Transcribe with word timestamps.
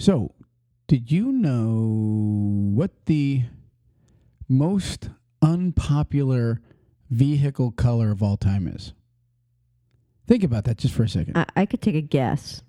So, 0.00 0.32
did 0.86 1.12
you 1.12 1.30
know 1.30 2.72
what 2.74 3.04
the 3.04 3.42
most 4.48 5.10
unpopular 5.42 6.62
vehicle 7.10 7.70
color 7.72 8.10
of 8.10 8.22
all 8.22 8.38
time 8.38 8.66
is? 8.66 8.94
Think 10.26 10.42
about 10.42 10.64
that 10.64 10.78
just 10.78 10.94
for 10.94 11.02
a 11.02 11.08
second. 11.08 11.36
I, 11.36 11.44
I 11.54 11.66
could 11.66 11.82
take 11.82 11.96
a 11.96 12.00
guess. 12.00 12.62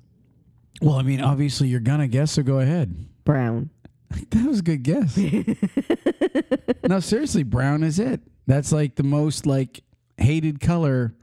well, 0.82 0.96
I 0.96 1.04
mean, 1.04 1.22
obviously 1.22 1.70
you're 1.70 1.80
gonna 1.80 2.10
guess, 2.10 2.34
so 2.34 2.44
go 2.44 2.60
ahead. 2.60 2.94
Brown. 3.24 3.70
That 4.32 4.46
was 4.46 4.60
a 4.60 4.64
good 4.64 4.84
guess. 4.84 5.18
no, 6.90 7.00
seriously, 7.00 7.44
brown 7.44 7.82
is 7.82 7.98
it. 7.98 8.20
That's 8.46 8.74
like 8.74 8.96
the 8.96 9.04
most 9.04 9.46
like 9.46 9.84
hated 10.18 10.60
color, 10.60 11.16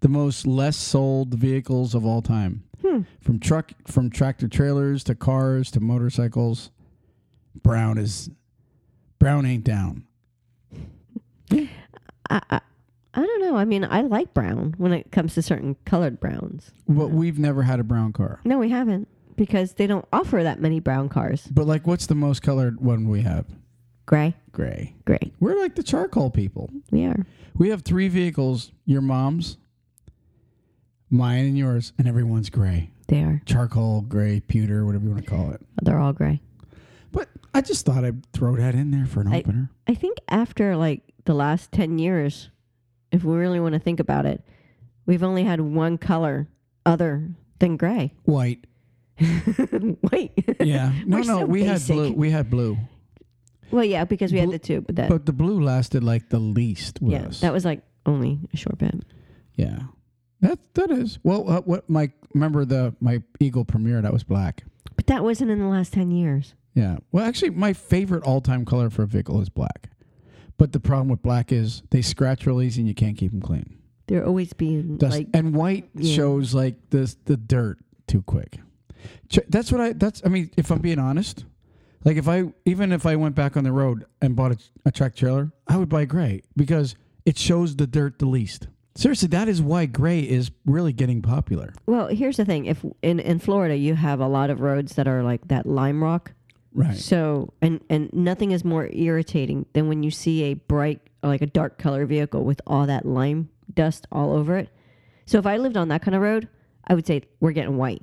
the 0.00 0.08
most 0.08 0.46
less 0.46 0.78
sold 0.78 1.34
vehicles 1.34 1.94
of 1.94 2.06
all 2.06 2.22
time. 2.22 2.64
Hmm. 2.82 3.00
From 3.20 3.38
truck 3.40 3.72
from 3.86 4.10
tractor 4.10 4.48
trailers 4.48 5.04
to 5.04 5.14
cars 5.14 5.70
to 5.72 5.80
motorcycles. 5.80 6.70
Brown 7.62 7.98
is 7.98 8.30
brown 9.18 9.44
ain't 9.44 9.64
down. 9.64 10.04
I, 11.50 11.68
I, 12.30 12.60
I 13.12 13.26
don't 13.26 13.40
know. 13.40 13.56
I 13.56 13.64
mean, 13.64 13.84
I 13.84 14.02
like 14.02 14.32
brown 14.32 14.74
when 14.78 14.92
it 14.92 15.10
comes 15.10 15.34
to 15.34 15.42
certain 15.42 15.76
colored 15.84 16.20
browns. 16.20 16.70
But 16.88 17.08
we've 17.08 17.38
never 17.38 17.62
had 17.62 17.80
a 17.80 17.84
brown 17.84 18.12
car. 18.12 18.40
No, 18.44 18.58
we 18.58 18.70
haven't 18.70 19.08
because 19.36 19.74
they 19.74 19.86
don't 19.86 20.06
offer 20.12 20.42
that 20.42 20.60
many 20.60 20.80
brown 20.80 21.08
cars. 21.08 21.48
But 21.50 21.66
like 21.66 21.86
what's 21.86 22.06
the 22.06 22.14
most 22.14 22.42
colored 22.42 22.80
one 22.80 23.08
we 23.08 23.22
have? 23.22 23.46
Gray, 24.06 24.34
Gray. 24.52 24.94
gray. 25.04 25.32
We're 25.38 25.58
like 25.58 25.76
the 25.76 25.82
charcoal 25.84 26.30
people. 26.30 26.68
We 26.90 27.04
are. 27.04 27.24
We 27.54 27.68
have 27.70 27.82
three 27.82 28.08
vehicles, 28.08 28.72
your 28.84 29.02
mom's, 29.02 29.56
mine 31.10 31.44
and 31.46 31.58
yours, 31.58 31.92
and 31.98 32.06
everyone's 32.08 32.50
gray. 32.50 32.90
They 33.08 33.22
are. 33.22 33.42
charcoal, 33.44 34.02
gray, 34.02 34.38
pewter, 34.40 34.86
whatever 34.86 35.04
you 35.04 35.10
want 35.10 35.24
to 35.24 35.30
call 35.30 35.50
it. 35.50 35.60
They're 35.82 35.98
all 35.98 36.12
gray. 36.12 36.40
But 37.10 37.28
I 37.52 37.60
just 37.60 37.84
thought 37.84 38.04
I'd 38.04 38.24
throw 38.32 38.54
that 38.56 38.74
in 38.76 38.92
there 38.92 39.04
for 39.06 39.20
an 39.20 39.28
I- 39.32 39.40
opener. 39.40 39.70
I 39.88 39.94
think 39.94 40.18
after 40.28 40.76
like 40.76 41.02
the 41.24 41.34
last 41.34 41.72
10 41.72 41.98
years, 41.98 42.50
if 43.10 43.24
we 43.24 43.36
really 43.36 43.58
want 43.58 43.72
to 43.72 43.80
think 43.80 43.98
about 43.98 44.26
it, 44.26 44.44
we've 45.06 45.24
only 45.24 45.42
had 45.42 45.60
one 45.60 45.98
color 45.98 46.46
other 46.86 47.28
than 47.58 47.76
gray. 47.76 48.14
White. 48.24 48.64
White. 49.18 50.32
Yeah. 50.60 50.92
No, 51.06 51.16
We're 51.18 51.24
no, 51.24 51.38
so 51.40 51.44
we 51.46 51.62
basic. 51.64 51.88
had 51.88 51.96
blue. 51.96 52.12
We 52.12 52.30
had 52.30 52.48
blue. 52.50 52.78
well, 53.72 53.84
yeah, 53.84 54.04
because 54.04 54.32
we 54.32 54.38
Blue- 54.40 54.52
had 54.52 54.60
the 54.60 54.64
two, 54.64 54.80
but 54.82 54.96
that, 54.96 55.08
But 55.08 55.26
the 55.26 55.32
blue 55.32 55.60
lasted 55.60 56.04
like 56.04 56.28
the 56.28 56.38
least 56.38 57.02
with 57.02 57.12
yeah, 57.14 57.26
us. 57.26 57.40
that 57.40 57.52
was 57.52 57.64
like 57.64 57.82
only 58.06 58.38
a 58.54 58.56
short 58.56 58.78
bit. 58.78 58.94
yeah. 59.56 59.80
That 60.40 60.58
that 60.74 60.90
is. 60.90 61.18
Well, 61.22 61.48
uh, 61.50 61.60
what 61.62 61.88
my 61.88 62.10
remember 62.34 62.64
the 62.64 62.94
my 63.00 63.22
Eagle 63.38 63.64
Premier 63.64 64.00
that 64.00 64.12
was 64.12 64.24
black. 64.24 64.64
But 64.96 65.06
that 65.06 65.22
wasn't 65.22 65.50
in 65.50 65.58
the 65.58 65.66
last 65.66 65.92
10 65.92 66.10
years. 66.10 66.54
Yeah. 66.74 66.98
Well, 67.10 67.24
actually 67.24 67.50
my 67.50 67.72
favorite 67.72 68.22
all-time 68.24 68.64
color 68.64 68.90
for 68.90 69.02
a 69.02 69.06
vehicle 69.06 69.40
is 69.40 69.48
black. 69.48 69.90
But 70.58 70.72
the 70.72 70.80
problem 70.80 71.08
with 71.08 71.22
black 71.22 71.52
is 71.52 71.82
they 71.90 72.02
scratch 72.02 72.46
real 72.46 72.60
easy 72.60 72.82
and 72.82 72.88
you 72.88 72.94
can't 72.94 73.16
keep 73.16 73.32
them 73.32 73.40
clean. 73.40 73.78
They're 74.08 74.26
always 74.26 74.52
being 74.52 74.96
Dust, 74.96 75.16
like, 75.16 75.28
and 75.32 75.54
white 75.54 75.88
yeah. 75.94 76.14
shows 76.14 76.52
like 76.52 76.74
the 76.90 77.14
the 77.26 77.36
dirt 77.36 77.78
too 78.06 78.22
quick. 78.22 78.58
That's 79.48 79.70
what 79.70 79.80
I. 79.80 79.92
That's. 79.92 80.20
I 80.24 80.28
mean, 80.28 80.50
if 80.56 80.70
I'm 80.70 80.80
being 80.80 80.98
honest, 80.98 81.44
like 82.04 82.16
if 82.16 82.28
I 82.28 82.52
even 82.64 82.92
if 82.92 83.06
I 83.06 83.16
went 83.16 83.36
back 83.36 83.56
on 83.56 83.64
the 83.64 83.72
road 83.72 84.04
and 84.20 84.34
bought 84.34 84.52
a, 84.52 84.58
a 84.84 84.90
track 84.90 85.14
trailer, 85.14 85.52
I 85.68 85.76
would 85.76 85.88
buy 85.88 86.04
gray 86.06 86.42
because 86.56 86.96
it 87.24 87.38
shows 87.38 87.76
the 87.76 87.86
dirt 87.86 88.18
the 88.18 88.26
least. 88.26 88.66
Seriously, 88.94 89.28
that 89.28 89.48
is 89.48 89.62
why 89.62 89.86
gray 89.86 90.20
is 90.20 90.50
really 90.66 90.92
getting 90.92 91.22
popular. 91.22 91.72
well, 91.86 92.08
here's 92.08 92.36
the 92.36 92.44
thing. 92.44 92.66
If 92.66 92.84
in, 93.02 93.20
in 93.20 93.38
Florida, 93.38 93.76
you 93.76 93.94
have 93.94 94.20
a 94.20 94.26
lot 94.26 94.50
of 94.50 94.60
roads 94.60 94.94
that 94.96 95.06
are 95.06 95.22
like 95.22 95.46
that 95.48 95.64
lime 95.66 96.02
rock. 96.02 96.32
Right. 96.72 96.96
So, 96.96 97.52
and, 97.62 97.80
and 97.88 98.12
nothing 98.12 98.52
is 98.52 98.64
more 98.64 98.88
irritating 98.92 99.66
than 99.72 99.88
when 99.88 100.02
you 100.02 100.10
see 100.10 100.44
a 100.44 100.54
bright, 100.54 101.00
like 101.22 101.42
a 101.42 101.46
dark 101.46 101.78
color 101.78 102.06
vehicle 102.06 102.44
with 102.44 102.60
all 102.66 102.86
that 102.86 103.04
lime 103.04 103.48
dust 103.74 104.06
all 104.12 104.32
over 104.32 104.56
it. 104.56 104.68
So, 105.26 105.38
if 105.38 105.46
I 105.46 105.56
lived 105.56 105.76
on 105.76 105.88
that 105.88 106.02
kind 106.02 106.14
of 106.14 106.22
road, 106.22 106.48
I 106.86 106.94
would 106.94 107.06
say 107.06 107.22
we're 107.40 107.52
getting 107.52 107.76
white, 107.76 108.02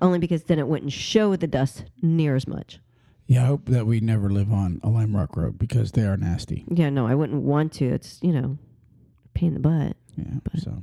only 0.00 0.18
because 0.18 0.44
then 0.44 0.58
it 0.58 0.66
wouldn't 0.66 0.92
show 0.92 1.36
the 1.36 1.46
dust 1.46 1.84
near 2.02 2.34
as 2.36 2.46
much. 2.46 2.80
Yeah, 3.26 3.44
I 3.44 3.46
hope 3.46 3.66
that 3.66 3.86
we 3.86 4.00
never 4.00 4.28
live 4.28 4.52
on 4.52 4.80
a 4.82 4.88
Lime 4.88 5.14
Rock 5.14 5.36
Road 5.36 5.56
because 5.56 5.92
they 5.92 6.02
are 6.02 6.16
nasty. 6.16 6.64
Yeah, 6.68 6.90
no, 6.90 7.06
I 7.06 7.14
wouldn't 7.14 7.42
want 7.42 7.72
to. 7.74 7.86
It's, 7.86 8.18
you 8.22 8.32
know, 8.32 8.58
pain 9.34 9.48
in 9.48 9.54
the 9.54 9.60
butt. 9.60 9.96
Yeah. 10.16 10.24
So, 10.58 10.80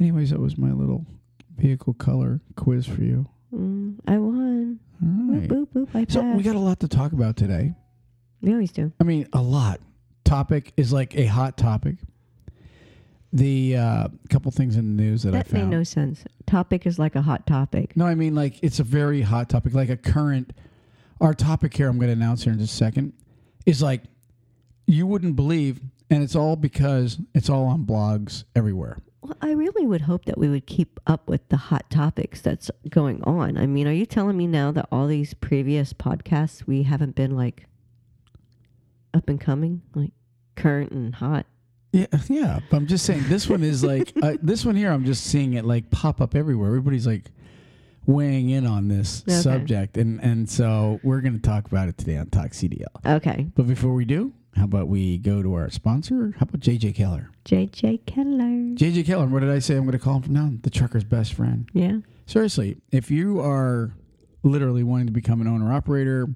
anyways, 0.00 0.30
that 0.30 0.40
was 0.40 0.56
my 0.58 0.72
little 0.72 1.04
vehicle 1.56 1.94
color 1.94 2.40
quiz 2.56 2.86
for 2.86 3.02
you. 3.02 3.26
Mm, 3.54 3.96
I 4.06 4.18
won. 4.18 4.80
All 5.02 5.08
Boop, 5.08 5.46
boop, 5.48 5.68
boop. 5.68 5.88
I. 5.94 6.06
So 6.08 6.22
we 6.32 6.42
got 6.42 6.56
a 6.56 6.60
lot 6.60 6.80
to 6.80 6.88
talk 6.88 7.12
about 7.12 7.36
today. 7.36 7.74
we 8.40 8.52
always 8.52 8.72
do. 8.72 8.92
I 9.00 9.04
mean, 9.04 9.28
a 9.32 9.42
lot. 9.42 9.80
Topic 10.24 10.72
is 10.76 10.92
like 10.92 11.14
a 11.16 11.26
hot 11.26 11.56
topic. 11.56 11.96
The 13.32 13.76
uh, 13.76 14.08
couple 14.30 14.50
things 14.50 14.76
in 14.76 14.96
the 14.96 15.02
news 15.02 15.22
that, 15.24 15.32
That 15.32 15.48
I 15.50 15.52
made 15.52 15.60
found. 15.60 15.70
no 15.70 15.82
sense. 15.82 16.24
Topic 16.46 16.86
is 16.86 16.98
like 16.98 17.16
a 17.16 17.22
hot 17.22 17.46
topic. 17.46 17.96
no, 17.96 18.06
I 18.06 18.14
mean 18.14 18.34
like 18.34 18.58
it's 18.62 18.80
a 18.80 18.84
very 18.84 19.20
hot 19.20 19.48
topic, 19.50 19.74
like 19.74 19.90
a 19.90 19.96
current. 19.96 20.52
Our 21.20 21.34
topic 21.34 21.74
here, 21.76 21.88
I'm 21.88 21.96
going 21.98 22.08
to 22.08 22.12
announce 22.12 22.44
here 22.44 22.52
in 22.52 22.58
just 22.58 22.74
a 22.74 22.76
second, 22.76 23.12
is 23.64 23.80
like 23.82 24.02
you 24.86 25.06
wouldn't 25.06 25.34
believe, 25.34 25.80
and 26.10 26.22
it's 26.22 26.36
all 26.36 26.56
because 26.56 27.18
it's 27.34 27.48
all 27.50 27.66
on 27.66 27.84
blogs 27.84 28.44
everywhere. 28.54 28.98
Well, 29.22 29.36
I 29.40 29.50
really 29.52 29.86
would 29.86 30.02
hope 30.02 30.24
that 30.26 30.38
we 30.38 30.48
would 30.48 30.66
keep 30.66 31.00
up 31.06 31.28
with 31.28 31.48
the 31.48 31.56
hot 31.56 31.90
topics 31.90 32.40
that's 32.40 32.70
going 32.88 33.22
on. 33.24 33.56
I 33.58 33.66
mean, 33.66 33.88
are 33.88 33.92
you 33.92 34.06
telling 34.06 34.36
me 34.36 34.46
now 34.46 34.70
that 34.72 34.86
all 34.92 35.06
these 35.08 35.34
previous 35.34 35.92
podcasts 35.92 36.66
we 36.66 36.84
haven't 36.84 37.16
been 37.16 37.34
like 37.36 37.66
up 39.14 39.28
and 39.28 39.40
coming, 39.40 39.82
like 39.94 40.12
current 40.54 40.92
and 40.92 41.14
hot? 41.14 41.46
Yeah, 41.92 42.06
yeah. 42.28 42.60
But 42.70 42.76
I'm 42.76 42.86
just 42.86 43.04
saying 43.06 43.24
this 43.28 43.48
one 43.48 43.62
is 43.62 43.82
like 43.82 44.12
uh, 44.22 44.36
this 44.42 44.64
one 44.64 44.76
here. 44.76 44.90
I'm 44.92 45.04
just 45.04 45.24
seeing 45.24 45.54
it 45.54 45.64
like 45.64 45.90
pop 45.90 46.20
up 46.20 46.34
everywhere. 46.34 46.68
Everybody's 46.68 47.06
like 47.06 47.30
weighing 48.06 48.50
in 48.50 48.66
on 48.66 48.88
this 48.88 49.22
Okay. 49.22 49.32
subject, 49.32 49.96
and 49.96 50.20
and 50.20 50.48
so 50.48 51.00
we're 51.02 51.20
going 51.20 51.34
to 51.34 51.40
talk 51.40 51.66
about 51.66 51.88
it 51.88 51.96
today 51.98 52.16
on 52.16 52.26
Talk 52.28 52.50
CDL. 52.50 52.84
Okay, 53.04 53.48
But 53.54 53.66
before 53.66 53.94
we 53.94 54.04
do, 54.04 54.32
how 54.56 54.64
about 54.64 54.88
we 54.88 55.18
go 55.18 55.42
to 55.42 55.54
our 55.54 55.70
sponsor? 55.70 56.34
How 56.38 56.44
about 56.44 56.60
JJ 56.60 56.94
Keller? 56.94 57.30
JJ 57.44 58.06
Keller. 58.06 58.74
JJ 58.74 59.04
Keller. 59.04 59.26
What 59.26 59.40
did 59.40 59.50
I 59.50 59.58
say? 59.58 59.76
I'm 59.76 59.82
going 59.82 59.92
to 59.92 59.98
call 59.98 60.16
him 60.16 60.22
from 60.22 60.34
now 60.34 60.42
on. 60.42 60.60
The 60.62 60.70
trucker's 60.70 61.04
best 61.04 61.34
friend. 61.34 61.68
Yeah. 61.74 61.98
Seriously, 62.24 62.78
if 62.90 63.10
you 63.10 63.40
are 63.40 63.92
literally 64.42 64.82
wanting 64.82 65.06
to 65.06 65.12
become 65.12 65.40
an 65.40 65.46
owner 65.46 65.72
operator, 65.72 66.28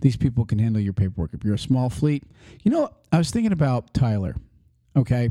these 0.00 0.16
people 0.16 0.44
can 0.44 0.58
handle 0.58 0.80
your 0.80 0.92
paperwork. 0.92 1.34
If 1.34 1.44
you're 1.44 1.54
a 1.54 1.58
small 1.58 1.90
fleet, 1.90 2.22
you 2.62 2.70
know, 2.70 2.90
I 3.10 3.18
was 3.18 3.30
thinking 3.30 3.52
about 3.52 3.92
Tyler. 3.92 4.36
Okay, 4.96 5.30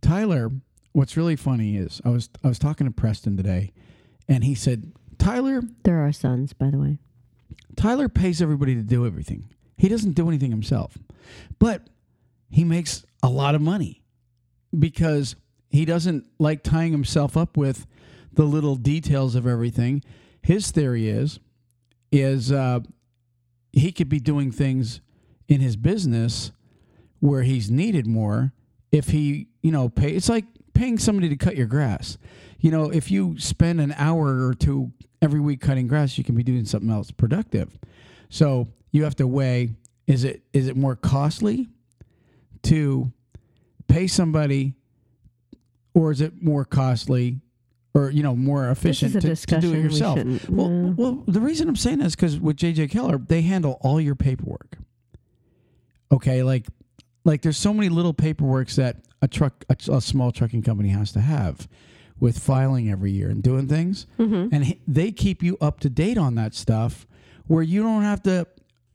Tyler. 0.00 0.50
What's 0.92 1.16
really 1.16 1.36
funny 1.36 1.76
is 1.76 2.00
I 2.04 2.08
was 2.08 2.28
I 2.42 2.48
was 2.48 2.58
talking 2.58 2.86
to 2.86 2.90
Preston 2.92 3.36
today, 3.36 3.72
and 4.26 4.42
he 4.42 4.54
said 4.54 4.92
Tyler 5.18 5.62
They're 5.84 6.00
our 6.00 6.12
sons, 6.12 6.54
by 6.54 6.70
the 6.70 6.78
way. 6.78 6.98
Tyler 7.76 8.08
pays 8.08 8.42
everybody 8.42 8.74
to 8.74 8.82
do 8.82 9.06
everything. 9.06 9.50
He 9.78 9.88
doesn't 9.88 10.12
do 10.12 10.28
anything 10.28 10.50
himself, 10.50 10.98
but 11.58 11.88
he 12.50 12.64
makes 12.64 13.06
a 13.22 13.30
lot 13.30 13.54
of 13.54 13.62
money 13.62 14.02
because 14.76 15.36
he 15.70 15.84
doesn't 15.84 16.26
like 16.38 16.62
tying 16.62 16.92
himself 16.92 17.36
up 17.36 17.56
with 17.56 17.86
the 18.32 18.44
little 18.44 18.76
details 18.76 19.34
of 19.34 19.46
everything. 19.46 20.02
His 20.42 20.70
theory 20.70 21.08
is 21.08 21.40
is 22.10 22.50
uh, 22.50 22.80
he 23.72 23.92
could 23.92 24.08
be 24.08 24.20
doing 24.20 24.50
things 24.50 25.00
in 25.46 25.60
his 25.60 25.76
business 25.76 26.52
where 27.20 27.42
he's 27.42 27.70
needed 27.70 28.06
more 28.06 28.52
if 28.90 29.10
he 29.10 29.48
you 29.62 29.70
know 29.70 29.88
pay. 29.88 30.10
It's 30.10 30.28
like 30.28 30.44
paying 30.74 30.98
somebody 30.98 31.28
to 31.28 31.36
cut 31.36 31.56
your 31.56 31.66
grass. 31.66 32.18
You 32.60 32.70
know, 32.70 32.90
if 32.90 33.10
you 33.10 33.38
spend 33.38 33.80
an 33.80 33.94
hour 33.96 34.46
or 34.46 34.54
two 34.54 34.92
every 35.22 35.40
week 35.40 35.60
cutting 35.60 35.86
grass, 35.86 36.18
you 36.18 36.24
can 36.24 36.34
be 36.34 36.42
doing 36.42 36.64
something 36.64 36.90
else 36.90 37.10
productive. 37.10 37.78
So 38.30 38.68
you 38.90 39.04
have 39.04 39.16
to 39.16 39.26
weigh: 39.26 39.70
is 40.06 40.24
it 40.24 40.42
is 40.52 40.66
it 40.68 40.76
more 40.76 40.96
costly 40.96 41.68
to 42.64 43.12
pay 43.88 44.06
somebody, 44.06 44.74
or 45.94 46.10
is 46.10 46.20
it 46.20 46.42
more 46.42 46.64
costly, 46.64 47.40
or 47.94 48.10
you 48.10 48.22
know 48.22 48.34
more 48.36 48.70
efficient 48.70 49.12
to, 49.20 49.34
to 49.36 49.60
do 49.60 49.74
it 49.74 49.78
yourself? 49.82 50.18
shouldn't- 50.18 50.48
Well, 50.50 50.68
no. 50.68 50.94
well, 50.96 51.24
the 51.26 51.40
reason 51.40 51.68
I'm 51.68 51.76
saying 51.76 51.98
that 51.98 52.06
is 52.06 52.16
because 52.16 52.38
with 52.40 52.56
JJ 52.56 52.90
Keller, 52.90 53.18
they 53.18 53.42
handle 53.42 53.78
all 53.82 54.00
your 54.00 54.14
paperwork. 54.14 54.78
Okay, 56.10 56.42
like 56.42 56.66
like 57.24 57.42
there's 57.42 57.58
so 57.58 57.74
many 57.74 57.88
little 57.90 58.14
paperworks 58.14 58.76
that 58.76 58.96
a 59.20 59.28
truck 59.28 59.64
a, 59.68 59.76
a 59.92 60.00
small 60.00 60.32
trucking 60.32 60.62
company 60.62 60.88
has 60.90 61.12
to 61.12 61.20
have 61.20 61.68
with 62.20 62.38
filing 62.38 62.90
every 62.90 63.12
year 63.12 63.28
and 63.30 63.42
doing 63.42 63.68
things 63.68 64.06
Mm-hmm. 64.18 64.52
and 64.54 64.64
he- 64.64 64.80
they 64.88 65.12
keep 65.12 65.42
you 65.42 65.56
up 65.60 65.78
to 65.80 65.88
date 65.90 66.16
on 66.18 66.34
that 66.36 66.54
stuff 66.54 67.06
where 67.46 67.62
you 67.62 67.82
don't 67.82 68.02
have 68.02 68.22
to 68.24 68.46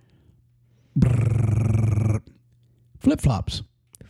Flip 3.06 3.20
flops. 3.20 3.62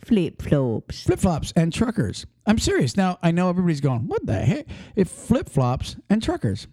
flip 0.03 0.41
flops 0.41 1.03
Flip 1.03 1.19
flops 1.19 1.53
and 1.55 1.71
truckers. 1.71 2.25
I'm 2.47 2.57
serious. 2.57 2.97
Now, 2.97 3.19
I 3.21 3.29
know 3.29 3.47
everybody's 3.47 3.79
going, 3.79 4.07
what 4.07 4.25
the 4.25 4.33
heck? 4.33 4.65
If 4.95 5.07
flip 5.07 5.47
flops 5.47 5.97
and 6.09 6.23
truckers. 6.23 6.65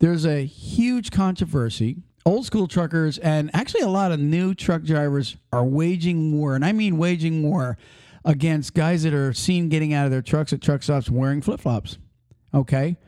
There's 0.00 0.26
a 0.26 0.44
huge 0.44 1.10
controversy. 1.10 2.02
Old 2.26 2.44
school 2.44 2.68
truckers 2.68 3.16
and 3.16 3.50
actually 3.54 3.80
a 3.80 3.88
lot 3.88 4.12
of 4.12 4.20
new 4.20 4.52
truck 4.52 4.82
drivers 4.82 5.38
are 5.50 5.64
waging 5.64 6.38
war, 6.38 6.54
and 6.54 6.62
I 6.62 6.72
mean 6.72 6.98
waging 6.98 7.42
war 7.42 7.78
against 8.22 8.74
guys 8.74 9.04
that 9.04 9.14
are 9.14 9.32
seen 9.32 9.70
getting 9.70 9.94
out 9.94 10.04
of 10.04 10.10
their 10.10 10.20
trucks 10.20 10.52
at 10.52 10.60
truck 10.60 10.82
stops 10.82 11.08
wearing 11.08 11.40
flip 11.40 11.60
flops. 11.60 11.96
Okay? 12.52 12.98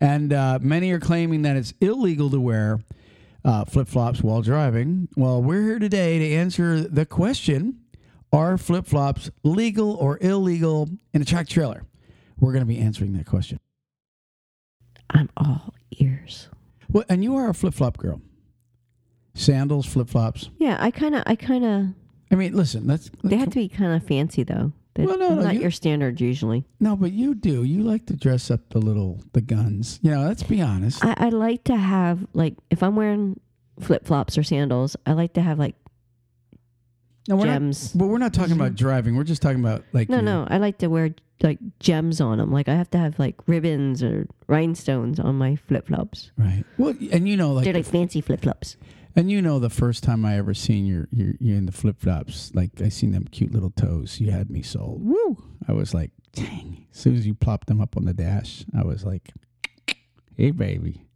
And 0.00 0.32
uh, 0.32 0.60
many 0.62 0.92
are 0.92 0.98
claiming 0.98 1.42
that 1.42 1.56
it's 1.56 1.74
illegal 1.82 2.30
to 2.30 2.40
wear 2.40 2.78
uh, 3.44 3.66
flip 3.66 3.86
flops 3.86 4.22
while 4.22 4.40
driving. 4.40 5.08
Well, 5.14 5.42
we're 5.42 5.62
here 5.62 5.78
today 5.78 6.18
to 6.20 6.34
answer 6.36 6.80
the 6.80 7.04
question 7.04 7.80
Are 8.32 8.56
flip 8.56 8.86
flops 8.86 9.30
legal 9.42 9.92
or 9.94 10.18
illegal 10.22 10.88
in 11.12 11.20
a 11.20 11.24
track 11.24 11.48
trailer? 11.48 11.84
We're 12.40 12.52
going 12.52 12.62
to 12.62 12.66
be 12.66 12.78
answering 12.78 13.12
that 13.14 13.26
question. 13.26 13.58
I'm 15.10 15.28
all 15.36 15.74
ears. 15.98 16.48
Well, 16.90 17.04
and 17.08 17.22
you 17.22 17.36
are 17.36 17.48
a 17.50 17.54
flip 17.54 17.74
flop 17.74 17.98
girl. 17.98 18.20
Sandals, 19.34 19.86
flip 19.86 20.08
flops. 20.08 20.50
Yeah, 20.58 20.76
I 20.80 20.90
kind 20.90 21.14
of, 21.14 21.22
I 21.26 21.36
kind 21.36 21.64
of. 21.64 21.86
I 22.30 22.34
mean, 22.34 22.54
listen, 22.54 22.86
let's. 22.86 23.10
They 23.22 23.36
have 23.36 23.50
to 23.50 23.54
be 23.56 23.68
kind 23.68 23.92
of 23.92 24.06
fancy 24.06 24.42
though. 24.42 24.72
They're 24.94 25.06
Well, 25.06 25.16
no, 25.18 25.34
no, 25.34 25.42
not 25.42 25.54
you- 25.54 25.62
your 25.62 25.70
standard 25.70 26.20
usually. 26.20 26.64
no, 26.80 26.96
but 26.96 27.12
you 27.12 27.34
do. 27.34 27.62
You 27.64 27.82
like 27.82 28.06
to 28.06 28.16
dress 28.16 28.50
up 28.50 28.70
the 28.70 28.78
little 28.78 29.22
the 29.32 29.40
guns. 29.40 29.98
You 30.02 30.10
know, 30.10 30.22
let's 30.26 30.42
be 30.42 30.60
honest. 30.60 31.04
I, 31.04 31.14
I 31.16 31.28
like 31.30 31.64
to 31.64 31.76
have 31.76 32.26
like 32.34 32.54
if 32.70 32.82
I'm 32.82 32.96
wearing 32.96 33.40
flip 33.80 34.06
flops 34.06 34.36
or 34.36 34.42
sandals, 34.42 34.96
I 35.06 35.12
like 35.12 35.32
to 35.34 35.42
have 35.42 35.58
like 35.58 35.76
no, 37.28 37.36
we're 37.36 37.46
not. 37.46 37.52
gems. 37.54 37.92
But 37.92 38.06
we're 38.06 38.18
not 38.18 38.32
talking 38.34 38.52
about 38.52 38.72
mm-hmm. 38.72 38.84
driving. 38.84 39.16
We're 39.16 39.24
just 39.24 39.42
talking 39.42 39.60
about 39.60 39.84
like. 39.92 40.08
No, 40.08 40.16
your- 40.16 40.24
no, 40.24 40.46
I 40.50 40.58
like 40.58 40.78
to 40.78 40.88
wear 40.88 41.14
like 41.42 41.58
gems 41.80 42.20
on 42.20 42.38
them. 42.38 42.52
Like 42.52 42.68
I 42.68 42.74
have 42.74 42.90
to 42.90 42.98
have 42.98 43.18
like 43.18 43.36
ribbons 43.46 44.02
or 44.02 44.26
rhinestones 44.46 45.18
on 45.20 45.36
my 45.36 45.56
flip 45.56 45.86
flops. 45.88 46.30
Right. 46.36 46.64
Well, 46.78 46.94
and 47.10 47.28
you 47.28 47.36
know, 47.36 47.52
like, 47.52 47.64
They're 47.64 47.74
like 47.74 47.86
fancy 47.86 48.20
flip 48.20 48.42
flops. 48.42 48.76
and 49.16 49.30
you 49.30 49.42
know, 49.42 49.58
the 49.58 49.70
first 49.70 50.02
time 50.02 50.24
I 50.24 50.36
ever 50.38 50.54
seen 50.54 50.86
your 50.86 51.08
your 51.12 51.34
you 51.40 51.54
in 51.56 51.66
the 51.66 51.72
flip 51.72 52.00
flops, 52.00 52.52
like 52.54 52.80
I 52.80 52.88
seen 52.88 53.12
them 53.12 53.26
cute 53.30 53.52
little 53.52 53.70
toes. 53.70 54.20
You 54.20 54.30
had 54.30 54.50
me 54.50 54.62
sold. 54.62 55.04
Woo! 55.04 55.42
I 55.68 55.72
was 55.72 55.94
like, 55.94 56.10
dang. 56.32 56.86
As 56.92 56.98
soon 56.98 57.16
as 57.16 57.26
you 57.26 57.34
plopped 57.34 57.68
them 57.68 57.80
up 57.80 57.96
on 57.96 58.04
the 58.04 58.14
dash, 58.14 58.64
I 58.76 58.82
was 58.84 59.04
like, 59.04 59.32
hey, 60.36 60.50
baby. 60.50 61.06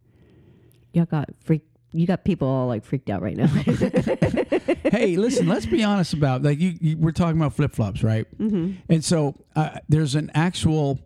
Y'all 0.93 1.05
got 1.05 1.29
freak. 1.43 1.63
You 1.93 2.05
got 2.05 2.23
people 2.25 2.47
all 2.47 2.67
like 2.67 2.83
freaked 2.83 3.09
out 3.09 3.21
right 3.21 3.35
now. 3.37 3.47
hey, 4.91 5.15
listen, 5.15 5.47
let's 5.47 5.65
be 5.65 5.83
honest 5.83 6.13
about 6.13 6.43
like 6.43 6.59
you, 6.59 6.73
you 6.79 6.97
we're 6.97 7.11
talking 7.11 7.39
about 7.39 7.53
flip 7.53 7.73
flops, 7.73 8.03
right? 8.03 8.27
hmm 8.37 8.73
And 8.89 9.03
so 9.03 9.35
uh, 9.55 9.79
there's 9.87 10.15
an 10.15 10.29
actual, 10.33 10.99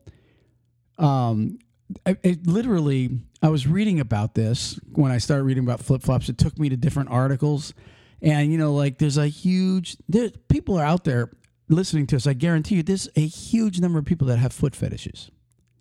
um, 0.98 1.60
it, 2.06 2.20
it 2.24 2.48
literally, 2.48 3.20
I 3.42 3.50
was 3.50 3.68
reading 3.68 4.00
about 4.00 4.34
this 4.34 4.80
when 4.94 5.12
I 5.12 5.18
started 5.18 5.44
reading 5.44 5.64
about 5.64 5.82
flip 5.82 6.02
flops. 6.02 6.30
It 6.30 6.38
took 6.38 6.58
me 6.58 6.70
to 6.70 6.78
different 6.78 7.10
articles, 7.10 7.74
and 8.22 8.52
you 8.52 8.58
know, 8.58 8.74
like 8.74 8.98
there's 8.98 9.18
a 9.18 9.28
huge, 9.28 9.98
there 10.10 10.30
people 10.50 10.78
are 10.78 10.86
out 10.86 11.04
there 11.04 11.32
listening 11.70 12.08
to 12.08 12.16
us. 12.16 12.28
I 12.28 12.34
guarantee 12.34 12.76
you, 12.76 12.84
there's 12.84 13.08
a 13.16 13.26
huge 13.26 13.80
number 13.80 14.00
of 14.00 14.06
people 14.06 14.28
that 14.28 14.38
have 14.38 14.52
foot 14.54 14.76
fetishes. 14.76 15.32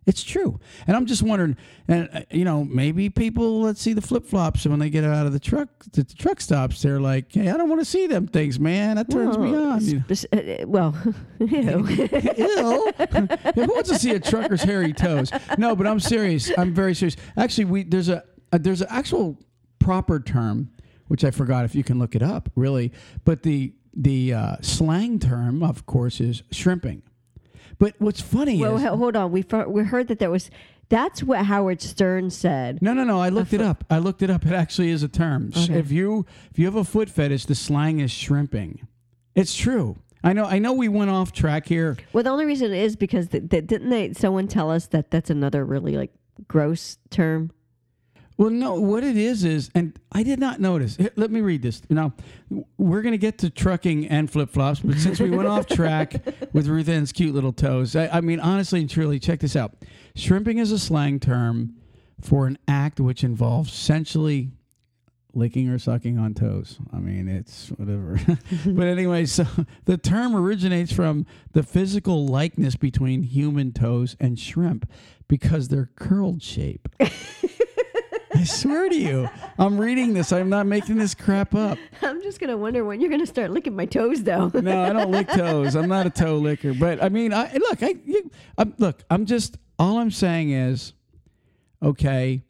It's 0.06 0.22
true, 0.22 0.58
and 0.86 0.96
I'm 0.96 1.06
just 1.06 1.22
wondering, 1.22 1.56
and 1.86 2.08
uh, 2.12 2.20
you 2.30 2.44
know, 2.44 2.64
maybe 2.64 3.10
people 3.10 3.60
let's 3.60 3.80
see 3.82 3.92
the 3.92 4.00
flip 4.00 4.26
flops, 4.26 4.64
and 4.64 4.72
when 4.72 4.80
they 4.80 4.88
get 4.88 5.04
out 5.04 5.26
of 5.26 5.32
the 5.32 5.38
truck, 5.38 5.68
the, 5.92 6.02
the 6.02 6.14
truck 6.14 6.40
stops, 6.40 6.80
they're 6.82 7.00
like, 7.00 7.32
"Hey, 7.32 7.48
I 7.48 7.56
don't 7.56 7.68
want 7.68 7.80
to 7.82 7.84
see 7.84 8.06
them 8.06 8.26
things, 8.26 8.58
man. 8.58 8.96
That 8.96 9.10
turns 9.10 9.36
me 9.36 9.54
on." 9.54 9.84
You 9.84 10.02
know? 10.08 10.62
Uh, 10.62 10.66
well, 10.66 10.96
ew. 11.38 11.46
Ew. 11.48 11.86
Who 13.54 13.66
wants 13.66 13.90
to 13.90 13.98
see 13.98 14.12
a 14.12 14.20
trucker's 14.20 14.62
hairy 14.62 14.94
toes? 14.94 15.30
No, 15.58 15.76
but 15.76 15.86
I'm 15.86 16.00
serious. 16.00 16.50
I'm 16.56 16.74
very 16.74 16.94
serious. 16.94 17.16
Actually, 17.36 17.66
we 17.66 17.82
there's 17.84 18.08
a, 18.08 18.24
a 18.52 18.58
there's 18.58 18.80
an 18.80 18.88
actual 18.90 19.38
proper 19.78 20.18
term 20.18 20.70
which 21.10 21.24
I 21.24 21.32
forgot 21.32 21.64
if 21.64 21.74
you 21.74 21.82
can 21.82 21.98
look 21.98 22.14
it 22.14 22.22
up. 22.22 22.48
Really, 22.54 22.92
but 23.24 23.42
the 23.42 23.74
the 23.92 24.32
uh, 24.32 24.56
slang 24.60 25.18
term, 25.18 25.62
of 25.62 25.84
course, 25.84 26.20
is 26.20 26.44
shrimping. 26.52 27.02
But 27.80 27.94
what's 27.98 28.20
funny 28.20 28.60
well, 28.60 28.76
is 28.76 28.84
hold 28.84 29.16
on. 29.16 29.32
We 29.32 29.44
we 29.66 29.82
heard 29.82 30.06
that 30.08 30.20
there 30.20 30.30
was. 30.30 30.50
That's 30.90 31.22
what 31.22 31.46
Howard 31.46 31.80
Stern 31.80 32.30
said. 32.30 32.82
no, 32.82 32.92
no, 32.92 33.04
no. 33.04 33.20
I 33.20 33.28
looked 33.28 33.52
it 33.52 33.60
up. 33.60 33.84
I 33.88 33.98
looked 33.98 34.22
it 34.22 34.28
up. 34.30 34.44
It 34.44 34.52
actually 34.52 34.90
is 34.90 35.02
a 35.02 35.08
term. 35.08 35.50
Okay. 35.56 35.78
If 35.78 35.90
you 35.90 36.26
if 36.50 36.58
you 36.58 36.66
have 36.66 36.76
a 36.76 36.84
foot 36.84 37.08
fetish, 37.08 37.46
the 37.46 37.54
slang 37.54 38.00
is 38.00 38.10
shrimping. 38.10 38.86
It's 39.34 39.56
true. 39.56 39.96
I 40.22 40.34
know. 40.34 40.44
I 40.44 40.58
know. 40.58 40.74
We 40.74 40.88
went 40.88 41.10
off 41.10 41.32
track 41.32 41.66
here. 41.66 41.96
Well, 42.12 42.22
the 42.22 42.30
only 42.30 42.44
reason 42.44 42.74
is 42.74 42.96
because 42.96 43.28
th- 43.28 43.48
th- 43.48 43.66
didn't 43.66 43.88
they? 43.88 44.12
Someone 44.12 44.46
tell 44.46 44.70
us 44.70 44.86
that 44.88 45.10
that's 45.10 45.30
another 45.30 45.64
really 45.64 45.96
like 45.96 46.12
gross 46.46 46.98
term. 47.08 47.50
Well, 48.40 48.48
no, 48.48 48.72
what 48.80 49.04
it 49.04 49.18
is 49.18 49.44
is, 49.44 49.70
and 49.74 49.98
I 50.12 50.22
did 50.22 50.38
not 50.38 50.60
notice. 50.60 50.96
Here, 50.96 51.10
let 51.14 51.30
me 51.30 51.42
read 51.42 51.60
this. 51.60 51.82
Now, 51.90 52.14
we're 52.78 53.02
going 53.02 53.12
to 53.12 53.18
get 53.18 53.36
to 53.40 53.50
trucking 53.50 54.08
and 54.08 54.30
flip 54.30 54.48
flops, 54.48 54.80
but 54.80 54.96
since 54.96 55.20
we 55.20 55.28
went 55.28 55.46
off 55.46 55.66
track 55.68 56.14
with 56.54 56.66
Ruth 56.66 56.88
Ann's 56.88 57.12
cute 57.12 57.34
little 57.34 57.52
toes, 57.52 57.94
I, 57.94 58.08
I 58.08 58.22
mean, 58.22 58.40
honestly 58.40 58.80
and 58.80 58.88
truly, 58.88 59.18
check 59.18 59.40
this 59.40 59.56
out. 59.56 59.74
Shrimping 60.14 60.56
is 60.56 60.72
a 60.72 60.78
slang 60.78 61.20
term 61.20 61.74
for 62.18 62.46
an 62.46 62.56
act 62.66 62.98
which 62.98 63.22
involves 63.24 63.74
essentially 63.74 64.52
licking 65.34 65.68
or 65.68 65.78
sucking 65.78 66.18
on 66.18 66.32
toes. 66.32 66.78
I 66.94 66.96
mean, 66.96 67.28
it's 67.28 67.68
whatever. 67.68 68.18
but 68.64 68.86
anyway, 68.86 69.26
so 69.26 69.44
the 69.84 69.98
term 69.98 70.34
originates 70.34 70.92
from 70.92 71.26
the 71.52 71.62
physical 71.62 72.26
likeness 72.26 72.74
between 72.74 73.22
human 73.22 73.72
toes 73.74 74.16
and 74.18 74.38
shrimp 74.38 74.90
because 75.28 75.68
they're 75.68 75.90
curled 75.94 76.42
shape. 76.42 76.88
I 78.34 78.44
swear 78.44 78.88
to 78.88 78.94
you, 78.94 79.28
I'm 79.58 79.78
reading 79.78 80.14
this. 80.14 80.32
I'm 80.32 80.48
not 80.48 80.66
making 80.66 80.96
this 80.96 81.14
crap 81.14 81.54
up. 81.54 81.78
I'm 82.02 82.22
just 82.22 82.40
gonna 82.40 82.56
wonder 82.56 82.84
when 82.84 83.00
you're 83.00 83.10
gonna 83.10 83.26
start 83.26 83.50
licking 83.50 83.74
my 83.74 83.86
toes, 83.86 84.22
though. 84.22 84.50
No, 84.60 84.82
I 84.82 84.92
don't 84.92 85.10
lick 85.10 85.28
toes. 85.28 85.74
I'm 85.74 85.88
not 85.88 86.06
a 86.06 86.10
toe 86.10 86.36
licker. 86.36 86.74
But 86.74 87.02
I 87.02 87.08
mean, 87.08 87.32
I 87.32 87.52
look. 87.54 87.82
I 87.82 87.94
you, 88.04 88.30
I'm, 88.58 88.74
look. 88.78 89.02
I'm 89.10 89.26
just. 89.26 89.56
All 89.78 89.98
I'm 89.98 90.10
saying 90.10 90.50
is, 90.50 90.92
okay, 91.82 92.42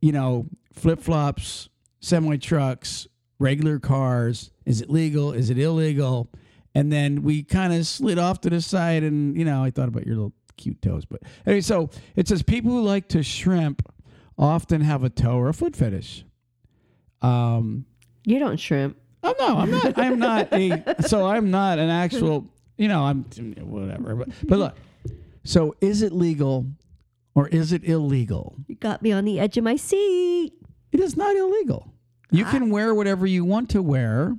you 0.00 0.12
know, 0.12 0.46
flip 0.72 1.00
flops, 1.00 1.68
semi 2.00 2.36
trucks, 2.36 3.06
regular 3.38 3.78
cars. 3.78 4.50
Is 4.64 4.80
it 4.80 4.90
legal? 4.90 5.32
Is 5.32 5.50
it 5.50 5.58
illegal? 5.58 6.30
And 6.74 6.92
then 6.92 7.22
we 7.22 7.42
kind 7.42 7.72
of 7.72 7.86
slid 7.86 8.18
off 8.18 8.40
to 8.42 8.50
the 8.50 8.60
side, 8.60 9.02
and 9.02 9.36
you 9.36 9.44
know, 9.44 9.62
I 9.62 9.70
thought 9.70 9.88
about 9.88 10.06
your 10.06 10.16
little 10.16 10.32
cute 10.56 10.80
toes. 10.82 11.04
But 11.04 11.22
anyway, 11.46 11.60
so 11.60 11.90
it 12.16 12.28
says 12.28 12.42
people 12.42 12.70
who 12.70 12.82
like 12.82 13.08
to 13.08 13.22
shrimp 13.22 13.86
often 14.38 14.80
have 14.80 15.02
a 15.02 15.10
toe 15.10 15.36
or 15.36 15.48
a 15.48 15.54
foot 15.54 15.74
fetish. 15.74 16.24
Um, 17.20 17.84
you 18.24 18.38
don't 18.38 18.58
shrimp. 18.58 18.96
Oh 19.22 19.34
no, 19.38 19.58
I'm 19.58 19.70
not. 19.70 19.98
I'm 19.98 20.18
not 20.18 20.52
a. 20.52 21.02
So 21.02 21.26
I'm 21.26 21.50
not 21.50 21.78
an 21.78 21.90
actual. 21.90 22.46
You 22.76 22.88
know, 22.88 23.02
I'm 23.02 23.24
whatever. 23.60 24.14
But 24.14 24.28
but 24.44 24.58
look. 24.58 24.76
So 25.44 25.74
is 25.80 26.02
it 26.02 26.12
legal, 26.12 26.66
or 27.34 27.48
is 27.48 27.72
it 27.72 27.84
illegal? 27.84 28.56
You 28.68 28.76
got 28.76 29.02
me 29.02 29.12
on 29.12 29.24
the 29.24 29.40
edge 29.40 29.56
of 29.56 29.64
my 29.64 29.76
seat. 29.76 30.52
It 30.92 31.00
is 31.00 31.16
not 31.16 31.34
illegal. 31.36 31.92
You 32.30 32.44
can 32.44 32.70
wear 32.70 32.94
whatever 32.94 33.26
you 33.26 33.44
want 33.44 33.70
to 33.70 33.82
wear. 33.82 34.36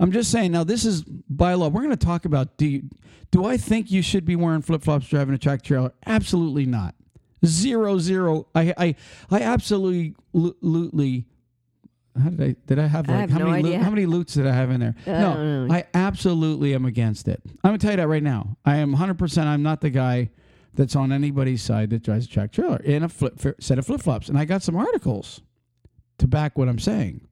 I'm 0.00 0.12
just 0.12 0.30
saying. 0.30 0.52
Now, 0.52 0.64
this 0.64 0.84
is 0.84 1.02
by 1.02 1.54
law. 1.54 1.68
We're 1.68 1.82
going 1.82 1.96
to 1.96 2.06
talk 2.06 2.24
about 2.24 2.56
do 2.56 2.66
you, 2.66 2.82
do 3.30 3.44
I 3.44 3.56
think 3.56 3.90
you 3.90 4.00
should 4.00 4.24
be 4.24 4.36
wearing 4.36 4.62
flip 4.62 4.82
flops 4.82 5.08
driving 5.08 5.34
a 5.34 5.38
tractor 5.38 5.66
trailer? 5.66 5.92
Absolutely 6.06 6.66
not. 6.66 6.94
Zero 7.44 7.98
zero. 7.98 8.48
I 8.54 8.74
I 8.76 8.94
I 9.30 9.40
absolutely 9.42 10.14
absolutely. 10.34 11.26
How 12.22 12.30
did 12.30 12.40
I 12.42 12.56
did 12.66 12.78
I 12.80 12.86
have 12.86 13.08
I 13.08 13.12
like 13.12 13.20
have 13.20 13.30
how 13.30 13.38
no 13.38 13.46
many 13.46 13.68
idea. 13.68 13.82
how 13.82 13.90
many 13.90 14.06
loots 14.06 14.34
did 14.34 14.46
I 14.46 14.52
have 14.52 14.70
in 14.70 14.80
there? 14.80 14.94
Uh, 15.06 15.10
I 15.10 15.20
no, 15.20 15.34
don't. 15.34 15.70
I 15.72 15.84
absolutely 15.94 16.74
am 16.74 16.84
against 16.84 17.28
it. 17.28 17.40
I'm 17.46 17.52
gonna 17.70 17.78
tell 17.78 17.92
you 17.92 17.96
that 17.98 18.08
right 18.08 18.22
now. 18.22 18.56
I 18.64 18.76
am 18.78 18.90
100. 18.92 19.18
percent 19.18 19.46
I'm 19.48 19.62
not 19.62 19.80
the 19.80 19.90
guy 19.90 20.30
that's 20.74 20.96
on 20.96 21.12
anybody's 21.12 21.62
side 21.62 21.90
that 21.90 22.02
drives 22.02 22.26
a 22.26 22.28
tractor 22.28 22.62
trailer 22.62 22.78
in 22.78 23.02
a 23.02 23.08
flip, 23.08 23.40
set 23.60 23.78
of 23.78 23.86
flip 23.86 24.00
flops. 24.02 24.28
And 24.28 24.36
I 24.38 24.44
got 24.44 24.62
some 24.62 24.76
articles 24.76 25.40
to 26.18 26.26
back 26.26 26.58
what 26.58 26.68
I'm 26.68 26.78
saying. 26.78 27.26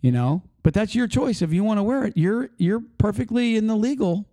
You 0.00 0.12
know, 0.12 0.42
but 0.62 0.74
that's 0.74 0.94
your 0.94 1.08
choice. 1.08 1.42
If 1.42 1.52
you 1.52 1.64
want 1.64 1.78
to 1.78 1.82
wear 1.82 2.04
it, 2.04 2.12
you're 2.16 2.50
you're 2.56 2.82
perfectly 2.98 3.56
in 3.56 3.66
the 3.66 3.74
legal. 3.74 4.26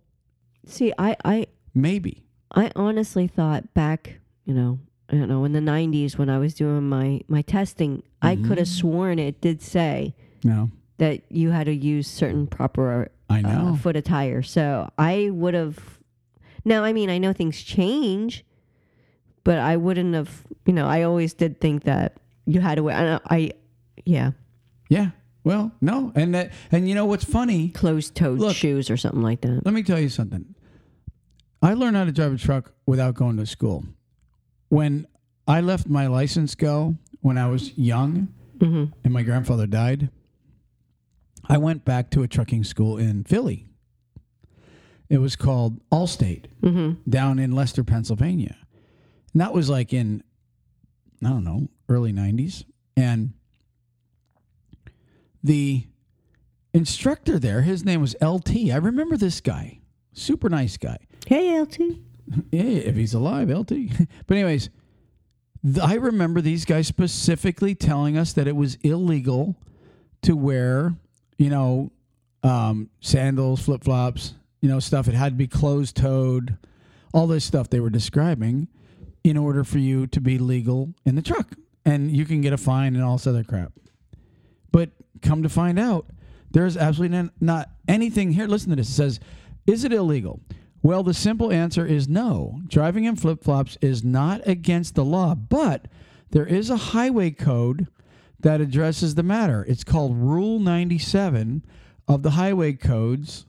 See, 0.66 0.92
I, 0.98 1.16
I, 1.24 1.46
Maybe. 1.74 2.24
I 2.54 2.70
honestly 2.76 3.26
thought 3.26 3.72
back, 3.74 4.20
you 4.46 4.54
know, 4.54 4.78
I 5.10 5.16
don't 5.16 5.28
know, 5.28 5.44
in 5.44 5.52
the 5.52 5.60
'90s 5.60 6.16
when 6.16 6.30
I 6.30 6.38
was 6.38 6.54
doing 6.54 6.88
my 6.88 7.20
my 7.28 7.42
testing, 7.42 8.02
I 8.22 8.34
Mm-hmm. 8.36 8.48
could 8.48 8.58
have 8.58 8.68
sworn 8.68 9.18
it 9.18 9.40
did 9.42 9.60
say 9.60 10.14
No, 10.42 10.70
that 10.98 11.20
you 11.30 11.50
had 11.50 11.66
to 11.66 11.74
use 11.74 12.06
certain 12.08 12.46
proper 12.46 13.10
I 13.28 13.40
uh, 13.40 13.42
know. 13.42 13.76
foot 13.76 13.96
attire. 13.96 14.42
So 14.42 14.88
I 14.96 15.28
would 15.30 15.54
have. 15.54 15.98
Now, 16.64 16.82
I 16.82 16.92
mean, 16.92 17.10
I 17.10 17.18
know 17.18 17.32
things 17.32 17.60
change, 17.62 18.44
but 19.44 19.58
I 19.58 19.76
wouldn't 19.76 20.14
have. 20.14 20.42
You 20.64 20.72
know, 20.72 20.86
I 20.86 21.02
always 21.02 21.34
did 21.34 21.60
think 21.60 21.84
that 21.84 22.16
you 22.46 22.60
had 22.60 22.76
to 22.76 22.82
wear. 22.84 23.20
I, 23.26 23.36
I 23.36 23.50
yeah, 24.04 24.32
yeah. 24.88 25.10
Well, 25.44 25.70
no, 25.80 26.10
and 26.16 26.34
that, 26.34 26.50
and 26.72 26.88
you 26.88 26.94
know 26.96 27.06
what's 27.06 27.22
funny? 27.24 27.68
closed-toed 27.68 28.52
shoes 28.56 28.90
or 28.90 28.96
something 28.96 29.22
like 29.22 29.42
that. 29.42 29.64
Let 29.64 29.74
me 29.74 29.84
tell 29.84 30.00
you 30.00 30.08
something. 30.08 30.54
I 31.62 31.74
learned 31.74 31.96
how 31.96 32.04
to 32.04 32.10
drive 32.12 32.32
a 32.32 32.36
truck 32.36 32.72
without 32.84 33.14
going 33.14 33.36
to 33.36 33.46
school. 33.46 33.84
When 34.68 35.06
I 35.46 35.60
left 35.60 35.88
my 35.88 36.06
license 36.06 36.54
go 36.54 36.96
when 37.20 37.38
I 37.38 37.48
was 37.48 37.76
young 37.76 38.28
hmm 38.60 38.84
and 39.04 39.12
my 39.12 39.22
grandfather 39.22 39.66
died, 39.66 40.10
I 41.48 41.58
went 41.58 41.84
back 41.84 42.10
to 42.10 42.22
a 42.22 42.28
trucking 42.28 42.64
school 42.64 42.96
in 42.98 43.24
Philly. 43.24 43.66
It 45.08 45.18
was 45.18 45.36
called 45.36 45.80
Allstate 45.90 46.46
hmm 46.62 46.92
down 47.08 47.38
in 47.38 47.52
Lester, 47.52 47.84
Pennsylvania. 47.84 48.56
And 49.32 49.40
that 49.40 49.52
was 49.52 49.68
like 49.68 49.92
in, 49.92 50.22
I 51.24 51.28
don't 51.28 51.44
know, 51.44 51.68
early 51.88 52.12
90s. 52.12 52.64
And 52.96 53.34
the 55.44 55.84
instructor 56.72 57.38
there, 57.38 57.62
his 57.62 57.84
name 57.84 58.00
was 58.00 58.16
LT. 58.20 58.70
I 58.72 58.76
remember 58.76 59.16
this 59.16 59.40
guy. 59.40 59.80
Super 60.12 60.48
nice 60.48 60.76
guy. 60.76 60.96
Hey, 61.26 61.60
LT. 61.60 61.78
Yeah, 62.50 62.62
if 62.62 62.96
he's 62.96 63.14
alive, 63.14 63.50
LT. 63.50 63.70
but 64.26 64.36
anyways, 64.36 64.68
th- 65.62 65.78
I 65.78 65.94
remember 65.94 66.40
these 66.40 66.64
guys 66.64 66.86
specifically 66.86 67.74
telling 67.74 68.16
us 68.16 68.32
that 68.32 68.48
it 68.48 68.56
was 68.56 68.76
illegal 68.82 69.56
to 70.22 70.36
wear, 70.36 70.94
you 71.38 71.50
know, 71.50 71.92
um, 72.42 72.90
sandals, 73.00 73.60
flip 73.60 73.84
flops, 73.84 74.34
you 74.60 74.68
know, 74.68 74.80
stuff. 74.80 75.08
It 75.08 75.14
had 75.14 75.32
to 75.32 75.36
be 75.36 75.46
closed 75.46 75.96
toed, 75.96 76.56
all 77.12 77.26
this 77.26 77.44
stuff 77.44 77.70
they 77.70 77.80
were 77.80 77.90
describing, 77.90 78.68
in 79.24 79.36
order 79.36 79.64
for 79.64 79.78
you 79.78 80.06
to 80.08 80.20
be 80.20 80.38
legal 80.38 80.94
in 81.04 81.14
the 81.14 81.22
truck, 81.22 81.54
and 81.84 82.10
you 82.10 82.24
can 82.24 82.40
get 82.40 82.52
a 82.52 82.56
fine 82.58 82.94
and 82.94 83.04
all 83.04 83.16
this 83.16 83.26
other 83.26 83.44
crap. 83.44 83.72
But 84.72 84.90
come 85.22 85.42
to 85.42 85.48
find 85.48 85.78
out, 85.78 86.06
there's 86.50 86.76
absolutely 86.76 87.16
not, 87.16 87.30
not 87.40 87.70
anything 87.88 88.32
here. 88.32 88.46
Listen 88.46 88.70
to 88.70 88.76
this. 88.76 88.88
It 88.88 88.92
says, 88.92 89.20
Is 89.66 89.84
it 89.84 89.92
illegal? 89.92 90.40
Well, 90.82 91.02
the 91.02 91.14
simple 91.14 91.52
answer 91.52 91.84
is 91.84 92.08
no. 92.08 92.60
Driving 92.68 93.04
in 93.04 93.16
flip 93.16 93.42
flops 93.42 93.76
is 93.80 94.04
not 94.04 94.46
against 94.46 94.94
the 94.94 95.04
law, 95.04 95.34
but 95.34 95.86
there 96.30 96.46
is 96.46 96.70
a 96.70 96.76
highway 96.76 97.30
code 97.30 97.88
that 98.40 98.60
addresses 98.60 99.14
the 99.14 99.22
matter. 99.22 99.64
It's 99.68 99.84
called 99.84 100.16
Rule 100.16 100.58
97 100.58 101.64
of 102.06 102.22
the 102.22 102.30
Highway 102.30 102.74
Codes, 102.74 103.46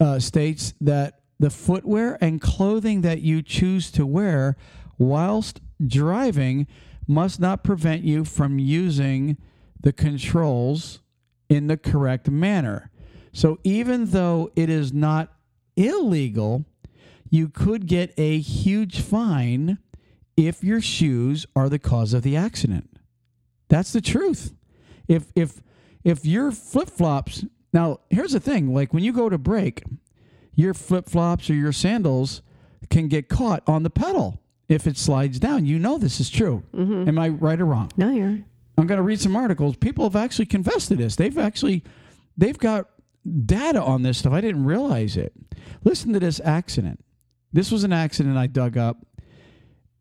uh, 0.00 0.18
states 0.18 0.74
that 0.80 1.20
the 1.38 1.50
footwear 1.50 2.16
and 2.20 2.40
clothing 2.40 3.00
that 3.00 3.20
you 3.22 3.42
choose 3.42 3.90
to 3.92 4.06
wear 4.06 4.56
whilst 4.98 5.60
driving 5.84 6.66
must 7.08 7.40
not 7.40 7.64
prevent 7.64 8.04
you 8.04 8.24
from 8.24 8.58
using 8.58 9.36
the 9.80 9.92
controls 9.92 11.00
in 11.48 11.66
the 11.66 11.76
correct 11.76 12.30
manner. 12.30 12.90
So 13.32 13.58
even 13.64 14.06
though 14.06 14.50
it 14.54 14.70
is 14.70 14.92
not 14.92 15.32
illegal, 15.76 16.64
you 17.30 17.48
could 17.48 17.86
get 17.86 18.12
a 18.18 18.38
huge 18.38 19.00
fine 19.00 19.78
if 20.36 20.62
your 20.62 20.80
shoes 20.80 21.46
are 21.54 21.68
the 21.68 21.78
cause 21.78 22.14
of 22.14 22.22
the 22.22 22.36
accident. 22.36 22.90
That's 23.68 23.92
the 23.92 24.00
truth. 24.00 24.54
If 25.08 25.32
if 25.34 25.62
if 26.04 26.24
your 26.24 26.52
flip-flops 26.52 27.44
now 27.72 28.00
here's 28.10 28.32
the 28.32 28.40
thing, 28.40 28.74
like 28.74 28.92
when 28.92 29.02
you 29.02 29.12
go 29.12 29.28
to 29.28 29.38
brake, 29.38 29.82
your 30.54 30.74
flip-flops 30.74 31.48
or 31.48 31.54
your 31.54 31.72
sandals 31.72 32.42
can 32.90 33.08
get 33.08 33.28
caught 33.28 33.62
on 33.66 33.82
the 33.82 33.90
pedal 33.90 34.40
if 34.68 34.86
it 34.86 34.98
slides 34.98 35.38
down. 35.38 35.64
You 35.64 35.78
know 35.78 35.98
this 35.98 36.20
is 36.20 36.28
true. 36.28 36.62
Mm-hmm. 36.74 37.08
Am 37.08 37.18
I 37.18 37.28
right 37.30 37.60
or 37.60 37.64
wrong? 37.64 37.90
No, 37.96 38.10
you're. 38.10 38.38
I'm 38.78 38.86
going 38.86 38.98
to 38.98 39.02
read 39.02 39.20
some 39.20 39.36
articles. 39.36 39.76
People 39.76 40.04
have 40.04 40.16
actually 40.16 40.46
confessed 40.46 40.88
to 40.88 40.96
this. 40.96 41.16
They've 41.16 41.36
actually 41.36 41.82
they've 42.36 42.58
got 42.58 42.88
data 43.44 43.82
on 43.82 44.02
this 44.02 44.18
stuff. 44.18 44.32
I 44.32 44.40
didn't 44.40 44.64
realize 44.64 45.16
it. 45.16 45.32
Listen 45.84 46.12
to 46.12 46.20
this 46.20 46.40
accident. 46.44 47.04
This 47.52 47.70
was 47.70 47.84
an 47.84 47.92
accident 47.92 48.36
I 48.36 48.46
dug 48.46 48.76
up. 48.76 49.06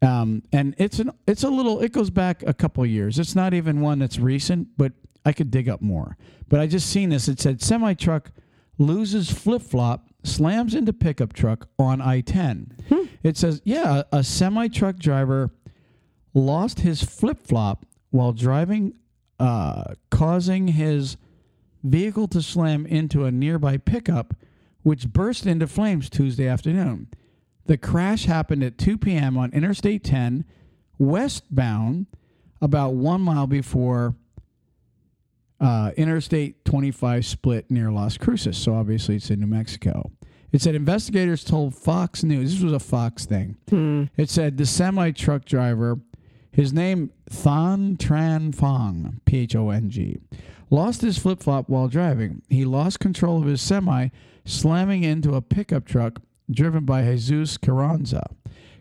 Um, 0.02 0.42
and 0.52 0.74
it's 0.80 0.98
an 1.00 1.12
it's 1.28 1.44
a 1.44 1.50
little 1.50 1.80
it 1.82 1.92
goes 1.92 2.10
back 2.10 2.44
a 2.44 2.54
couple 2.54 2.84
years. 2.86 3.20
It's 3.20 3.36
not 3.36 3.54
even 3.54 3.82
one 3.82 4.00
that's 4.00 4.18
recent, 4.18 4.70
but 4.76 4.94
I 5.26 5.32
could 5.32 5.52
dig 5.52 5.70
up 5.70 5.82
more. 5.82 6.18
But 6.50 6.60
I 6.60 6.66
just 6.68 6.90
seen 6.90 7.10
this. 7.10 7.28
It 7.28 7.40
said 7.40 7.62
semi 7.62 7.94
truck 7.94 8.32
loses 8.80 9.30
flip 9.30 9.62
flop, 9.62 10.08
slams 10.24 10.74
into 10.74 10.92
pickup 10.92 11.34
truck 11.34 11.68
on 11.78 12.02
I 12.02 12.22
ten. 12.22 12.76
It 13.22 13.38
says, 13.38 13.62
yeah, 13.64 14.02
a 14.12 14.24
semi 14.24 14.68
truck 14.68 14.98
driver 14.98 15.52
lost 16.34 16.80
his 16.80 17.04
flip 17.04 17.46
flop 17.46 17.86
while 18.10 18.34
driving, 18.34 18.94
uh, 19.40 19.94
causing 20.10 20.70
his 20.70 21.18
vehicle 21.84 22.28
to 22.30 22.42
slam 22.42 22.86
into 22.86 23.26
a 23.26 23.32
nearby 23.32 23.78
pickup, 23.78 24.34
which 24.84 25.08
burst 25.08 25.46
into 25.46 25.68
flames 25.68 26.10
Tuesday 26.10 26.48
afternoon. 26.48 27.08
The 27.66 27.78
crash 27.78 28.26
happened 28.26 28.64
at 28.64 28.78
2 28.78 28.98
p.m. 28.98 29.38
on 29.38 29.52
Interstate 29.54 30.04
10, 30.04 30.46
westbound, 30.98 32.08
about 32.62 32.94
one 32.94 33.22
mile 33.22 33.48
before 33.48 34.16
uh, 35.60 35.92
Interstate 35.96 36.66
25 36.66 37.26
split 37.26 37.70
near 37.72 37.92
Las 37.92 38.18
Cruces. 38.18 38.58
So 38.58 38.74
obviously 38.76 39.16
it's 39.16 39.30
in 39.30 39.40
New 39.40 39.48
Mexico. 39.48 40.12
It 40.52 40.62
said 40.62 40.76
investigators 40.76 41.44
told 41.44 41.76
Fox 41.76 42.24
News, 42.24 42.54
this 42.54 42.64
was 42.64 42.74
a 42.74 42.80
Fox 42.80 43.26
thing. 43.26 43.58
It 44.18 44.30
said 44.30 44.58
the 44.58 44.66
semi 44.66 45.12
truck 45.12 45.46
driver, 45.46 46.00
his 46.52 46.74
name 46.74 47.12
Than 47.30 47.96
Tran 47.96 48.54
Phong, 48.54 49.22
P 49.24 49.40
H 49.40 49.56
O 49.56 49.70
N 49.70 49.90
G, 49.90 50.20
lost 50.72 51.02
his 51.02 51.20
flip 51.20 51.44
flop 51.44 51.70
while 51.70 51.88
driving. 51.88 52.42
He 52.50 52.66
lost 52.66 53.00
control 53.00 53.40
of 53.40 53.48
his 53.48 53.62
semi, 53.62 54.08
slamming 54.46 55.04
into 55.04 55.36
a 55.36 55.42
pickup 55.42 55.86
truck 55.86 56.22
driven 56.50 56.86
by 56.86 57.04
Jesus 57.16 57.58
Carranza. 57.58 58.28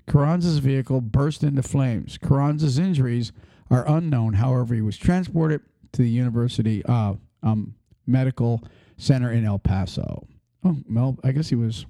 Carranza's 0.09 0.59
vehicle 0.59 1.01
burst 1.01 1.43
into 1.43 1.63
flames. 1.63 2.17
Carranza's 2.17 2.79
injuries 2.79 3.33
are 3.71 3.87
unknown. 3.87 4.35
However, 4.35 4.75
he 4.75 4.81
was 4.81 4.97
transported 4.97 5.61
to 5.93 6.03
the 6.03 6.09
University 6.09 6.85
uh, 6.87 7.15
um, 7.43 7.75
Medical 8.07 8.63
Center 8.97 9.31
in 9.31 9.45
El 9.45 9.59
Paso. 9.59 10.27
Oh, 10.65 10.77
well, 10.89 11.19
I 11.23 11.33
guess 11.33 11.49
he 11.49 11.55
was. 11.55 11.87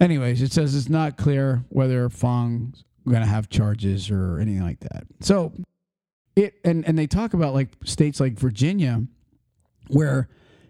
Anyways, 0.00 0.40
it 0.40 0.52
says 0.52 0.74
it's 0.74 0.88
not 0.88 1.16
clear 1.16 1.64
whether 1.68 2.08
Phong's 2.08 2.84
going 3.06 3.20
to 3.20 3.28
have 3.28 3.48
charges 3.48 4.10
or 4.10 4.38
anything 4.38 4.62
like 4.62 4.80
that. 4.80 5.04
So 5.20 5.52
it 6.36 6.54
and 6.64 6.86
and 6.86 6.98
they 6.98 7.06
talk 7.06 7.34
about 7.34 7.54
like 7.54 7.68
states 7.84 8.20
like 8.20 8.38
Virginia 8.38 9.02
where 9.88 10.28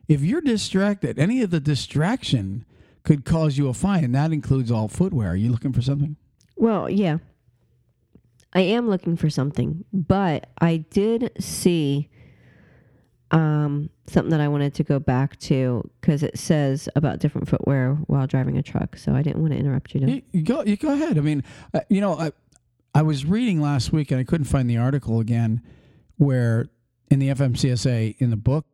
if 0.08 0.22
you're 0.22 0.40
distracted, 0.40 1.18
any 1.18 1.42
of 1.42 1.50
the 1.50 1.60
distraction 1.60 2.64
could 3.04 3.24
cause 3.24 3.56
you 3.56 3.68
a 3.68 3.74
fine, 3.74 4.04
and 4.04 4.14
that 4.14 4.32
includes 4.32 4.70
all 4.70 4.88
footwear. 4.88 5.30
Are 5.30 5.36
you 5.36 5.50
looking 5.50 5.72
for 5.72 5.82
something? 5.82 6.16
Well, 6.56 6.90
yeah. 6.90 7.18
I 8.52 8.62
am 8.62 8.88
looking 8.88 9.16
for 9.16 9.30
something, 9.30 9.84
but 9.92 10.48
I 10.60 10.78
did 10.78 11.30
see 11.38 12.08
um, 13.30 13.90
something 14.08 14.30
that 14.30 14.40
I 14.40 14.48
wanted 14.48 14.74
to 14.74 14.82
go 14.82 14.98
back 14.98 15.38
to 15.40 15.88
because 16.00 16.24
it 16.24 16.36
says 16.36 16.88
about 16.96 17.20
different 17.20 17.48
footwear 17.48 17.94
while 18.08 18.26
driving 18.26 18.58
a 18.58 18.62
truck. 18.62 18.96
So 18.96 19.14
I 19.14 19.22
didn't 19.22 19.40
want 19.40 19.52
to 19.52 19.58
interrupt 19.58 19.94
you. 19.94 20.00
No. 20.00 20.14
You, 20.14 20.22
you 20.32 20.42
go, 20.42 20.64
you 20.64 20.76
go 20.76 20.92
ahead. 20.92 21.16
I 21.16 21.20
mean, 21.20 21.44
uh, 21.72 21.80
you 21.88 22.00
know, 22.00 22.18
I, 22.18 22.32
I 22.94 23.02
was 23.02 23.24
reading 23.24 23.60
last 23.60 23.92
week 23.92 24.10
and 24.10 24.20
I 24.20 24.24
couldn't 24.24 24.46
find 24.46 24.68
the 24.68 24.76
article 24.76 25.20
again 25.20 25.62
where 26.16 26.68
in 27.10 27.18
the 27.18 27.28
FMCSA 27.28 28.16
in 28.18 28.30
the 28.30 28.36
book, 28.36 28.66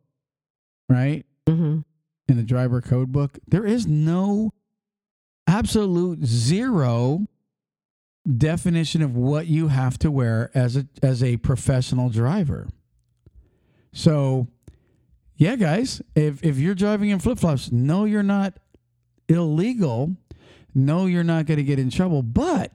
right? 0.89 1.25
hmm 1.47 1.79
In 2.27 2.37
the 2.37 2.43
driver 2.43 2.81
code 2.81 3.11
book, 3.11 3.37
there 3.47 3.65
is 3.65 3.87
no 3.87 4.51
absolute 5.47 6.25
zero 6.25 7.27
definition 8.37 9.01
of 9.01 9.15
what 9.15 9.47
you 9.47 9.69
have 9.69 9.97
to 9.99 10.11
wear 10.11 10.51
as 10.53 10.75
a 10.75 10.87
as 11.01 11.23
a 11.23 11.37
professional 11.37 12.09
driver. 12.09 12.67
So, 13.93 14.47
yeah, 15.35 15.55
guys, 15.55 16.01
if 16.15 16.43
if 16.43 16.57
you're 16.57 16.75
driving 16.75 17.09
in 17.09 17.19
flip-flops, 17.19 17.71
no 17.71 18.03
you're 18.05 18.23
not 18.23 18.57
illegal. 19.29 20.15
No, 20.75 21.05
you're 21.07 21.23
not 21.23 21.47
going 21.47 21.57
to 21.57 21.63
get 21.63 21.79
in 21.79 21.89
trouble, 21.89 22.21
but 22.21 22.71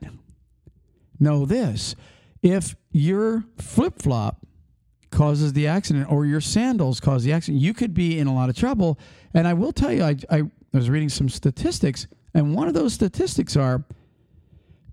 know 1.23 1.45
this. 1.45 1.95
If 2.41 2.75
your 2.91 3.45
flip-flop 3.57 4.45
causes 5.09 5.53
the 5.53 5.67
accident 5.67 6.11
or 6.11 6.25
your 6.25 6.41
sandals 6.41 6.99
cause 6.99 7.23
the 7.23 7.31
accident, 7.31 7.61
you 7.61 7.73
could 7.73 7.93
be 7.93 8.19
in 8.19 8.27
a 8.27 8.33
lot 8.33 8.49
of 8.49 8.55
trouble. 8.55 8.99
And 9.33 9.47
I 9.47 9.53
will 9.53 9.71
tell 9.71 9.91
you, 9.91 10.03
I, 10.03 10.17
I 10.29 10.43
was 10.73 10.89
reading 10.89 11.09
some 11.09 11.29
statistics, 11.29 12.07
and 12.33 12.55
one 12.55 12.67
of 12.67 12.73
those 12.73 12.93
statistics 12.93 13.55
are 13.55 13.83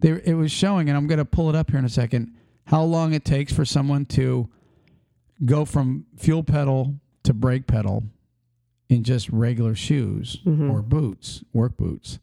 they, 0.00 0.10
it 0.25 0.34
was 0.34 0.52
showing, 0.52 0.88
and 0.88 0.96
I'm 0.96 1.06
going 1.06 1.18
to 1.18 1.25
pull 1.25 1.49
it 1.49 1.56
up 1.56 1.70
here 1.70 1.78
in 1.78 1.84
a 1.84 1.90
second, 1.90 2.34
how 2.66 2.82
long 2.82 3.12
it 3.12 3.25
takes 3.25 3.52
for 3.52 3.64
someone 3.64 4.06
to 4.06 4.49
go 5.44 5.64
from 5.64 6.06
fuel 6.16 6.42
pedal 6.42 6.94
to 7.25 7.34
brake 7.34 7.66
pedal 7.66 8.04
in 8.88 9.02
just 9.02 9.28
regular 9.30 9.75
shoes 9.75 10.38
mm-hmm. 10.44 10.70
or 10.70 10.82
boots, 10.82 11.42
work 11.52 11.76
boots. 11.76 12.18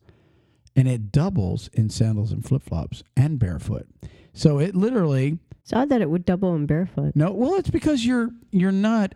And 0.78 0.88
it 0.88 1.12
doubles 1.12 1.70
in 1.74 1.90
sandals 1.90 2.32
and 2.32 2.46
flip 2.46 2.64
flops 2.64 3.04
and 3.18 3.38
barefoot. 3.40 3.88
So 4.34 4.60
it 4.60 4.76
literally 4.76 5.40
It's 5.64 5.74
odd 5.74 5.90
that 5.90 6.02
it 6.02 6.10
would 6.10 6.24
double 6.24 6.56
in 6.56 6.66
barefoot. 6.68 7.16
no, 7.16 7.32
well, 7.34 7.56
it's 7.56 7.70
because 7.72 8.06
you're 8.06 8.30
you're 8.52 8.72
not, 8.72 9.16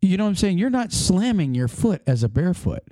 you 0.00 0.16
know 0.16 0.24
what 0.24 0.30
I'm 0.30 0.36
saying. 0.36 0.58
You're 0.58 0.70
not 0.70 0.92
slamming 0.92 1.54
your 1.54 1.68
foot 1.68 2.00
as 2.06 2.22
a 2.22 2.28
barefoot. 2.28 2.84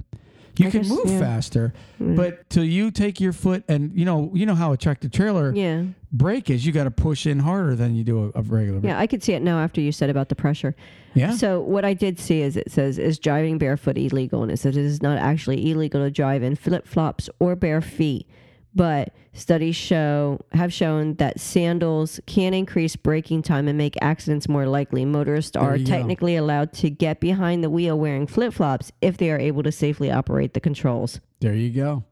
You 0.56 0.68
I 0.68 0.70
can 0.70 0.82
guess, 0.82 0.90
move 0.90 1.06
yeah. 1.06 1.18
faster, 1.18 1.73
Mm. 2.00 2.16
but 2.16 2.49
till 2.50 2.64
you 2.64 2.90
take 2.90 3.20
your 3.20 3.32
foot 3.32 3.64
and 3.68 3.90
you 3.99 4.04
know 4.04 4.30
you 4.34 4.46
know 4.46 4.54
how 4.54 4.73
a 4.73 4.76
tractor 4.76 5.08
trailer 5.08 5.52
Yeah, 5.54 5.84
brake 6.12 6.49
is, 6.50 6.64
you 6.64 6.73
got 6.73 6.84
to 6.84 6.90
push 6.90 7.26
in 7.26 7.40
harder 7.40 7.75
than 7.75 7.94
you 7.96 8.04
do 8.04 8.25
a, 8.34 8.38
a 8.38 8.42
regular. 8.42 8.78
brake. 8.80 8.90
yeah, 8.90 8.99
I 9.00 9.06
could 9.06 9.23
see 9.23 9.32
it 9.32 9.42
now 9.42 9.58
after 9.58 9.80
you 9.80 9.90
said 9.92 10.11
about 10.11 10.28
the 10.28 10.34
pressure. 10.37 10.75
Yeah. 11.14 11.32
So 11.37 11.61
what 11.61 11.84
I 11.84 11.94
did 11.94 12.18
see 12.20 12.40
is 12.42 12.56
it 12.56 12.70
says 12.70 12.99
is 12.99 13.18
driving 13.18 13.58
barefoot 13.58 13.96
illegal, 13.99 14.42
and 14.42 14.52
it 14.52 14.58
says 14.58 14.76
it 14.76 14.84
is 14.84 15.02
not 15.02 15.18
actually 15.18 15.70
illegal 15.70 16.00
to 16.02 16.11
drive 16.11 16.42
in 16.42 16.54
flip 16.56 16.87
flops 16.87 17.28
or 17.40 17.56
bare 17.56 17.80
feet. 17.80 18.26
But 18.75 19.14
studies 19.33 19.76
show 19.76 20.40
have 20.52 20.73
shown 20.73 21.14
that 21.14 21.38
sandals 21.38 22.21
can 22.26 22.54
increase 22.54 22.97
braking 22.97 23.43
time 23.43 23.69
and 23.69 23.78
make 23.78 23.95
accidents 24.02 24.49
more 24.49 24.66
likely. 24.66 25.04
Motorists 25.04 25.57
are 25.57 25.76
you 25.76 25.87
go. 25.87 25.93
technically 25.93 26.37
allowed 26.37 26.73
to 26.75 26.90
get 26.90 27.21
behind 27.21 27.62
the 27.62 27.71
wheel 27.71 27.99
wearing 27.99 28.26
flip 28.26 28.54
flops 28.54 28.90
if 29.00 29.16
they 29.16 29.31
are 29.31 29.38
able 29.38 29.62
to 29.62 29.73
safely 29.73 30.11
operate 30.11 30.54
the 30.54 30.61
controls. 30.61 31.21
There 31.40 31.54
you 31.54 31.71
go. 31.71 32.04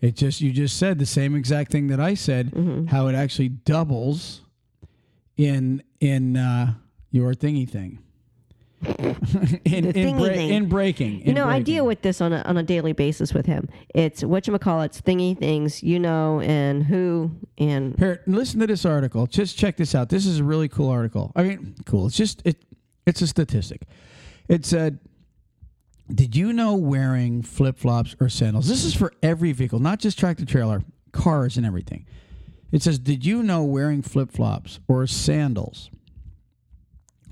It 0.00 0.14
just 0.14 0.40
you 0.40 0.52
just 0.52 0.76
said 0.76 0.98
the 0.98 1.06
same 1.06 1.34
exact 1.34 1.72
thing 1.72 1.88
that 1.88 2.00
I 2.00 2.14
said. 2.14 2.52
Mm-hmm. 2.52 2.86
How 2.86 3.08
it 3.08 3.14
actually 3.14 3.48
doubles 3.48 4.42
in 5.36 5.82
in 6.00 6.36
uh, 6.36 6.74
your 7.10 7.34
thingy 7.34 7.68
thing. 7.68 7.98
in 8.84 9.16
in, 9.64 9.92
thingy 9.92 10.18
bra- 10.18 10.92
thing. 10.92 11.20
in. 11.20 11.26
You 11.28 11.32
know, 11.32 11.46
I 11.48 11.60
deal 11.60 11.86
with 11.86 12.02
this 12.02 12.20
on 12.20 12.32
a 12.32 12.42
on 12.42 12.58
a 12.58 12.62
daily 12.62 12.92
basis 12.92 13.32
with 13.32 13.46
him. 13.46 13.68
It's 13.94 14.22
whatchamacallits, 14.22 15.00
thingy 15.00 15.36
things, 15.38 15.82
you 15.82 15.98
know, 15.98 16.40
and 16.40 16.84
who 16.84 17.30
and 17.56 17.98
Here, 17.98 18.22
listen 18.26 18.60
to 18.60 18.66
this 18.66 18.84
article. 18.84 19.26
Just 19.26 19.56
check 19.56 19.76
this 19.76 19.94
out. 19.94 20.10
This 20.10 20.26
is 20.26 20.40
a 20.40 20.44
really 20.44 20.68
cool 20.68 20.90
article. 20.90 21.32
I 21.34 21.42
mean, 21.42 21.74
cool. 21.86 22.06
It's 22.06 22.16
just 22.16 22.42
it. 22.44 22.64
It's 23.06 23.22
a 23.22 23.26
statistic. 23.26 23.82
It 24.46 24.66
said, 24.66 24.98
"Did 26.12 26.36
you 26.36 26.52
know 26.52 26.74
wearing 26.74 27.42
flip 27.42 27.78
flops 27.78 28.14
or 28.20 28.28
sandals? 28.28 28.68
This 28.68 28.84
is 28.84 28.94
for 28.94 29.12
every 29.22 29.52
vehicle, 29.52 29.78
not 29.78 30.00
just 30.00 30.18
tractor 30.18 30.44
trailer, 30.44 30.82
cars, 31.12 31.56
and 31.56 31.64
everything." 31.64 32.04
It 32.72 32.82
says, 32.82 32.98
"Did 32.98 33.24
you 33.24 33.42
know 33.42 33.64
wearing 33.64 34.02
flip 34.02 34.30
flops 34.30 34.80
or 34.86 35.06
sandals 35.06 35.88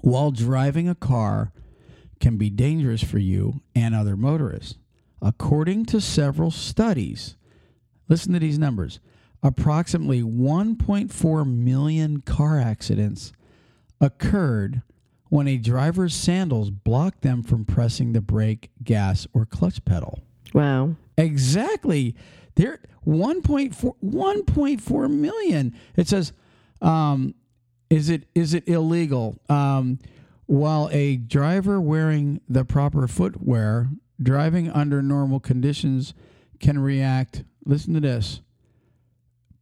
while 0.04 0.30
driving 0.30 0.88
a 0.88 0.94
car 0.94 1.52
can 2.20 2.36
be 2.36 2.50
dangerous 2.50 3.02
for 3.02 3.18
you 3.18 3.60
and 3.74 3.94
other 3.94 4.16
motorists?" 4.16 4.76
According 5.20 5.86
to 5.86 6.00
several 6.00 6.50
studies, 6.50 7.36
listen 8.08 8.32
to 8.34 8.38
these 8.38 8.58
numbers 8.58 9.00
approximately 9.42 10.22
1.4 10.22 11.46
million 11.46 12.22
car 12.22 12.58
accidents 12.58 13.32
occurred 14.00 14.82
when 15.28 15.46
a 15.46 15.58
driver's 15.58 16.14
sandals 16.14 16.70
blocked 16.70 17.22
them 17.22 17.42
from 17.42 17.64
pressing 17.64 18.12
the 18.12 18.20
brake, 18.20 18.70
gas, 18.82 19.26
or 19.32 19.44
clutch 19.44 19.84
pedal. 19.84 20.20
wow. 20.52 20.96
Exactly. 21.16 22.16
There 22.56 22.80
1.4 23.06 23.94
1.4 24.02 25.10
million. 25.10 25.74
It 25.96 26.08
says 26.08 26.32
um, 26.80 27.34
is 27.94 28.09
it 28.09 28.24
is 28.35 28.54
it 28.54 28.66
illegal 28.68 29.38
um, 29.48 29.98
while 30.46 30.88
a 30.92 31.16
driver 31.16 31.80
wearing 31.80 32.40
the 32.48 32.64
proper 32.64 33.07
footwear 33.07 33.88
driving 34.22 34.70
under 34.70 35.02
normal 35.02 35.40
conditions 35.40 36.14
can 36.61 36.78
react 36.78 37.44
listen 37.64 37.94
to 37.94 38.00
this 38.00 38.40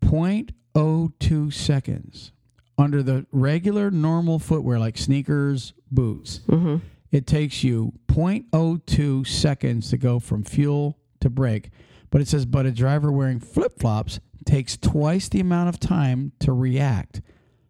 0.02 0.02 1.52
seconds 1.52 2.32
under 2.78 3.02
the 3.02 3.26
regular 3.32 3.90
normal 3.90 4.38
footwear 4.38 4.78
like 4.78 4.96
sneakers 4.98 5.72
boots 5.90 6.40
hmm 6.48 6.76
it 7.12 7.26
takes 7.26 7.62
you 7.62 7.92
0.02 8.08 9.26
seconds 9.26 9.90
to 9.90 9.98
go 9.98 10.18
from 10.18 10.42
fuel 10.42 10.98
to 11.20 11.28
brake. 11.28 11.68
But 12.10 12.22
it 12.22 12.28
says, 12.28 12.46
but 12.46 12.66
a 12.66 12.72
driver 12.72 13.12
wearing 13.12 13.38
flip 13.38 13.78
flops 13.78 14.18
takes 14.46 14.78
twice 14.78 15.28
the 15.28 15.40
amount 15.40 15.68
of 15.68 15.78
time 15.78 16.32
to 16.40 16.52
react. 16.52 17.20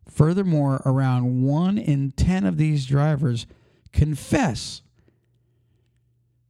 Furthermore, 0.09 0.83
around 0.85 1.43
one 1.43 1.79
in 1.79 2.13
10 2.13 2.45
of 2.45 2.57
these 2.57 2.87
drivers 2.87 3.47
confess 3.93 4.83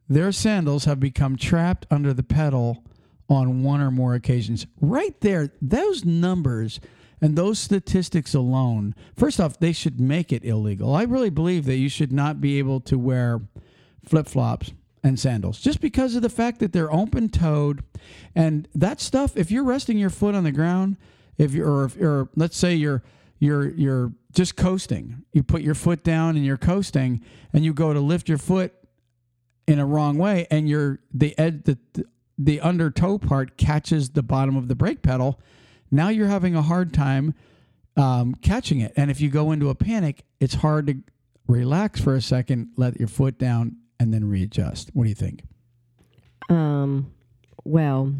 their 0.08 0.32
sandals 0.32 0.84
have 0.84 1.00
become 1.00 1.36
trapped 1.36 1.86
under 1.90 2.12
the 2.12 2.22
pedal 2.22 2.84
on 3.28 3.62
one 3.62 3.80
or 3.80 3.90
more 3.90 4.14
occasions. 4.14 4.66
Right 4.80 5.18
there, 5.20 5.52
those 5.60 6.04
numbers 6.04 6.80
and 7.20 7.36
those 7.36 7.58
statistics 7.58 8.34
alone, 8.34 8.94
first 9.16 9.40
off, 9.40 9.58
they 9.58 9.72
should 9.72 10.00
make 10.00 10.32
it 10.32 10.44
illegal. 10.44 10.94
I 10.94 11.04
really 11.04 11.30
believe 11.30 11.64
that 11.66 11.76
you 11.76 11.88
should 11.88 12.12
not 12.12 12.40
be 12.40 12.58
able 12.58 12.80
to 12.80 12.98
wear 12.98 13.40
flip 14.04 14.26
flops 14.26 14.72
and 15.04 15.18
sandals 15.18 15.60
just 15.60 15.80
because 15.80 16.14
of 16.14 16.22
the 16.22 16.28
fact 16.28 16.60
that 16.60 16.72
they're 16.72 16.92
open 16.92 17.28
toed 17.28 17.82
and 18.34 18.68
that 18.74 19.00
stuff. 19.00 19.36
If 19.36 19.50
you're 19.50 19.64
resting 19.64 19.98
your 19.98 20.10
foot 20.10 20.34
on 20.34 20.44
the 20.44 20.52
ground, 20.52 20.96
if 21.38 21.54
you're, 21.54 21.70
or, 21.70 21.84
if, 21.84 22.00
or 22.00 22.28
let's 22.36 22.56
say 22.56 22.74
you're, 22.74 23.02
you're, 23.42 23.70
you're 23.70 24.12
just 24.32 24.54
coasting, 24.54 25.24
you 25.32 25.42
put 25.42 25.62
your 25.62 25.74
foot 25.74 26.04
down 26.04 26.36
and 26.36 26.46
you're 26.46 26.56
coasting 26.56 27.20
and 27.52 27.64
you 27.64 27.74
go 27.74 27.92
to 27.92 27.98
lift 27.98 28.28
your 28.28 28.38
foot 28.38 28.72
in 29.66 29.80
a 29.80 29.84
wrong 29.84 30.16
way 30.16 30.46
and 30.48 30.68
your 30.68 31.00
the 31.12 31.36
ed 31.36 31.64
the 31.64 31.76
the 32.38 32.60
under 32.60 32.88
toe 32.88 33.18
part 33.18 33.56
catches 33.56 34.10
the 34.10 34.22
bottom 34.22 34.54
of 34.56 34.68
the 34.68 34.76
brake 34.76 35.02
pedal. 35.02 35.40
Now 35.90 36.08
you're 36.08 36.28
having 36.28 36.54
a 36.54 36.62
hard 36.62 36.94
time 36.94 37.34
um, 37.96 38.36
catching 38.36 38.80
it. 38.80 38.92
And 38.96 39.10
if 39.10 39.20
you 39.20 39.28
go 39.28 39.50
into 39.50 39.70
a 39.70 39.74
panic 39.74 40.24
it's 40.38 40.54
hard 40.54 40.86
to 40.86 40.94
relax 41.48 42.00
for 42.00 42.14
a 42.14 42.22
second 42.22 42.68
let 42.76 43.00
your 43.00 43.08
foot 43.08 43.38
down 43.38 43.76
and 43.98 44.14
then 44.14 44.24
readjust. 44.24 44.90
What 44.92 45.02
do 45.02 45.08
you 45.08 45.16
think? 45.16 45.42
Um, 46.48 47.12
well, 47.64 48.14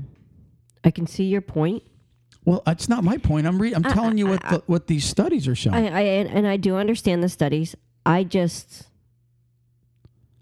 I 0.83 0.91
can 0.91 1.07
see 1.07 1.25
your 1.25 1.43
point. 1.43 1.85
Well 2.45 2.63
it's 2.67 2.89
not 2.89 3.05
my 3.05 3.17
point 3.17 3.47
i'm 3.47 3.61
re- 3.61 3.73
i'm 3.73 3.83
telling 3.83 4.19
you 4.19 4.27
what 4.27 4.43
the, 4.49 4.63
what 4.67 4.87
these 4.87 5.05
studies 5.05 5.47
are 5.47 5.55
showing 5.55 5.89
I, 5.89 5.99
I 5.99 6.03
and 6.03 6.47
I 6.47 6.57
do 6.57 6.77
understand 6.77 7.23
the 7.23 7.29
studies. 7.29 7.75
I 8.05 8.25
just 8.25 8.89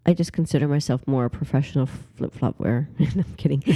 I 0.06 0.14
just 0.14 0.32
consider 0.32 0.66
myself 0.66 1.06
more 1.06 1.26
a 1.26 1.30
professional 1.30 1.86
flip 1.86 2.32
flop 2.32 2.58
wearer. 2.58 2.88
I'm 2.98 3.34
kidding. 3.36 3.62
A. 3.66 3.72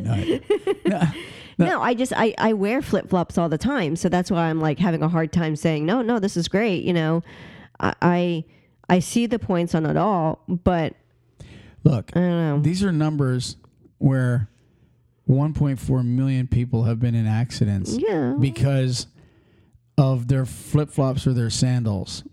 No, 0.00 1.12
no, 1.66 1.82
I 1.82 1.94
just 1.94 2.12
I, 2.16 2.34
I 2.38 2.54
wear 2.54 2.80
flip 2.82 3.08
flops 3.08 3.36
all 3.36 3.48
the 3.48 3.58
time, 3.58 3.94
so 3.96 4.08
that's 4.08 4.30
why 4.30 4.44
I'm 4.44 4.60
like 4.60 4.78
having 4.78 5.02
a 5.02 5.08
hard 5.08 5.32
time 5.32 5.54
saying 5.54 5.84
no, 5.84 6.02
no, 6.02 6.18
this 6.18 6.36
is 6.36 6.48
great. 6.48 6.82
You 6.82 6.94
know, 6.94 7.22
I 7.78 7.94
I, 8.00 8.44
I 8.88 8.98
see 9.00 9.26
the 9.26 9.38
points 9.38 9.74
on 9.74 9.84
it 9.86 9.96
all, 9.96 10.40
but 10.48 10.94
look 11.84 12.10
I 12.16 12.20
don't 12.20 12.30
know. 12.30 12.60
These 12.60 12.82
are 12.82 12.92
numbers 12.92 13.56
where 13.98 14.48
1.4 15.32 16.04
million 16.04 16.46
people 16.46 16.84
have 16.84 17.00
been 17.00 17.14
in 17.14 17.26
accidents 17.26 17.96
Yeah. 17.98 18.34
because 18.38 19.06
of 19.98 20.28
their 20.28 20.44
flip 20.46 20.90
flops 20.90 21.26
or 21.26 21.32
their 21.32 21.50
sandals. 21.50 22.24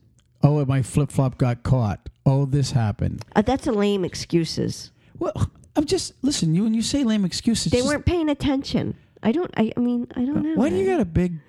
Oh, 0.41 0.63
my 0.65 0.81
flip 0.81 1.11
flop 1.11 1.37
got 1.37 1.63
caught. 1.63 2.09
Oh, 2.25 2.45
this 2.45 2.71
happened. 2.71 3.23
Uh, 3.35 3.41
that's 3.41 3.67
a 3.67 3.71
lame 3.71 4.05
excuses. 4.05 4.91
Well, 5.17 5.33
I'm 5.75 5.85
just 5.85 6.13
listen. 6.21 6.53
You 6.55 6.63
when 6.63 6.73
you 6.73 6.81
say 6.81 7.03
lame 7.03 7.25
excuses, 7.25 7.71
They 7.71 7.81
weren't 7.81 8.05
paying 8.05 8.29
attention. 8.29 8.95
I 9.21 9.31
don't. 9.33 9.51
I, 9.57 9.71
I 9.75 9.79
mean, 9.79 10.07
I 10.15 10.23
don't 10.23 10.43
know. 10.43 10.55
Why 10.55 10.69
do 10.69 10.75
you 10.77 10.85
got 10.85 11.01
a 11.01 11.05
big, 11.05 11.39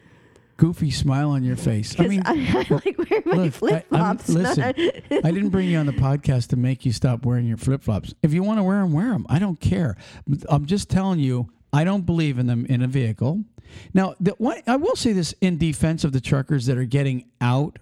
goofy 0.61 0.91
smile 0.91 1.31
on 1.31 1.43
your 1.43 1.57
face? 1.57 1.99
I 1.99 2.07
mean, 2.07 2.23
I, 2.27 2.33
I 2.35 2.75
like 2.75 2.99
wearing 2.99 3.23
my 3.25 3.37
look, 3.45 3.53
flip 3.55 3.89
flops. 3.89 4.29
listen, 4.29 4.63
I 4.63 5.31
didn't 5.31 5.49
bring 5.49 5.69
you 5.69 5.79
on 5.79 5.87
the 5.87 5.93
podcast 5.93 6.49
to 6.49 6.57
make 6.57 6.85
you 6.85 6.93
stop 6.93 7.25
wearing 7.25 7.47
your 7.47 7.57
flip 7.57 7.83
flops. 7.83 8.15
If 8.23 8.35
you 8.35 8.43
want 8.43 8.59
to 8.59 8.63
wear 8.63 8.81
them, 8.81 8.93
wear 8.93 9.09
them. 9.09 9.25
I 9.31 9.39
don't 9.39 9.59
care. 9.59 9.97
I'm 10.51 10.67
just 10.67 10.91
telling 10.91 11.19
you, 11.19 11.49
I 11.73 11.83
don't 11.83 12.05
believe 12.05 12.39
in 12.39 12.47
them 12.47 12.67
in 12.67 12.83
a 12.83 12.87
vehicle. 12.87 13.43
Now, 13.95 14.15
the 14.21 14.33
one, 14.33 14.61
I 14.67 14.77
will 14.77 14.97
say 14.97 15.15
this 15.15 15.35
in 15.41 15.57
defense 15.57 16.05
of 16.05 16.13
the 16.13 16.21
truckers 16.21 16.67
that 16.67 16.77
are 16.77 16.85
getting 16.85 17.25
out. 17.41 17.79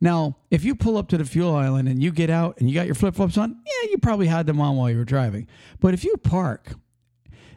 Now, 0.00 0.36
if 0.52 0.64
you 0.64 0.76
pull 0.76 0.96
up 0.96 1.08
to 1.08 1.18
the 1.18 1.24
fuel 1.24 1.56
island 1.56 1.88
and 1.88 2.00
you 2.00 2.12
get 2.12 2.30
out 2.30 2.60
and 2.60 2.68
you 2.70 2.76
got 2.76 2.86
your 2.86 2.94
flip 2.94 3.16
flops 3.16 3.38
on, 3.38 3.50
yeah, 3.66 3.90
you 3.90 3.98
probably 3.98 4.28
had 4.28 4.46
them 4.46 4.60
on 4.60 4.76
while 4.76 4.88
you 4.88 4.98
were 4.98 5.04
driving. 5.04 5.48
But 5.80 5.94
if 5.94 6.04
you 6.04 6.16
park, 6.16 6.74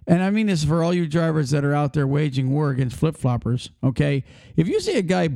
and 0.08 0.22
I 0.24 0.30
mean 0.30 0.48
this 0.48 0.64
for 0.64 0.84
all 0.84 0.94
you 0.94 1.08
drivers 1.08 1.50
that 1.52 1.64
are 1.64 1.74
out 1.74 1.94
there 1.94 2.08
waging 2.08 2.52
war 2.52 2.70
against 2.70 2.96
flip 2.98 3.18
floppers, 3.18 3.70
okay? 3.84 4.24
If 4.56 4.68
you 4.68 4.80
see 4.80 4.98
a 4.98 5.02
guy, 5.02 5.30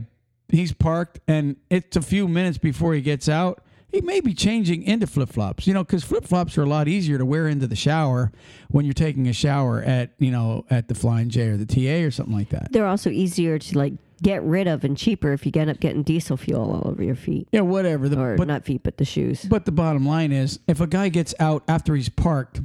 he's 0.50 0.74
parked 0.74 1.20
and 1.28 1.56
it's 1.70 1.96
a 1.96 2.02
few 2.02 2.28
minutes 2.28 2.58
before 2.58 2.94
he 2.94 3.02
gets 3.02 3.28
out, 3.30 3.64
he 3.90 4.02
may 4.02 4.20
be 4.20 4.34
changing 4.34 4.84
into 4.84 5.08
flip 5.08 5.30
flops, 5.30 5.66
you 5.66 5.74
know, 5.74 5.84
because 5.84 6.04
flip 6.04 6.26
flops 6.26 6.58
are 6.58 6.64
a 6.64 6.68
lot 6.68 6.88
easier 6.88 7.18
to 7.18 7.26
wear 7.26 7.48
into 7.48 7.68
the 7.68 7.76
shower 7.76 8.32
when 8.70 8.86
you're 8.86 8.94
taking 8.94 9.28
a 9.28 9.34
shower 9.34 9.82
at, 9.82 10.12
you 10.20 10.30
know, 10.30 10.66
at 10.70 10.90
the 10.90 10.96
Flying 10.96 11.30
J 11.30 11.48
or 11.48 11.58
the 11.58 11.66
TA 11.66 12.06
or 12.06 12.12
something 12.12 12.36
like 12.36 12.50
that. 12.50 12.72
They're 12.74 12.86
also 12.86 13.10
easier 13.10 13.58
to 13.58 13.78
like 13.78 13.94
get 14.22 14.44
rid 14.44 14.68
of 14.68 14.84
and 14.84 14.98
cheaper 14.98 15.32
if 15.32 15.46
you 15.46 15.52
end 15.56 15.70
up 15.70 15.80
getting 15.80 16.04
diesel 16.04 16.36
fuel 16.38 16.74
all 16.74 16.92
over 16.92 17.04
your 17.04 17.16
feet, 17.16 17.48
Yeah, 17.52 17.62
whatever. 17.62 18.10
The, 18.10 18.20
or 18.20 18.36
but 18.36 18.48
not 18.48 18.66
feet, 18.66 18.84
but 18.84 18.98
the 18.98 19.06
shoes. 19.06 19.46
But 19.46 19.66
the 19.66 19.72
bottom 19.72 20.06
line 20.06 20.32
is, 20.32 20.60
if 20.68 20.82
a 20.82 20.88
guy 20.88 21.10
gets 21.10 21.34
out 21.40 21.64
after 21.68 21.96
he's 21.96 22.10
parked 22.10 22.62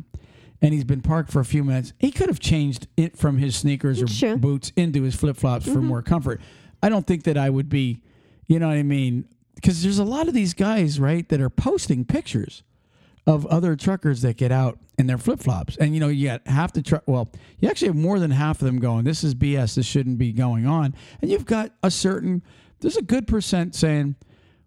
and 0.62 0.72
he's 0.72 0.84
been 0.84 1.02
parked 1.02 1.30
for 1.30 1.40
a 1.40 1.44
few 1.44 1.64
minutes, 1.64 1.92
he 1.98 2.10
could 2.10 2.28
have 2.28 2.40
changed 2.40 2.86
it 2.96 3.18
from 3.18 3.36
his 3.38 3.56
sneakers 3.56 4.00
or 4.00 4.06
Sure. 4.06 4.30
Mm-hmm. 4.34 4.40
boots 4.40 4.72
into 4.76 5.02
his 5.02 5.14
flip 5.14 5.36
flops 5.36 5.66
for 5.66 5.80
more 5.82 6.00
comfort. 6.02 6.40
I 6.82 6.88
don't 6.88 7.06
think 7.06 7.24
that 7.24 7.36
I 7.36 7.50
would 7.50 7.68
be, 7.68 8.00
you 8.46 8.58
know 8.58 8.68
what 8.68 8.76
I 8.76 8.82
mean? 8.82 9.26
Because 9.56 9.82
there's 9.82 9.98
a 9.98 10.04
lot 10.04 10.28
of 10.28 10.34
these 10.34 10.54
guys, 10.54 10.98
right, 10.98 11.28
that 11.28 11.40
are 11.40 11.50
posting 11.50 12.04
pictures 12.04 12.62
of 13.26 13.46
other 13.46 13.76
truckers 13.76 14.22
that 14.22 14.36
get 14.36 14.50
out 14.50 14.78
in 14.98 15.06
their 15.06 15.18
flip 15.18 15.38
flops. 15.40 15.76
And, 15.76 15.94
you 15.94 16.00
know, 16.00 16.08
you 16.08 16.26
got 16.26 16.46
half 16.46 16.72
the 16.72 16.82
truck, 16.82 17.04
well, 17.06 17.30
you 17.60 17.68
actually 17.68 17.88
have 17.88 17.96
more 17.96 18.18
than 18.18 18.32
half 18.32 18.60
of 18.60 18.66
them 18.66 18.78
going, 18.80 19.04
this 19.04 19.22
is 19.22 19.34
BS, 19.34 19.76
this 19.76 19.86
shouldn't 19.86 20.18
be 20.18 20.32
going 20.32 20.66
on. 20.66 20.94
And 21.20 21.30
you've 21.30 21.44
got 21.46 21.70
a 21.84 21.90
certain, 21.90 22.42
there's 22.80 22.96
a 22.96 23.02
good 23.02 23.26
percent 23.28 23.74
saying, 23.76 24.16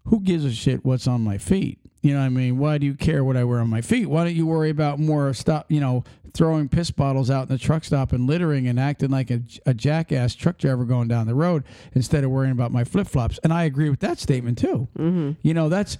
who 0.05 0.21
gives 0.21 0.45
a 0.45 0.51
shit 0.51 0.85
what's 0.85 1.07
on 1.07 1.21
my 1.21 1.37
feet? 1.37 1.79
You 2.05 2.13
know 2.13 2.19
what 2.19 2.27
I 2.27 2.29
mean? 2.29 2.59
Why 2.59 2.77
do 2.77 2.85
you 2.85 2.93
care 2.93 3.23
what 3.23 3.35
I 3.35 3.43
wear 3.43 3.59
on 3.59 3.67
my 3.67 3.81
feet? 3.81 4.05
Why 4.05 4.23
don't 4.23 4.35
you 4.35 4.45
worry 4.45 4.69
about 4.69 4.99
more 4.99 5.33
stop, 5.33 5.71
you 5.71 5.79
know, 5.79 6.03
throwing 6.35 6.69
piss 6.69 6.91
bottles 6.91 7.31
out 7.31 7.49
in 7.49 7.49
the 7.49 7.57
truck 7.57 7.83
stop 7.83 8.11
and 8.11 8.27
littering 8.27 8.67
and 8.67 8.79
acting 8.79 9.09
like 9.09 9.31
a, 9.31 9.41
a 9.65 9.73
jackass 9.73 10.35
truck 10.35 10.59
driver 10.59 10.85
going 10.85 11.07
down 11.07 11.25
the 11.25 11.33
road 11.33 11.63
instead 11.93 12.23
of 12.23 12.29
worrying 12.29 12.51
about 12.51 12.71
my 12.71 12.83
flip 12.83 13.07
flops? 13.07 13.39
And 13.43 13.51
I 13.51 13.63
agree 13.63 13.89
with 13.89 14.01
that 14.01 14.19
statement 14.19 14.59
too. 14.59 14.87
Mm-hmm. 14.99 15.31
You 15.41 15.55
know, 15.55 15.67
that's, 15.67 15.97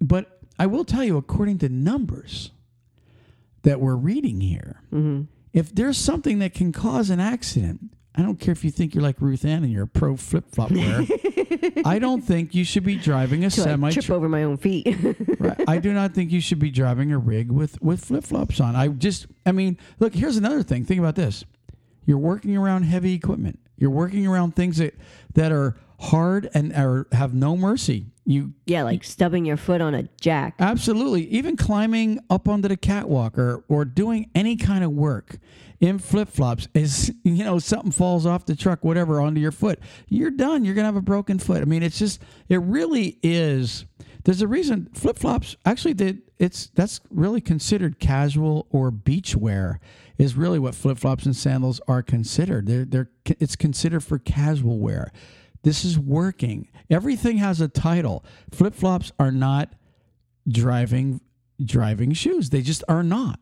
but 0.00 0.38
I 0.60 0.66
will 0.66 0.84
tell 0.84 1.02
you, 1.02 1.16
according 1.16 1.58
to 1.58 1.68
numbers 1.68 2.52
that 3.62 3.80
we're 3.80 3.96
reading 3.96 4.40
here, 4.40 4.82
if 5.52 5.74
there's 5.74 5.98
something 5.98 6.38
that 6.38 6.54
can 6.54 6.70
cause 6.70 7.10
an 7.10 7.18
accident, 7.18 7.80
I 8.16 8.22
don't 8.22 8.40
care 8.40 8.52
if 8.52 8.64
you 8.64 8.70
think 8.70 8.94
you're 8.94 9.02
like 9.02 9.20
Ruth 9.20 9.44
Ann 9.44 9.62
and 9.62 9.72
you're 9.72 9.84
a 9.84 9.88
pro 9.88 10.16
flip 10.16 10.46
flop 10.50 10.70
wearer. 10.70 11.04
I 11.84 11.98
don't 11.98 12.22
think 12.22 12.54
you 12.54 12.64
should 12.64 12.84
be 12.84 12.96
driving 12.96 13.44
a 13.44 13.50
semi. 13.50 13.90
trip 13.90 14.10
over 14.10 14.28
my 14.28 14.44
own 14.44 14.56
feet. 14.56 14.86
Right. 15.38 15.68
I 15.68 15.78
do 15.78 15.92
not 15.92 16.14
think 16.14 16.32
you 16.32 16.40
should 16.40 16.58
be 16.58 16.70
driving 16.70 17.12
a 17.12 17.18
rig 17.18 17.52
with 17.52 17.80
with 17.82 18.04
flip 18.04 18.24
flops 18.24 18.58
on. 18.58 18.74
I 18.74 18.88
just, 18.88 19.26
I 19.44 19.52
mean, 19.52 19.76
look. 19.98 20.14
Here's 20.14 20.36
another 20.36 20.62
thing. 20.62 20.84
Think 20.84 20.98
about 20.98 21.14
this. 21.14 21.44
You're 22.06 22.18
working 22.18 22.56
around 22.56 22.84
heavy 22.84 23.12
equipment. 23.12 23.60
You're 23.76 23.90
working 23.90 24.26
around 24.26 24.56
things 24.56 24.78
that 24.78 24.94
that 25.34 25.52
are 25.52 25.76
hard 26.00 26.48
and 26.54 26.72
are 26.72 27.06
have 27.12 27.34
no 27.34 27.56
mercy. 27.56 28.06
You 28.24 28.54
yeah, 28.64 28.82
like 28.82 29.04
stubbing 29.04 29.44
your 29.44 29.56
foot 29.56 29.80
on 29.80 29.94
a 29.94 30.04
jack. 30.20 30.54
Absolutely. 30.58 31.26
Even 31.28 31.56
climbing 31.56 32.20
up 32.30 32.48
onto 32.48 32.68
the 32.68 32.76
catwalk 32.76 33.38
or, 33.38 33.62
or 33.68 33.84
doing 33.84 34.30
any 34.34 34.56
kind 34.56 34.82
of 34.82 34.90
work 34.90 35.38
in 35.80 35.98
flip 35.98 36.28
flops 36.28 36.68
is, 36.74 37.12
you 37.22 37.44
know, 37.44 37.58
something 37.58 37.92
falls 37.92 38.26
off 38.26 38.46
the 38.46 38.56
truck, 38.56 38.84
whatever, 38.84 39.20
onto 39.20 39.40
your 39.40 39.52
foot. 39.52 39.78
You're 40.08 40.30
done. 40.30 40.64
You're 40.64 40.74
going 40.74 40.84
to 40.84 40.88
have 40.88 40.96
a 40.96 41.02
broken 41.02 41.38
foot. 41.38 41.62
I 41.62 41.64
mean, 41.64 41.82
it's 41.82 41.98
just, 41.98 42.22
it 42.48 42.60
really 42.62 43.18
is. 43.22 43.84
There's 44.24 44.42
a 44.42 44.48
reason 44.48 44.88
flip 44.92 45.18
flops 45.18 45.56
actually 45.64 45.94
did 45.94 46.22
it's 46.38 46.66
that's 46.74 47.00
really 47.10 47.40
considered 47.40 47.98
casual 47.98 48.66
or 48.70 48.90
beach 48.90 49.36
wear 49.36 49.78
is 50.18 50.34
really 50.34 50.58
what 50.58 50.74
flip 50.74 50.98
flops 50.98 51.26
and 51.26 51.36
sandals 51.36 51.80
are 51.86 52.02
considered. 52.02 52.66
They're 52.66 52.84
they're 52.84 53.10
it's 53.24 53.56
considered 53.56 54.02
for 54.02 54.18
casual 54.18 54.80
wear. 54.80 55.12
This 55.62 55.84
is 55.84 55.98
working. 55.98 56.68
Everything 56.90 57.38
has 57.38 57.60
a 57.60 57.68
title. 57.68 58.24
Flip 58.50 58.74
flops 58.74 59.12
are 59.18 59.32
not 59.32 59.74
driving 60.48 61.20
driving 61.64 62.12
shoes. 62.12 62.50
They 62.50 62.62
just 62.62 62.84
are 62.88 63.02
not. 63.02 63.38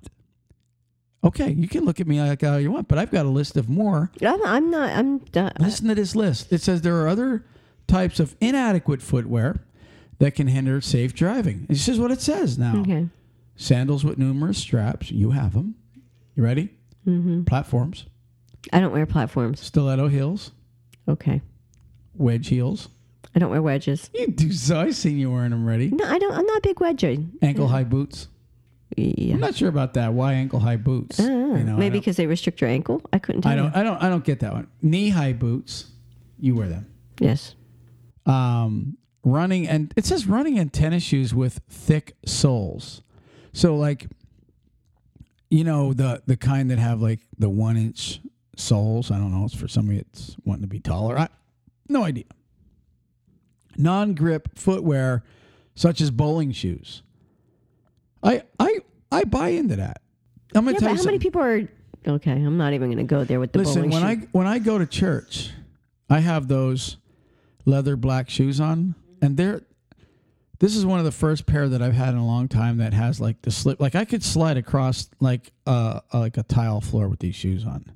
Okay, 1.25 1.53
you 1.53 1.67
can 1.69 1.85
look 1.85 2.01
at 2.01 2.07
me 2.07 2.21
like 2.21 2.43
how 2.43 2.57
you 2.59 2.71
want, 2.71 2.87
but 2.87 2.99
I've 2.99 3.11
got 3.11 3.25
a 3.25 3.31
list 3.31 3.57
of 3.57 3.69
more. 3.69 4.11
I'm, 4.23 4.45
I'm 4.45 4.71
not. 4.71 4.91
I'm 4.91 5.19
done. 5.19 5.53
Listen 5.59 5.89
to 5.89 5.95
this 5.95 6.15
list. 6.15 6.53
It 6.53 6.61
says 6.61 6.83
there 6.83 6.97
are 7.01 7.09
other 7.09 7.45
types 7.87 8.21
of 8.21 8.37
inadequate 8.41 9.01
footwear 9.01 9.65
that 10.19 10.35
can 10.35 10.49
hinder 10.49 10.81
safe 10.83 11.15
driving. 11.15 11.67
This 11.69 11.89
is 11.89 11.99
what 11.99 12.11
it 12.11 12.21
says 12.21 12.59
now. 12.59 12.77
Okay. 12.81 13.09
Sandals 13.57 14.05
with 14.05 14.19
numerous 14.19 14.59
straps. 14.59 15.11
You 15.11 15.31
have 15.31 15.55
them. 15.55 15.77
You 16.37 16.43
ready? 16.45 16.69
Mm-hmm. 17.07 17.45
Platforms, 17.45 18.07
I 18.73 18.81
don't 18.81 18.93
wear 18.93 19.07
platforms. 19.07 19.61
stiletto 19.61 20.09
heels, 20.09 20.51
Okay. 21.07 21.43
wedge 22.15 22.49
heels. 22.49 22.89
I 23.35 23.39
don't 23.39 23.51
wear 23.51 23.61
wedges. 23.63 24.11
You 24.15 24.29
do 24.29 24.53
so. 24.53 24.81
I 24.81 24.91
seen 24.91 25.19
you 25.19 25.31
wearing 25.31 25.51
them 25.51 25.67
ready. 25.67 25.91
No, 25.91 26.05
I 26.05 26.19
don't. 26.19 26.33
I'm 26.33 26.47
not 26.47 26.59
a 26.59 26.61
big 26.63 26.77
wedger. 26.77 27.29
Ankle 27.43 27.69
high 27.69 27.85
boots. 27.85 28.29
Yeah. 28.97 29.35
I'm 29.35 29.41
not 29.41 29.55
sure 29.57 29.69
about 29.69 29.95
that. 29.95 30.13
Why 30.13 30.35
ankle 30.35 30.61
high 30.61 30.77
boots? 30.77 31.19
Uh, 31.21 31.23
You 31.25 31.65
know, 31.65 31.77
maybe 31.77 31.99
because 31.99 32.17
they 32.17 32.27
restrict 32.27 32.61
your 32.61 32.71
ankle. 32.71 33.03
I 33.13 33.19
couldn't 33.19 33.43
tell 33.43 33.53
I 33.53 33.57
don't. 33.57 33.65
you. 33.67 33.73
I 33.75 33.83
don't. 33.83 34.03
I 34.03 34.09
don't 34.09 34.25
get 34.25 34.41
that 34.41 34.53
one. 34.53 34.69
Knee 34.83 35.09
high 35.11 35.33
boots. 35.33 35.87
You 36.39 36.55
wear 36.55 36.69
them. 36.69 36.87
Yes. 37.21 37.55
Um, 38.27 38.97
running 39.25 39.69
and 39.69 39.93
it 39.97 40.05
says 40.05 40.27
running 40.27 40.57
in 40.57 40.69
tennis 40.71 41.03
shoes 41.03 41.35
with 41.35 41.61
thick 41.69 42.17
soles. 42.27 43.03
So 43.53 43.77
like, 43.77 44.09
you 45.51 45.63
know 45.65 45.93
the 45.93 46.23
the 46.27 46.37
kind 46.37 46.71
that 46.71 46.79
have 46.79 47.01
like 47.01 47.21
the 47.39 47.49
one 47.49 47.77
inch 47.77 48.21
soles. 48.57 49.11
I 49.11 49.19
don't 49.19 49.31
know. 49.33 49.45
It's 49.45 49.55
for 49.55 49.69
somebody 49.69 49.99
that's 49.99 50.37
wanting 50.45 50.63
to 50.63 50.69
be 50.69 50.81
taller. 50.81 51.19
I 51.19 51.29
no 51.89 52.03
idea. 52.05 52.25
Non 53.77 54.15
grip 54.15 54.57
footwear, 54.59 55.23
such 55.75 56.01
as 56.01 56.11
bowling 56.11 56.51
shoes. 56.53 57.03
I 58.25 58.43
I 58.59 58.79
I 59.13 59.25
buy 59.25 59.51
into 59.51 59.77
that. 59.77 60.01
I'm 60.55 60.65
gonna 60.65 60.73
Yeah, 60.73 60.79
tell 60.81 60.89
but 60.89 60.91
you 60.93 60.97
how 60.97 60.97
something. 60.97 61.07
many 61.13 61.19
people 61.19 61.43
are? 61.43 61.69
Okay, 62.07 62.33
I'm 62.33 62.59
not 62.59 62.75
even 62.75 62.89
going 62.89 62.99
to 62.99 63.05
go 63.05 63.25
there 63.25 63.41
with 63.41 63.53
the 63.53 63.61
Listen, 63.61 63.89
bowling 63.89 63.91
when 63.91 64.03
shoe. 64.21 64.25
I 64.25 64.29
when 64.33 64.47
I 64.47 64.59
go 64.59 64.77
to 64.79 64.85
church, 64.87 65.51
I 66.11 66.21
have 66.21 66.49
those 66.49 66.99
leather 67.65 67.97
black 67.97 68.29
shoes 68.29 68.61
on, 68.61 68.95
and 69.23 69.37
they're. 69.37 69.63
This 70.61 70.77
is 70.77 70.87
one 70.87 70.99
of 70.99 71.05
the 71.05 71.13
first 71.13 71.47
pair 71.47 71.69
that 71.69 71.83
I've 71.83 71.95
had 71.95 72.11
in 72.11 72.17
a 72.19 72.27
long 72.27 72.47
time 72.49 72.77
that 72.79 72.93
has 72.95 73.21
like 73.21 73.43
the 73.43 73.51
slip. 73.51 73.81
Like 73.81 73.95
I 73.95 74.05
could 74.05 74.23
slide 74.23 74.57
across 74.57 75.09
like 75.21 75.53
uh 75.67 76.01
like 76.13 76.37
a 76.37 76.43
tile 76.43 76.81
floor 76.81 77.09
with 77.09 77.21
these 77.21 77.35
shoes 77.35 77.65
on. 77.67 77.91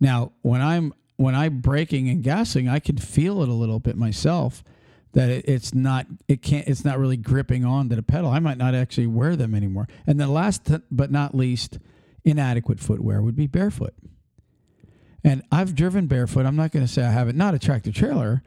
Now, 0.00 0.32
when 0.42 0.60
I'm 0.60 0.92
when 1.16 1.34
I'm 1.34 1.60
braking 1.60 2.08
and 2.08 2.22
gassing, 2.22 2.68
I 2.68 2.78
can 2.78 2.96
feel 2.96 3.42
it 3.42 3.48
a 3.48 3.54
little 3.54 3.78
bit 3.78 3.96
myself. 3.96 4.64
That 5.16 5.30
it, 5.30 5.48
it's 5.48 5.74
not 5.74 6.06
it 6.28 6.42
can't 6.42 6.68
it's 6.68 6.84
not 6.84 6.98
really 6.98 7.16
gripping 7.16 7.64
onto 7.64 7.96
the 7.96 8.02
pedal. 8.02 8.30
I 8.30 8.38
might 8.38 8.58
not 8.58 8.74
actually 8.74 9.06
wear 9.06 9.34
them 9.34 9.54
anymore. 9.54 9.88
And 10.06 10.20
the 10.20 10.26
last 10.26 10.70
but 10.90 11.10
not 11.10 11.34
least, 11.34 11.78
inadequate 12.22 12.80
footwear 12.80 13.22
would 13.22 13.34
be 13.34 13.46
barefoot. 13.46 13.94
And 15.24 15.42
I've 15.50 15.74
driven 15.74 16.06
barefoot. 16.06 16.44
I'm 16.44 16.54
not 16.54 16.70
going 16.70 16.86
to 16.86 16.92
say 16.92 17.02
I 17.02 17.10
haven't. 17.10 17.36
Not 17.36 17.54
a 17.54 17.58
tractor 17.58 17.90
trailer, 17.90 18.42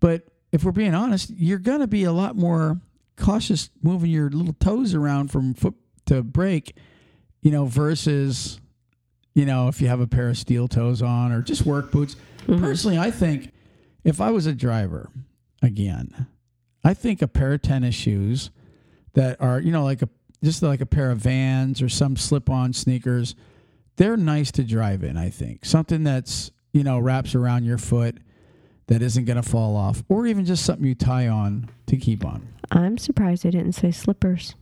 but 0.00 0.24
if 0.50 0.64
we're 0.64 0.72
being 0.72 0.94
honest, 0.94 1.30
you're 1.30 1.58
going 1.58 1.80
to 1.80 1.86
be 1.86 2.02
a 2.02 2.12
lot 2.12 2.34
more 2.34 2.80
cautious 3.16 3.70
moving 3.80 4.10
your 4.10 4.30
little 4.30 4.54
toes 4.54 4.94
around 4.94 5.30
from 5.30 5.54
foot 5.54 5.74
to 6.06 6.22
brake, 6.22 6.76
you 7.40 7.52
know, 7.52 7.66
versus, 7.66 8.60
you 9.34 9.46
know, 9.46 9.68
if 9.68 9.80
you 9.80 9.86
have 9.86 10.00
a 10.00 10.06
pair 10.08 10.28
of 10.28 10.36
steel 10.36 10.66
toes 10.66 11.02
on 11.02 11.30
or 11.30 11.40
just 11.40 11.64
work 11.64 11.92
boots. 11.92 12.16
Mm-hmm. 12.46 12.60
Personally, 12.60 12.98
I 12.98 13.10
think 13.10 13.52
if 14.02 14.20
I 14.20 14.30
was 14.30 14.46
a 14.46 14.52
driver, 14.52 15.08
again, 15.64 16.26
I 16.84 16.94
think 16.94 17.22
a 17.22 17.28
pair 17.28 17.54
of 17.54 17.62
tennis 17.62 17.94
shoes 17.94 18.50
that 19.14 19.40
are, 19.40 19.60
you 19.60 19.72
know, 19.72 19.84
like 19.84 20.02
a 20.02 20.08
just 20.42 20.62
like 20.62 20.80
a 20.80 20.86
pair 20.86 21.10
of 21.10 21.18
Vans 21.18 21.80
or 21.80 21.88
some 21.88 22.16
slip-on 22.16 22.72
sneakers, 22.74 23.34
they're 23.96 24.16
nice 24.16 24.52
to 24.52 24.62
drive 24.62 25.02
in. 25.02 25.16
I 25.16 25.30
think 25.30 25.64
something 25.64 26.04
that's 26.04 26.50
you 26.72 26.84
know 26.84 26.98
wraps 26.98 27.34
around 27.34 27.64
your 27.64 27.78
foot 27.78 28.18
that 28.86 29.00
isn't 29.00 29.24
going 29.24 29.42
to 29.42 29.48
fall 29.48 29.76
off, 29.76 30.02
or 30.08 30.26
even 30.26 30.44
just 30.44 30.64
something 30.64 30.86
you 30.86 30.94
tie 30.94 31.26
on 31.28 31.70
to 31.86 31.96
keep 31.96 32.24
on. 32.24 32.46
I'm 32.70 32.98
surprised 32.98 33.44
they 33.44 33.50
didn't 33.50 33.72
say 33.72 33.90
slippers. 33.90 34.54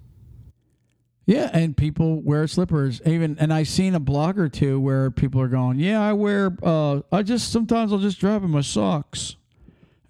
Yeah, 1.27 1.51
and 1.53 1.77
people 1.77 2.21
wear 2.21 2.47
slippers. 2.47 3.01
Even 3.07 3.37
and 3.39 3.53
I've 3.53 3.69
seen 3.69 3.95
a 3.95 4.01
blog 4.01 4.39
or 4.39 4.49
two 4.49 4.79
where 4.79 5.11
people 5.11 5.41
are 5.41 5.49
going, 5.49 5.81
"Yeah, 5.81 6.01
I 6.01 6.13
wear. 6.13 6.57
Uh, 6.63 7.01
I 7.11 7.23
just 7.23 7.51
sometimes 7.51 7.93
I'll 7.93 7.99
just 7.99 8.21
drive 8.21 8.45
in 8.45 8.51
my 8.51 8.61
socks." 8.61 9.37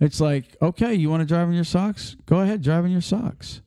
It's 0.02 0.20
like, 0.20 0.56
okay, 0.60 0.94
you 0.94 1.08
want 1.08 1.20
to 1.20 1.26
drive 1.26 1.48
in 1.48 1.54
your 1.54 1.64
socks? 1.64 2.16
Go 2.26 2.40
ahead, 2.40 2.60
drive 2.60 2.84
in 2.84 2.90
your 2.90 3.00
socks. 3.00 3.62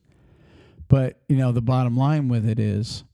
But 0.88 1.18
you 1.28 1.36
know, 1.36 1.50
the 1.50 1.62
bottom 1.62 1.96
line 1.96 2.28
with 2.28 2.46
it 2.48 2.58
is, 2.60 3.04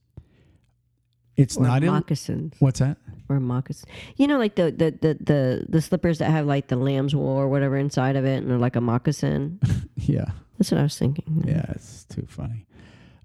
it's 1.37 1.57
Or 1.57 1.63
not. 1.63 1.83
Ill- 1.85 1.93
moccasins. 1.93 2.55
What's 2.59 2.81
that? 2.81 2.99
or 3.29 3.39
moccasins. 3.41 3.87
You 4.17 4.27
know, 4.27 4.37
like 4.39 4.57
the, 4.57 4.65
the 4.73 4.91
the 4.91 5.15
the 5.25 5.67
the 5.69 5.81
slippers 5.81 6.19
that 6.19 6.31
have 6.31 6.47
like 6.47 6.67
the 6.69 6.77
lamb's 6.77 7.15
wool 7.15 7.29
or 7.29 7.49
whatever 7.49 7.77
inside 7.77 8.17
of 8.17 8.25
it, 8.27 8.43
and 8.43 8.51
they're 8.51 8.59
like 8.59 8.77
a 8.77 8.81
moccasin. 8.81 9.59
Yeah. 9.97 10.25
That's 10.59 10.73
what 10.73 10.81
I 10.81 10.83
was 10.83 10.99
thinking. 10.99 11.45
Yeah, 11.47 11.65
it's 11.71 12.05
too 12.05 12.27
funny. 12.29 12.67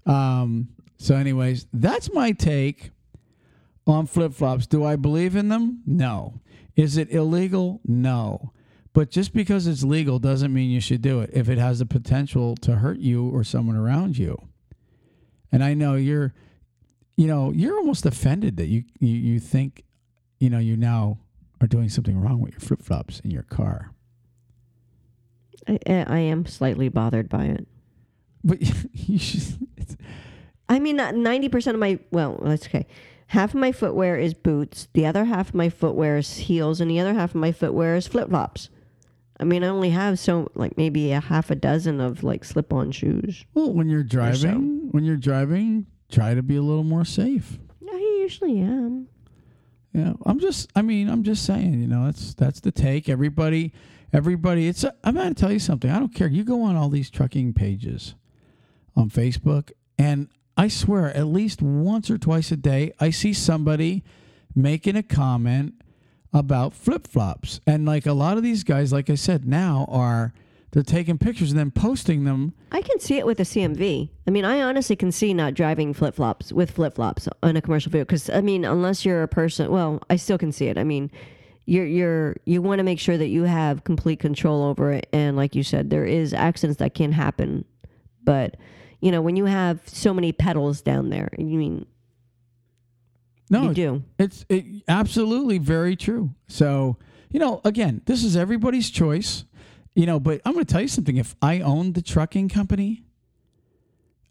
Um, 0.06 0.68
so, 0.96 1.16
anyways, 1.16 1.66
that's 1.72 2.12
my 2.12 2.30
take 2.32 2.92
on 3.86 4.06
flip 4.06 4.32
flops. 4.32 4.66
Do 4.68 4.84
I 4.84 4.94
believe 4.94 5.34
in 5.34 5.48
them? 5.48 5.82
No. 5.86 6.40
Is 6.76 6.96
it 6.96 7.10
illegal? 7.10 7.80
No. 7.84 8.52
But 8.98 9.12
just 9.12 9.32
because 9.32 9.68
it's 9.68 9.84
legal 9.84 10.18
doesn't 10.18 10.52
mean 10.52 10.70
you 10.70 10.80
should 10.80 11.02
do 11.02 11.20
it 11.20 11.30
if 11.32 11.48
it 11.48 11.56
has 11.56 11.78
the 11.78 11.86
potential 11.86 12.56
to 12.56 12.74
hurt 12.74 12.98
you 12.98 13.28
or 13.28 13.44
someone 13.44 13.76
around 13.76 14.18
you. 14.18 14.36
And 15.52 15.62
I 15.62 15.74
know 15.74 15.94
you're, 15.94 16.34
you 17.16 17.28
know, 17.28 17.52
you're 17.52 17.76
almost 17.76 18.06
offended 18.06 18.56
that 18.56 18.66
you 18.66 18.82
you, 18.98 19.14
you 19.14 19.38
think, 19.38 19.84
you 20.40 20.50
know, 20.50 20.58
you 20.58 20.76
now 20.76 21.20
are 21.60 21.68
doing 21.68 21.88
something 21.88 22.20
wrong 22.20 22.40
with 22.40 22.54
your 22.54 22.60
flip 22.60 22.82
flops 22.82 23.20
in 23.20 23.30
your 23.30 23.44
car. 23.44 23.92
I, 25.68 25.78
I 25.86 26.18
am 26.18 26.44
slightly 26.46 26.88
bothered 26.88 27.28
by 27.28 27.44
it. 27.44 27.68
But 28.42 28.58
you 28.92 29.20
should. 29.20 29.58
I 30.68 30.80
mean, 30.80 30.96
ninety 30.96 31.48
percent 31.48 31.76
of 31.76 31.78
my 31.78 32.00
well, 32.10 32.40
that's 32.42 32.66
okay. 32.66 32.88
Half 33.28 33.50
of 33.50 33.60
my 33.60 33.70
footwear 33.70 34.18
is 34.18 34.34
boots. 34.34 34.88
The 34.92 35.06
other 35.06 35.26
half 35.26 35.50
of 35.50 35.54
my 35.54 35.68
footwear 35.68 36.16
is 36.16 36.36
heels, 36.36 36.80
and 36.80 36.90
the 36.90 36.98
other 36.98 37.14
half 37.14 37.30
of 37.30 37.40
my 37.40 37.52
footwear 37.52 37.94
is 37.94 38.08
flip 38.08 38.28
flops. 38.28 38.70
I 39.40 39.44
mean, 39.44 39.62
I 39.62 39.68
only 39.68 39.90
have 39.90 40.18
so 40.18 40.50
like 40.54 40.76
maybe 40.76 41.12
a 41.12 41.20
half 41.20 41.50
a 41.50 41.54
dozen 41.54 42.00
of 42.00 42.24
like 42.24 42.44
slip 42.44 42.72
on 42.72 42.90
shoes. 42.90 43.44
Well, 43.54 43.72
when 43.72 43.88
you're 43.88 44.02
driving, 44.02 44.88
when 44.90 45.04
you're 45.04 45.16
driving, 45.16 45.86
try 46.10 46.34
to 46.34 46.42
be 46.42 46.56
a 46.56 46.62
little 46.62 46.84
more 46.84 47.04
safe. 47.04 47.58
I 47.90 47.96
usually 48.20 48.60
am. 48.60 49.08
Yeah, 49.92 50.12
I'm 50.26 50.38
just. 50.40 50.70
I 50.74 50.82
mean, 50.82 51.08
I'm 51.08 51.22
just 51.22 51.44
saying. 51.44 51.80
You 51.80 51.86
know, 51.86 52.06
that's 52.06 52.34
that's 52.34 52.60
the 52.60 52.72
take. 52.72 53.08
Everybody, 53.08 53.72
everybody. 54.12 54.68
It's. 54.68 54.84
A, 54.84 54.94
I'm 55.04 55.14
going 55.14 55.34
to 55.34 55.40
tell 55.40 55.52
you 55.52 55.58
something. 55.58 55.90
I 55.90 55.98
don't 55.98 56.14
care. 56.14 56.28
You 56.28 56.44
go 56.44 56.62
on 56.62 56.76
all 56.76 56.88
these 56.88 57.10
trucking 57.10 57.54
pages 57.54 58.14
on 58.96 59.08
Facebook, 59.08 59.70
and 59.98 60.28
I 60.56 60.68
swear, 60.68 61.16
at 61.16 61.26
least 61.26 61.62
once 61.62 62.10
or 62.10 62.18
twice 62.18 62.50
a 62.50 62.56
day, 62.56 62.92
I 62.98 63.10
see 63.10 63.32
somebody 63.32 64.02
making 64.54 64.96
a 64.96 65.02
comment 65.04 65.77
about 66.32 66.74
flip 66.74 67.06
flops, 67.06 67.60
and 67.66 67.86
like 67.86 68.06
a 68.06 68.12
lot 68.12 68.36
of 68.36 68.42
these 68.42 68.64
guys, 68.64 68.92
like 68.92 69.08
I 69.10 69.14
said, 69.14 69.46
now 69.46 69.86
are 69.88 70.32
they're 70.70 70.82
taking 70.82 71.16
pictures 71.16 71.50
and 71.50 71.58
then 71.58 71.70
posting 71.70 72.24
them. 72.24 72.52
I 72.72 72.82
can 72.82 73.00
see 73.00 73.16
it 73.16 73.24
with 73.24 73.40
a 73.40 73.44
CMV. 73.44 74.10
I 74.26 74.30
mean, 74.30 74.44
I 74.44 74.60
honestly 74.60 74.96
can 74.96 75.10
see 75.10 75.32
not 75.32 75.54
driving 75.54 75.94
flip 75.94 76.14
flops 76.14 76.52
with 76.52 76.70
flip 76.70 76.96
flops 76.96 77.26
on 77.42 77.56
a 77.56 77.62
commercial 77.62 77.90
vehicle. 77.90 78.06
Because 78.06 78.28
I 78.28 78.42
mean, 78.42 78.64
unless 78.64 79.04
you're 79.04 79.22
a 79.22 79.28
person, 79.28 79.70
well, 79.70 80.02
I 80.10 80.16
still 80.16 80.36
can 80.36 80.52
see 80.52 80.66
it. 80.66 80.76
I 80.76 80.84
mean, 80.84 81.10
you're 81.64 81.86
you're 81.86 82.36
you 82.44 82.60
want 82.60 82.80
to 82.80 82.82
make 82.82 83.00
sure 83.00 83.16
that 83.16 83.28
you 83.28 83.44
have 83.44 83.84
complete 83.84 84.20
control 84.20 84.62
over 84.62 84.92
it, 84.92 85.08
and 85.12 85.36
like 85.36 85.54
you 85.54 85.62
said, 85.62 85.90
there 85.90 86.04
is 86.04 86.34
accidents 86.34 86.78
that 86.78 86.94
can 86.94 87.12
happen, 87.12 87.64
but 88.22 88.56
you 89.00 89.10
know 89.10 89.20
when 89.20 89.36
you 89.36 89.44
have 89.44 89.80
so 89.86 90.14
many 90.14 90.32
pedals 90.32 90.80
down 90.80 91.10
there, 91.10 91.30
you 91.36 91.58
mean 91.58 91.86
No, 93.50 93.68
you 93.68 93.74
do. 93.74 94.04
It's 94.18 94.44
it, 94.48 94.64
absolutely 94.88 95.58
very 95.58 95.96
true. 95.96 96.34
So, 96.46 96.96
you 97.30 97.40
know, 97.40 97.60
again, 97.64 98.02
this 98.06 98.24
is 98.24 98.36
everybody's 98.36 98.90
choice, 98.90 99.44
you 99.94 100.06
know, 100.06 100.20
but 100.20 100.40
I'm 100.44 100.54
going 100.54 100.64
to 100.64 100.72
tell 100.72 100.82
you 100.82 100.88
something. 100.88 101.16
If 101.16 101.34
I 101.40 101.60
owned 101.60 101.94
the 101.94 102.02
trucking 102.02 102.48
company, 102.50 103.04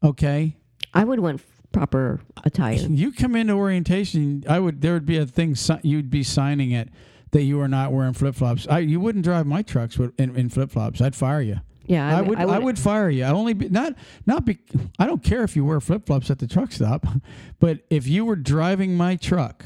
okay, 0.03 0.55
I 0.93 1.03
would 1.03 1.19
want 1.19 1.41
proper 1.71 2.21
attire. 2.43 2.73
you 2.89 3.11
come 3.11 3.35
into 3.35 3.53
orientation, 3.53 4.43
I 4.47 4.59
would, 4.59 4.81
there 4.81 4.93
would 4.93 5.05
be 5.05 5.17
a 5.17 5.25
thing, 5.25 5.55
you'd 5.83 6.09
be 6.09 6.23
signing 6.23 6.71
it 6.71 6.89
that 7.31 7.43
you 7.43 7.59
are 7.61 7.67
not 7.67 7.91
wearing 7.91 8.13
flip 8.13 8.35
flops. 8.35 8.67
I, 8.67 8.79
you 8.79 8.99
wouldn't 8.99 9.23
drive 9.23 9.45
my 9.45 9.61
trucks 9.61 9.97
in, 9.97 10.35
in 10.35 10.49
flip 10.49 10.71
flops. 10.71 11.01
I'd 11.01 11.15
fire 11.15 11.41
you. 11.41 11.57
Yeah, 11.87 12.17
I, 12.17 12.21
would, 12.21 12.37
I 12.37 12.59
would, 12.59 12.77
fire 12.77 13.09
you. 13.09 13.23
I 13.23 13.29
only 13.29 13.53
be, 13.53 13.69
not 13.69 13.95
not 14.25 14.45
be. 14.45 14.57
I 14.99 15.05
don't 15.05 15.23
care 15.23 15.43
if 15.43 15.55
you 15.55 15.63
wear 15.63 15.79
flip 15.79 16.05
flops 16.05 16.29
at 16.29 16.39
the 16.39 16.47
truck 16.47 16.73
stop, 16.73 17.07
but 17.59 17.79
if 17.89 18.07
you 18.07 18.25
were 18.25 18.35
driving 18.35 18.95
my 18.95 19.15
truck 19.15 19.65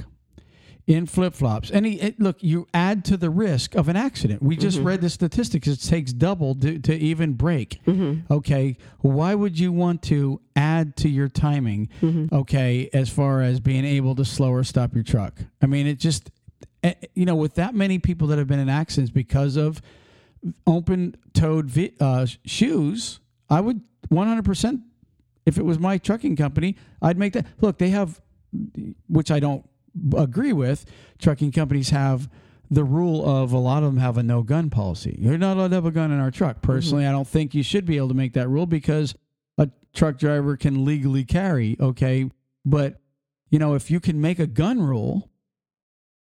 in 0.86 1.08
flip 1.08 1.34
flops, 1.34 1.72
and 1.72 1.86
he, 1.86 2.00
it, 2.00 2.20
look, 2.20 2.38
you 2.44 2.68
add 2.74 3.04
to 3.06 3.18
the 3.18 3.30
risk 3.32 3.76
of 3.76 3.88
an 3.88 3.96
accident. 3.96 4.44
We 4.44 4.56
just 4.56 4.78
mm-hmm. 4.78 4.88
read 4.88 5.02
the 5.02 5.10
statistics; 5.10 5.68
it 5.68 5.78
takes 5.78 6.14
double 6.14 6.54
to, 6.56 6.78
to 6.80 6.96
even 6.96 7.34
brake. 7.34 7.80
Mm-hmm. 7.88 8.32
Okay, 8.32 8.78
why 9.00 9.34
would 9.34 9.58
you 9.58 9.72
want 9.72 10.04
to 10.04 10.42
add 10.56 10.96
to 10.98 11.10
your 11.10 11.28
timing? 11.28 11.90
Mm-hmm. 12.04 12.36
Okay, 12.36 12.88
as 12.94 13.10
far 13.10 13.42
as 13.42 13.60
being 13.60 13.86
able 13.86 14.14
to 14.16 14.26
slow 14.26 14.52
or 14.52 14.64
stop 14.64 14.94
your 14.94 15.04
truck. 15.04 15.40
I 15.60 15.66
mean, 15.66 15.88
it 15.88 15.98
just 15.98 16.30
eh, 16.84 16.94
you 17.16 17.26
know, 17.26 17.36
with 17.36 17.56
that 17.56 17.74
many 17.74 17.98
people 17.98 18.28
that 18.28 18.38
have 18.38 18.48
been 18.48 18.60
in 18.60 18.70
accidents 18.70 19.12
because 19.12 19.56
of 19.56 19.82
open 20.66 21.16
toed 21.34 21.70
vi- 21.70 21.94
uh, 22.00 22.26
shoes, 22.46 23.20
I 23.50 23.62
would 23.62 23.82
100%, 24.10 24.82
if 25.46 25.58
it 25.58 25.66
was 25.66 25.80
my 25.80 25.98
trucking 25.98 26.36
company, 26.36 26.76
I'd 27.02 27.18
make 27.18 27.34
that. 27.34 27.46
Look, 27.60 27.78
they 27.78 27.90
have, 27.90 28.22
which 29.08 29.32
I 29.32 29.40
don't 29.40 29.68
agree 30.18 30.54
with, 30.54 30.86
trucking 31.20 31.52
companies 31.52 31.90
have 31.90 32.30
the 32.70 32.84
rule 32.84 33.28
of 33.28 33.52
a 33.52 33.58
lot 33.58 33.84
of 33.84 33.94
them 33.94 34.02
have 34.02 34.18
a 34.18 34.24
no 34.24 34.44
gun 34.44 34.70
policy. 34.70 35.18
You're 35.20 35.38
not 35.38 35.58
allowed 35.58 35.70
to 35.70 35.76
have 35.76 35.86
a 35.86 35.92
gun 35.92 36.12
in 36.12 36.20
our 36.20 36.32
truck. 36.32 36.62
Personally, 36.62 37.06
I 37.06 37.12
don't 37.12 37.28
think 37.28 37.54
you 37.54 37.64
should 37.64 37.86
be 37.86 37.98
able 37.98 38.08
to 38.10 38.14
make 38.14 38.34
that 38.34 38.48
rule 38.48 38.66
because 38.66 39.14
a 39.58 39.70
truck 39.94 40.18
driver 40.18 40.56
can 40.56 40.86
legally 40.86 41.26
carry, 41.26 41.76
okay? 41.82 42.32
But, 42.64 43.02
you 43.50 43.60
know, 43.60 43.74
if 43.74 43.92
you 43.92 44.00
can 44.00 44.22
make 44.22 44.40
a 44.40 44.48
gun 44.48 44.82
rule, 44.82 45.30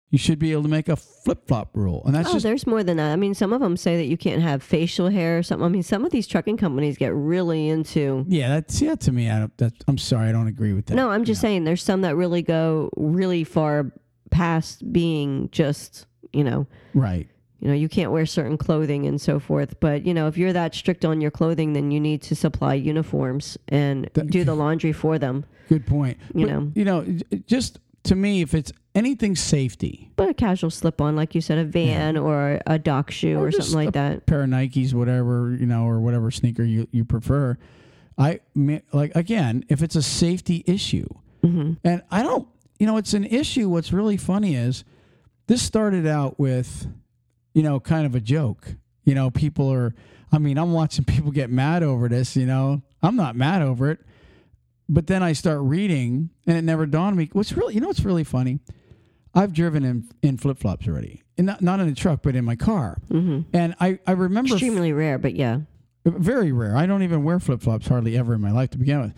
you 0.10 0.18
should 0.18 0.40
be 0.40 0.54
able 0.54 0.64
to 0.64 0.70
make 0.70 0.88
a 0.88 0.96
flip 0.96 1.48
flop 1.48 1.76
rule. 1.76 2.02
And 2.06 2.16
that's 2.16 2.30
oh, 2.30 2.34
just 2.34 2.44
there's 2.44 2.66
more 2.66 2.82
than 2.84 2.98
that. 2.98 3.12
I 3.12 3.18
mean, 3.18 3.34
some 3.34 3.52
of 3.52 3.60
them 3.60 3.76
say 3.76 3.98
that 3.98 4.06
you 4.06 4.16
can't 4.18 4.42
have 4.42 4.64
facial 4.64 5.10
hair 5.10 5.38
or 5.38 5.44
something. 5.44 5.66
I 5.66 5.70
mean, 5.70 5.84
some 5.84 6.06
of 6.06 6.12
these 6.12 6.28
trucking 6.28 6.58
companies 6.58 6.98
get 6.98 7.14
really 7.14 7.68
into. 7.68 8.26
Yeah, 8.28 8.50
that's 8.50 8.82
yeah 8.82 8.96
to 8.96 9.12
me. 9.12 9.30
I 9.30 9.40
don't, 9.40 9.58
that, 9.58 9.74
I'm 9.88 9.98
sorry, 9.98 10.30
I 10.30 10.32
don't 10.32 10.48
agree 10.48 10.72
with 10.74 10.86
that. 10.88 10.96
No, 10.96 11.10
I'm 11.10 11.26
just 11.26 11.42
saying 11.42 11.66
there's 11.66 11.84
some 11.84 12.02
that 12.02 12.16
really 12.16 12.42
go 12.42 12.90
really 12.96 13.44
far 13.44 13.92
past 14.30 14.92
being 14.94 15.50
just, 15.52 16.06
you 16.32 16.44
know, 16.44 16.68
right. 16.94 17.28
you 17.60 17.68
know, 17.68 17.74
you 17.74 17.90
can't 17.90 18.12
wear 18.12 18.26
certain 18.26 18.58
clothing 18.58 19.06
and 19.06 19.20
so 19.20 19.40
forth. 19.40 19.78
But, 19.82 20.06
you 20.06 20.14
know, 20.14 20.28
if 20.28 20.38
you're 20.38 20.54
that 20.54 20.74
strict 20.74 21.04
on 21.04 21.20
your 21.20 21.32
clothing, 21.32 21.74
then 21.74 21.92
you 21.92 22.00
need 22.00 22.22
to 22.24 22.36
supply 22.36 22.76
uniforms 22.76 23.58
and 23.68 24.10
That- 24.14 24.30
do 24.30 24.46
the 24.46 24.56
laundry 24.64 24.94
for 24.94 25.20
them. 25.20 25.46
Good 25.68 25.86
point. 25.86 26.18
You 26.34 26.46
But, 26.46 26.54
know. 26.54 26.72
you 26.76 26.86
know, 26.86 27.06
just 27.46 27.80
to 28.04 28.16
me, 28.16 28.42
if 28.42 28.54
it's 28.54 28.72
anything 28.98 29.36
safety, 29.36 30.10
But 30.16 30.30
a 30.30 30.34
casual 30.34 30.72
slip 30.72 31.00
on, 31.00 31.16
like 31.16 31.36
you 31.36 31.42
said, 31.42 31.58
a 31.60 31.64
van 31.64 32.18
or 32.18 32.60
a 32.66 32.80
dock 32.80 33.12
shoe 33.12 33.38
or, 33.40 33.50
just 33.52 33.70
something 33.72 33.86
like 33.86 33.90
a 33.96 34.00
that. 34.16 34.26
pair 34.26 34.42
of 34.44 34.50
Nikes, 34.50 34.94
whatever 34.94 35.56
you 35.58 35.66
know, 35.68 35.86
or 35.86 36.00
whatever 36.00 36.32
sneaker 36.32 36.64
you 36.64 36.88
you 36.92 37.06
prefer, 37.06 37.58
I 38.18 38.40
like 38.92 39.16
again, 39.16 39.64
if 39.70 39.82
it's 39.84 39.96
a 39.96 40.02
safety 40.02 40.64
issue, 40.66 41.08
hmm 41.44 41.74
and 41.84 42.02
I 42.12 42.24
don't, 42.24 42.48
you 42.80 42.86
know, 42.88 42.98
it's 42.98 43.14
an 43.14 43.26
issue. 43.26 43.70
What's 43.70 43.94
really 43.94 44.18
funny 44.18 44.56
is 44.56 44.84
this 45.46 45.62
started 45.62 46.06
out 46.08 46.40
with, 46.40 46.88
you 47.54 47.64
know, 47.64 47.80
kind 47.80 48.06
of 48.06 48.16
a 48.16 48.20
joke. 48.20 48.76
You 49.06 49.16
know, 49.16 49.30
people 49.32 49.72
are. 49.72 49.94
I 50.32 50.40
mean, 50.40 50.58
I'm 50.58 50.74
watching 50.74 51.06
people 51.14 51.32
get 51.32 51.50
mad 51.50 51.84
over 51.84 52.10
this. 52.10 52.36
You 52.36 52.46
know, 52.48 52.82
I'm 53.02 53.16
not 53.16 53.36
mad 53.36 53.62
over 53.62 53.92
it. 53.92 54.00
But 54.90 55.08
then 55.08 55.22
I 55.22 55.34
start 55.34 55.60
reading, 55.62 56.30
and 56.46 56.58
it 56.58 56.64
never 56.64 56.86
dawned 56.86 57.12
on 57.14 57.18
me. 57.18 57.30
What's 57.34 57.52
really, 57.54 57.74
you 57.76 57.82
know, 57.82 57.88
what's 57.88 58.06
really 58.06 58.24
funny? 58.24 58.60
I've 59.38 59.54
driven 59.54 59.84
in 59.86 60.10
in 60.22 60.38
flip 60.38 60.58
flops 60.60 60.88
already, 60.88 61.22
and 61.38 61.46
not 61.48 61.62
not 61.62 61.80
in 61.80 61.88
a 61.88 61.96
truck, 61.96 62.22
but 62.24 62.36
in 62.36 62.44
my 62.46 62.56
car. 62.56 62.98
hmm 63.10 63.42
And 63.54 63.76
I 63.80 64.00
I 64.08 64.12
remember 64.14 64.54
Extremely 64.56 64.92
rare, 64.94 65.18
but 65.18 65.36
yeah. 65.36 65.60
very 66.06 66.52
rare. 66.52 66.76
I 66.76 66.86
don't 66.86 67.04
even 67.04 67.24
wear 67.24 67.40
flip 67.40 67.62
flops 67.62 67.88
hardly 67.88 68.18
ever 68.18 68.34
in 68.34 68.42
my 68.42 68.52
life 68.52 68.70
to 68.72 68.78
begin 68.78 69.02
with. 69.02 69.14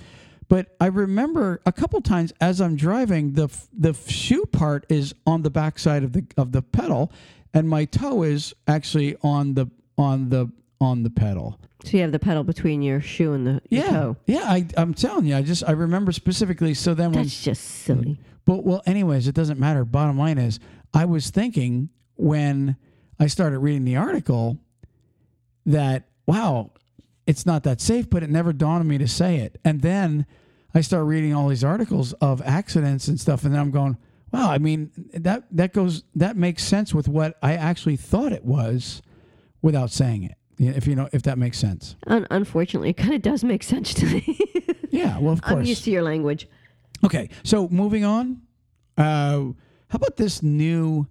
But 0.48 0.76
I 0.82 0.88
remember 0.88 1.62
a 1.66 1.72
couple 1.72 2.02
times 2.02 2.34
as 2.42 2.60
I'm 2.60 2.76
driving, 2.76 3.34
the 3.34 3.44
f- 3.44 3.68
the 3.72 3.94
shoe 3.94 4.46
part 4.52 4.86
is 4.90 5.14
on 5.28 5.44
the 5.44 5.50
backside 5.52 6.04
of 6.04 6.14
the 6.14 6.26
of 6.38 6.52
the 6.52 6.62
pedal, 6.64 7.12
and 7.54 7.70
my 7.70 7.86
toe 7.86 8.24
is 8.24 8.54
actually 8.68 9.16
on 9.22 9.54
the 9.54 9.68
on 9.98 10.30
the 10.30 10.52
on 10.82 11.04
the 11.04 11.10
pedal. 11.12 11.60
So 11.86 11.96
you 11.98 12.02
have 12.04 12.12
the 12.12 12.20
pedal 12.20 12.44
between 12.44 12.82
your 12.82 13.00
shoe 13.00 13.34
and 13.34 13.46
the 13.48 13.62
your 13.70 13.84
Yeah, 13.86 13.92
toe. 13.92 14.18
yeah. 14.26 14.44
I 14.48 14.66
I'm 14.76 14.94
telling 14.96 15.26
you, 15.28 15.36
I 15.38 15.44
just 15.44 15.64
I 15.68 15.72
remember 15.74 16.12
specifically. 16.12 16.74
So 16.74 16.94
then 16.96 17.12
when 17.12 17.24
That's 17.24 17.44
just 17.44 17.64
silly. 17.64 18.20
But 18.50 18.66
well, 18.66 18.82
anyways, 18.88 19.28
it 19.28 19.36
doesn't 19.36 19.60
matter. 19.60 19.86
Bottom 19.86 20.18
line 20.18 20.40
is, 20.40 20.60
I 20.92 21.06
was 21.06 21.30
thinking 21.30 21.90
when 22.16 22.78
I 23.20 23.28
started 23.28 23.60
reading 23.60 23.86
the 23.86 23.96
article 23.96 24.58
that 25.68 26.08
wow, 26.26 26.72
it's 27.28 27.46
not 27.46 27.62
that 27.66 27.80
safe, 27.80 28.10
but 28.10 28.24
it 28.24 28.30
never 28.32 28.52
dawned 28.52 28.80
on 28.80 28.88
me 28.88 28.98
to 28.98 29.08
say 29.08 29.38
it. 29.38 29.60
And 29.64 29.82
then 29.82 30.26
I 30.74 30.82
start 30.82 31.06
reading 31.06 31.32
all 31.32 31.48
these 31.48 31.64
articles 31.64 32.14
of 32.14 32.42
accidents 32.42 33.08
and 33.08 33.20
stuff, 33.20 33.44
and 33.44 33.54
then 33.54 33.62
I'm 33.62 33.70
going, 33.70 33.98
wow. 34.34 34.50
I 34.50 34.58
mean, 34.58 34.90
that 35.14 35.44
that 35.52 35.72
goes 35.72 36.02
that 36.16 36.36
makes 36.36 36.64
sense 36.64 36.92
with 36.92 37.08
what 37.08 37.38
I 37.44 37.54
actually 37.54 37.98
thought 37.98 38.32
it 38.32 38.46
was, 38.46 39.04
without 39.62 39.92
saying 39.92 40.24
it. 40.24 40.38
If 40.58 40.88
you 40.88 40.96
know, 40.96 41.08
if 41.14 41.22
that 41.22 41.38
makes 41.38 41.60
sense. 41.60 41.98
Unfortunately, 42.08 42.90
it 42.90 42.98
kind 42.98 43.14
of 43.14 43.22
does 43.22 43.44
make 43.44 43.62
sense 43.62 43.94
to 43.94 44.08
me. 44.08 44.40
Yeah. 44.90 45.20
Well, 45.20 45.34
of 45.34 45.44
course. 45.44 45.54
I'm 45.60 45.66
used 45.66 45.84
to 45.84 45.92
your 45.92 46.02
language. 46.02 46.48
Okay, 47.04 47.30
so 47.44 47.68
moving 47.70 48.04
on. 48.04 48.42
Uh, 48.98 49.54
how 49.88 49.96
about 49.96 50.18
this 50.18 50.44
new 50.44 51.08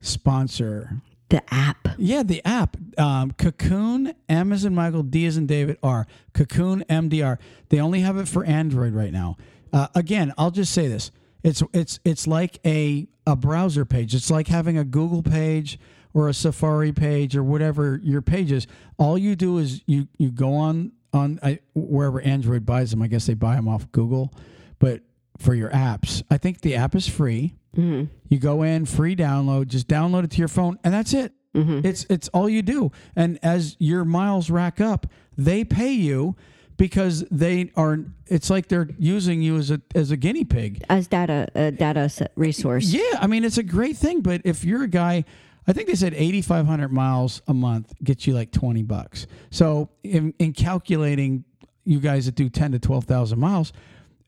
sponsor? 0.00 1.00
The 1.28 1.42
app. 1.52 1.88
Yeah, 1.96 2.22
the 2.22 2.44
app 2.44 2.76
um, 2.98 3.32
Cocoon 3.32 4.14
M 4.28 4.52
as 4.52 4.64
in 4.64 4.74
Michael, 4.74 5.02
D 5.02 5.24
as 5.26 5.36
in 5.36 5.46
David, 5.46 5.78
R. 5.82 6.06
Cocoon 6.34 6.84
MDR. 6.90 7.38
They 7.70 7.80
only 7.80 8.00
have 8.00 8.18
it 8.18 8.28
for 8.28 8.44
Android 8.44 8.92
right 8.92 9.12
now. 9.12 9.36
Uh, 9.72 9.86
again, 9.94 10.34
I'll 10.36 10.50
just 10.50 10.72
say 10.74 10.88
this: 10.88 11.10
it's 11.42 11.62
it's 11.72 12.00
it's 12.04 12.26
like 12.26 12.58
a 12.66 13.06
a 13.26 13.34
browser 13.36 13.84
page. 13.84 14.14
It's 14.14 14.30
like 14.30 14.48
having 14.48 14.76
a 14.76 14.84
Google 14.84 15.22
page 15.22 15.78
or 16.12 16.28
a 16.28 16.34
Safari 16.34 16.92
page 16.92 17.34
or 17.34 17.42
whatever 17.42 17.98
your 18.02 18.20
page 18.20 18.52
is. 18.52 18.66
All 18.98 19.16
you 19.16 19.34
do 19.34 19.58
is 19.58 19.82
you 19.86 20.08
you 20.18 20.30
go 20.30 20.54
on 20.54 20.92
on 21.12 21.38
I, 21.42 21.60
wherever 21.74 22.20
Android 22.20 22.66
buys 22.66 22.90
them. 22.90 23.00
I 23.00 23.06
guess 23.06 23.26
they 23.26 23.34
buy 23.34 23.56
them 23.56 23.68
off 23.68 23.90
Google, 23.92 24.32
but 24.78 25.00
for 25.38 25.54
your 25.54 25.70
apps, 25.70 26.22
I 26.30 26.38
think 26.38 26.60
the 26.60 26.76
app 26.76 26.94
is 26.94 27.08
free. 27.08 27.54
Mm-hmm. 27.76 28.12
You 28.28 28.38
go 28.38 28.62
in, 28.62 28.84
free 28.86 29.16
download, 29.16 29.68
just 29.68 29.88
download 29.88 30.24
it 30.24 30.30
to 30.32 30.38
your 30.38 30.48
phone, 30.48 30.78
and 30.84 30.92
that's 30.92 31.14
it. 31.14 31.32
Mm-hmm. 31.54 31.86
It's 31.86 32.04
it's 32.08 32.28
all 32.28 32.48
you 32.48 32.62
do. 32.62 32.92
And 33.14 33.38
as 33.42 33.76
your 33.78 34.04
miles 34.04 34.50
rack 34.50 34.80
up, 34.80 35.06
they 35.36 35.64
pay 35.64 35.92
you 35.92 36.36
because 36.76 37.24
they 37.30 37.70
are. 37.76 37.98
It's 38.26 38.48
like 38.48 38.68
they're 38.68 38.88
using 38.98 39.42
you 39.42 39.56
as 39.56 39.70
a 39.70 39.80
as 39.94 40.10
a 40.10 40.16
guinea 40.16 40.44
pig. 40.44 40.82
As 40.88 41.06
data, 41.06 41.48
a 41.54 41.70
data 41.70 42.08
set 42.08 42.32
resource. 42.36 42.86
Yeah, 42.86 43.18
I 43.20 43.26
mean 43.26 43.44
it's 43.44 43.58
a 43.58 43.62
great 43.62 43.96
thing, 43.96 44.20
but 44.20 44.40
if 44.44 44.64
you're 44.64 44.84
a 44.84 44.88
guy, 44.88 45.24
I 45.66 45.72
think 45.72 45.88
they 45.88 45.94
said 45.94 46.14
8,500 46.14 46.92
miles 46.92 47.42
a 47.46 47.54
month 47.54 47.92
gets 48.02 48.26
you 48.26 48.34
like 48.34 48.50
20 48.50 48.82
bucks. 48.82 49.26
So 49.50 49.90
in, 50.02 50.34
in 50.38 50.52
calculating, 50.52 51.44
you 51.84 52.00
guys 52.00 52.26
that 52.26 52.34
do 52.34 52.48
10 52.48 52.72
to 52.72 52.78
12,000 52.78 53.38
miles, 53.38 53.72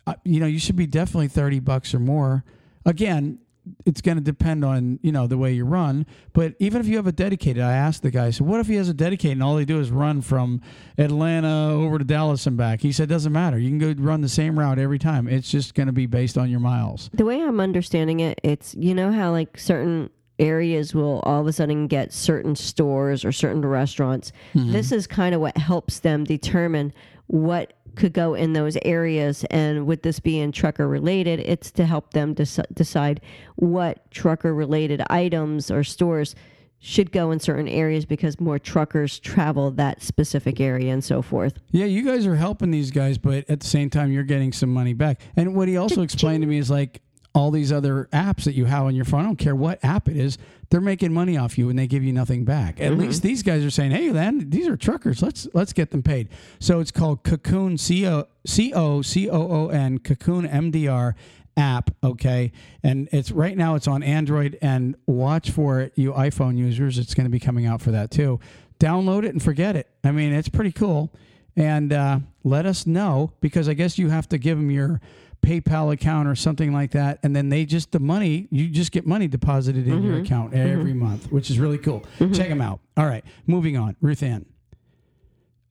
Uh, 0.07 0.15
you 0.25 0.41
know, 0.41 0.47
you 0.47 0.59
should 0.59 0.77
be 0.77 0.87
definitely 0.87 1.29
30 1.29 1.61
bucks 1.61 1.95
or 1.95 1.99
more. 1.99 2.45
Again, 2.85 3.39
it's 3.87 4.01
going 4.01 4.17
to 4.17 4.23
depend 4.23 4.65
on 4.65 4.99
you 5.03 5.13
know 5.13 5.27
the 5.27 5.39
way 5.39 5.53
you 5.53 5.65
run. 5.65 6.07
But 6.33 6.55
even 6.59 6.81
if 6.81 6.87
you 6.87 6.97
have 6.97 7.07
a 7.07 7.13
dedicated, 7.13 7.63
I 7.63 7.73
asked 7.73 8.03
the 8.03 8.11
guy, 8.11 8.31
so 8.31 8.45
what 8.45 8.61
if 8.61 8.67
he 8.67 8.75
has 8.77 8.89
a 8.89 8.95
dedicated 8.95 9.37
and 9.37 9.43
all 9.43 9.57
they 9.57 9.65
do 9.65 9.81
is 9.81 9.91
run 9.91 10.21
from 10.21 10.61
Atlanta 10.99 11.71
over 11.73 11.99
to 11.99 12.05
Dallas 12.05 12.47
and 12.47 12.57
back? 12.57 12.83
He 12.83 12.93
said 12.93 13.09
doesn't 13.09 13.33
matter. 13.33 13.59
You 13.59 13.71
can 13.71 13.79
go 13.79 14.03
run 14.03 14.21
the 14.21 14.29
same 14.29 14.59
route 14.59 14.79
every 14.79 14.99
time. 14.99 15.29
It's 15.29 15.51
just 15.51 15.75
going 15.75 15.87
to 15.87 15.93
be 15.93 16.07
based 16.07 16.37
on 16.37 16.51
your 16.51 16.61
miles. 16.61 17.11
The 17.15 17.25
way 17.25 17.43
I'm 17.43 17.61
understanding 17.61 18.21
it, 18.21 18.41
it's 18.43 18.75
you 18.75 18.95
know 18.95 19.13
how 19.13 19.31
like 19.31 19.59
certain 19.59 20.11
areas 20.39 20.95
will 20.95 21.21
all 21.21 21.41
of 21.41 21.47
a 21.47 21.53
sudden 21.53 21.87
get 21.87 22.13
certain 22.13 22.57
stores 22.57 23.25
or 23.25 23.33
certain 23.33 23.65
restaurants. 23.65 24.33
Mm-hmm. 24.55 24.73
This 24.73 24.93
is 24.93 25.07
kind 25.07 25.35
of 25.35 25.41
what 25.41 25.57
helps 25.57 26.01
them 26.01 26.25
determine 26.25 26.93
what 27.27 27.73
could 27.95 28.13
go 28.13 28.35
in 28.35 28.53
those 28.53 28.77
areas. 28.83 29.45
And 29.51 29.87
with 29.87 30.03
this 30.03 30.21
being 30.21 30.53
trucker 30.53 30.87
related 30.89 31.41
it's 31.41 31.71
to 31.73 31.87
help 31.87 32.13
them 32.13 32.35
dec- 32.35 32.75
decide 32.75 33.21
what 33.57 34.11
trucker 34.11 34.55
related 34.55 35.03
items 35.11 35.71
or 35.71 35.85
stores 35.85 36.35
should 36.79 37.11
go 37.13 37.31
in 37.31 37.41
certain 37.41 37.67
areas 37.67 38.05
because 38.05 38.39
more 38.39 38.59
truckers 38.59 39.19
travel 39.19 39.71
that 39.71 40.03
specific 40.03 40.61
area 40.61 40.93
and 40.93 41.03
so 41.03 41.23
forth. 41.23 41.59
Yeah, 41.71 41.87
you 41.87 42.05
guys 42.05 42.27
are 42.27 42.37
helping 42.37 42.71
these 42.71 42.91
guys, 42.91 43.17
but 43.17 43.49
at 43.49 43.61
the 43.61 43.67
same 43.67 43.89
time, 43.89 44.13
you're 44.13 44.23
getting 44.23 44.53
some 44.53 44.71
money 44.71 44.93
back. 44.93 45.23
And 45.35 45.55
what 45.55 45.67
he 45.67 45.79
also 45.79 46.03
explained 46.03 46.43
to 46.43 46.47
me 46.47 46.59
is 46.59 46.71
like 46.71 47.01
all 47.35 47.51
these 47.51 47.73
other 47.73 48.09
apps 48.13 48.45
that 48.45 48.55
you 48.55 48.65
have 48.67 48.85
on 48.85 48.95
your 48.95 49.05
phone. 49.05 49.21
I 49.21 49.25
don't 49.25 49.37
care 49.37 49.55
what 49.55 49.85
app 49.85 50.09
it 50.09 50.17
is, 50.17 50.39
they're 50.71 50.81
making 50.81 51.13
money 51.13 51.37
off 51.37 51.59
you, 51.59 51.69
and 51.69 51.79
they 51.79 51.87
give 51.87 52.03
you 52.03 52.13
nothing 52.13 52.45
back. 52.45 52.81
At 52.81 52.97
least 52.97 53.23
these 53.23 53.43
guys 53.43 53.65
are 53.65 53.71
saying, 53.71 53.91
"Hey, 53.91 54.09
then 54.09 54.51
these 54.51 54.69
are 54.69 54.77
truckers. 54.77 55.23
Let's 55.23 55.49
let's 55.53 55.73
get 55.73 55.91
them 55.91 56.03
paid." 56.03 56.29
So 56.59 56.81
it's 56.81 56.91
called 56.91 57.23
Cocoon 57.23 57.79
C 57.79 58.07
O 58.07 58.27
C 58.47 58.73
O 58.73 59.03
C 59.03 59.29
O 59.29 59.37
O 59.37 59.69
N 59.69 59.99
Cocoon 59.99 60.47
MDR 60.47 61.15
app 61.57 61.93
okay 62.03 62.51
and 62.83 63.09
it's 63.13 63.31
right 63.31 63.57
now 63.57 63.77
it's 63.77 63.87
on 63.87 64.03
android 64.03 64.59
and 64.61 64.97
watch 65.07 65.53
for 65.53 65.79
it 65.79 65.93
you 65.95 66.13
iphone 66.15 66.57
users 66.59 66.99
it's 66.99 67.15
going 67.15 67.27
to 67.27 67.31
be 67.31 67.39
coming 67.39 67.65
out 67.65 67.81
for 67.81 67.93
that 67.93 68.11
too 68.11 68.41
download 68.81 69.23
it 69.23 69.29
and 69.29 69.41
forget 69.41 69.77
it 69.77 69.89
i 70.03 70.11
mean 70.11 70.33
it's 70.33 70.49
pretty 70.49 70.73
cool 70.73 71.13
and 71.57 71.93
uh, 71.93 72.19
let 72.43 72.67
us 72.67 72.87
know 72.87 73.33
because 73.41 73.69
I 73.69 73.75
guess 73.75 73.99
you 73.99 74.09
have 74.11 74.29
to 74.31 74.39
give 74.39 74.59
them 74.59 74.71
your 74.71 75.01
PayPal 75.45 75.93
account 75.93 76.27
or 76.27 76.35
something 76.35 76.73
like 76.73 76.93
that, 76.93 77.19
and 77.23 77.37
then 77.37 77.51
they 77.51 77.65
just 77.65 77.93
the 77.93 78.01
money 78.01 78.49
you 78.51 78.69
just 78.69 78.93
get 78.93 79.07
money 79.07 79.29
deposited 79.29 79.87
in 79.87 80.03
your 80.03 80.15
mm-hmm. 80.15 80.25
account 80.25 80.53
mm-hmm. 80.53 80.81
every 80.81 80.95
month, 80.95 81.31
which 81.31 81.51
is 81.51 81.59
really 81.59 81.79
cool. 81.79 82.05
Mm-hmm. 82.19 82.33
Check 82.33 82.49
them 82.49 82.61
out. 82.61 82.81
All 82.97 83.07
right, 83.07 83.25
moving 83.47 83.77
on. 83.77 83.97
Ruth 84.01 84.23
Ann, 84.23 84.47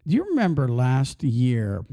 do 0.08 0.16
you 0.16 0.24
remember 0.26 0.68
last 0.68 1.24
year? 1.24 1.86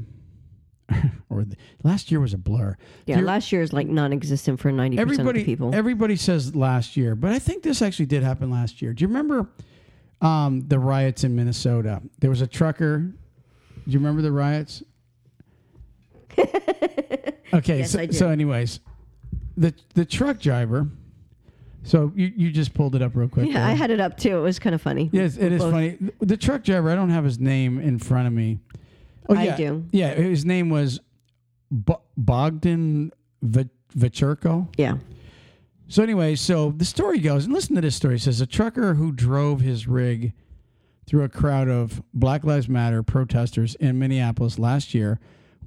or 1.29 1.45
the, 1.45 1.55
last 1.83 2.11
year 2.11 2.19
was 2.19 2.33
a 2.33 2.37
blur. 2.37 2.75
yeah 3.05 3.15
Do 3.15 3.21
you- 3.21 3.25
last 3.25 3.51
year 3.53 3.61
is 3.61 3.71
like 3.71 3.87
non-existent 3.87 4.59
for 4.59 4.71
90% 4.71 5.25
of 5.25 5.33
the 5.33 5.45
people 5.45 5.73
everybody 5.73 6.17
says 6.17 6.53
last 6.53 6.97
year, 6.97 7.15
but 7.15 7.31
I 7.31 7.39
think 7.39 7.63
this 7.63 7.81
actually 7.81 8.07
did 8.07 8.23
happen 8.23 8.51
last 8.51 8.81
year. 8.81 8.91
Do 8.93 9.01
you 9.03 9.07
remember 9.07 9.47
um, 10.19 10.67
the 10.67 10.79
riots 10.79 11.23
in 11.23 11.33
Minnesota? 11.33 12.01
There 12.19 12.29
was 12.29 12.41
a 12.41 12.47
trucker. 12.47 12.97
Do 12.97 13.13
you 13.85 13.99
remember 13.99 14.21
the 14.21 14.33
riots? 14.33 14.83
okay, 17.53 17.79
Yes, 17.79 17.91
so, 17.91 18.05
so 18.11 18.29
anyways, 18.29 18.79
the 19.57 19.73
the 19.93 20.05
truck 20.05 20.39
driver. 20.39 20.87
So 21.83 22.11
you, 22.15 22.31
you 22.35 22.51
just 22.51 22.73
pulled 22.75 22.95
it 22.95 23.01
up 23.01 23.15
real 23.15 23.27
quick. 23.27 23.51
yeah 23.51 23.65
i 23.67 23.71
had 23.71 23.89
it 23.89 23.99
up 23.99 24.15
too 24.15 24.37
it 24.37 24.41
was 24.41 24.59
kind 24.59 24.75
of 24.75 24.81
funny 24.83 25.09
Yes, 25.11 25.37
it 25.37 25.51
is 25.51 25.61
Both. 25.63 25.71
funny. 25.73 25.97
The 26.19 26.37
truck 26.37 26.63
driver, 26.63 26.91
I 26.91 26.95
don't 26.95 27.09
have 27.09 27.23
his 27.23 27.39
name 27.39 27.79
in 27.79 27.97
front 27.97 28.27
of 28.27 28.33
me. 28.33 28.59
Oh, 29.27 29.35
I 29.35 29.43
yeah. 29.45 29.55
do. 29.57 29.85
Yeah, 29.91 30.13
his 30.13 30.45
name 30.45 30.69
was 30.69 30.99
Bo- 31.71 32.01
Bogdan 32.17 33.11
V- 33.41 33.69
Vechirko. 33.97 34.67
yeah 34.77 34.97
So 35.87 36.03
anyway, 36.03 36.35
so 36.35 36.69
the 36.71 36.85
story 36.85 37.17
goes, 37.19 37.45
and 37.45 37.53
listen 37.53 37.73
to 37.75 37.81
this 37.81 37.95
story. 37.95 38.15
It 38.15 38.21
says 38.21 38.41
a 38.41 38.45
trucker 38.47 38.93
who 38.93 39.11
drove 39.11 39.61
his 39.61 39.87
rig 39.87 40.33
through 41.07 41.23
a 41.23 41.29
crowd 41.29 41.67
of 41.67 42.03
Black 42.13 42.43
Lives 42.43 42.69
Matter 42.69 43.01
protesters 43.01 43.73
in 43.75 43.97
Minneapolis 43.97 44.59
last 44.59 44.93
year 44.93 45.19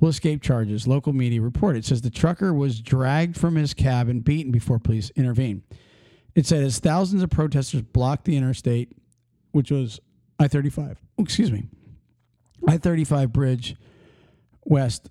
will 0.04 0.10
escape 0.10 0.42
charges. 0.42 0.86
Local 0.86 1.14
media 1.14 1.40
reported. 1.40 1.78
It 1.78 1.84
says 1.86 2.02
the 2.02 2.10
trucker 2.10 2.52
was 2.52 2.80
dragged 2.80 3.38
from 3.38 3.56
his 3.56 3.72
cab 3.72 4.08
and 4.08 4.22
beaten 4.22 4.52
before 4.52 4.78
police 4.78 5.10
intervened. 5.16 5.62
It 6.34 6.46
said 6.46 6.62
as 6.62 6.78
thousands 6.78 7.22
of 7.22 7.30
protesters 7.30 7.80
blocked 7.80 8.26
the 8.26 8.36
interstate, 8.36 8.92
which 9.52 9.70
was 9.70 10.00
I 10.38 10.46
thirty 10.46 10.68
five. 10.68 11.00
Excuse 11.18 11.50
me, 11.50 11.68
I 12.68 12.76
thirty 12.76 13.04
five 13.04 13.32
bridge 13.32 13.76
west 14.64 15.08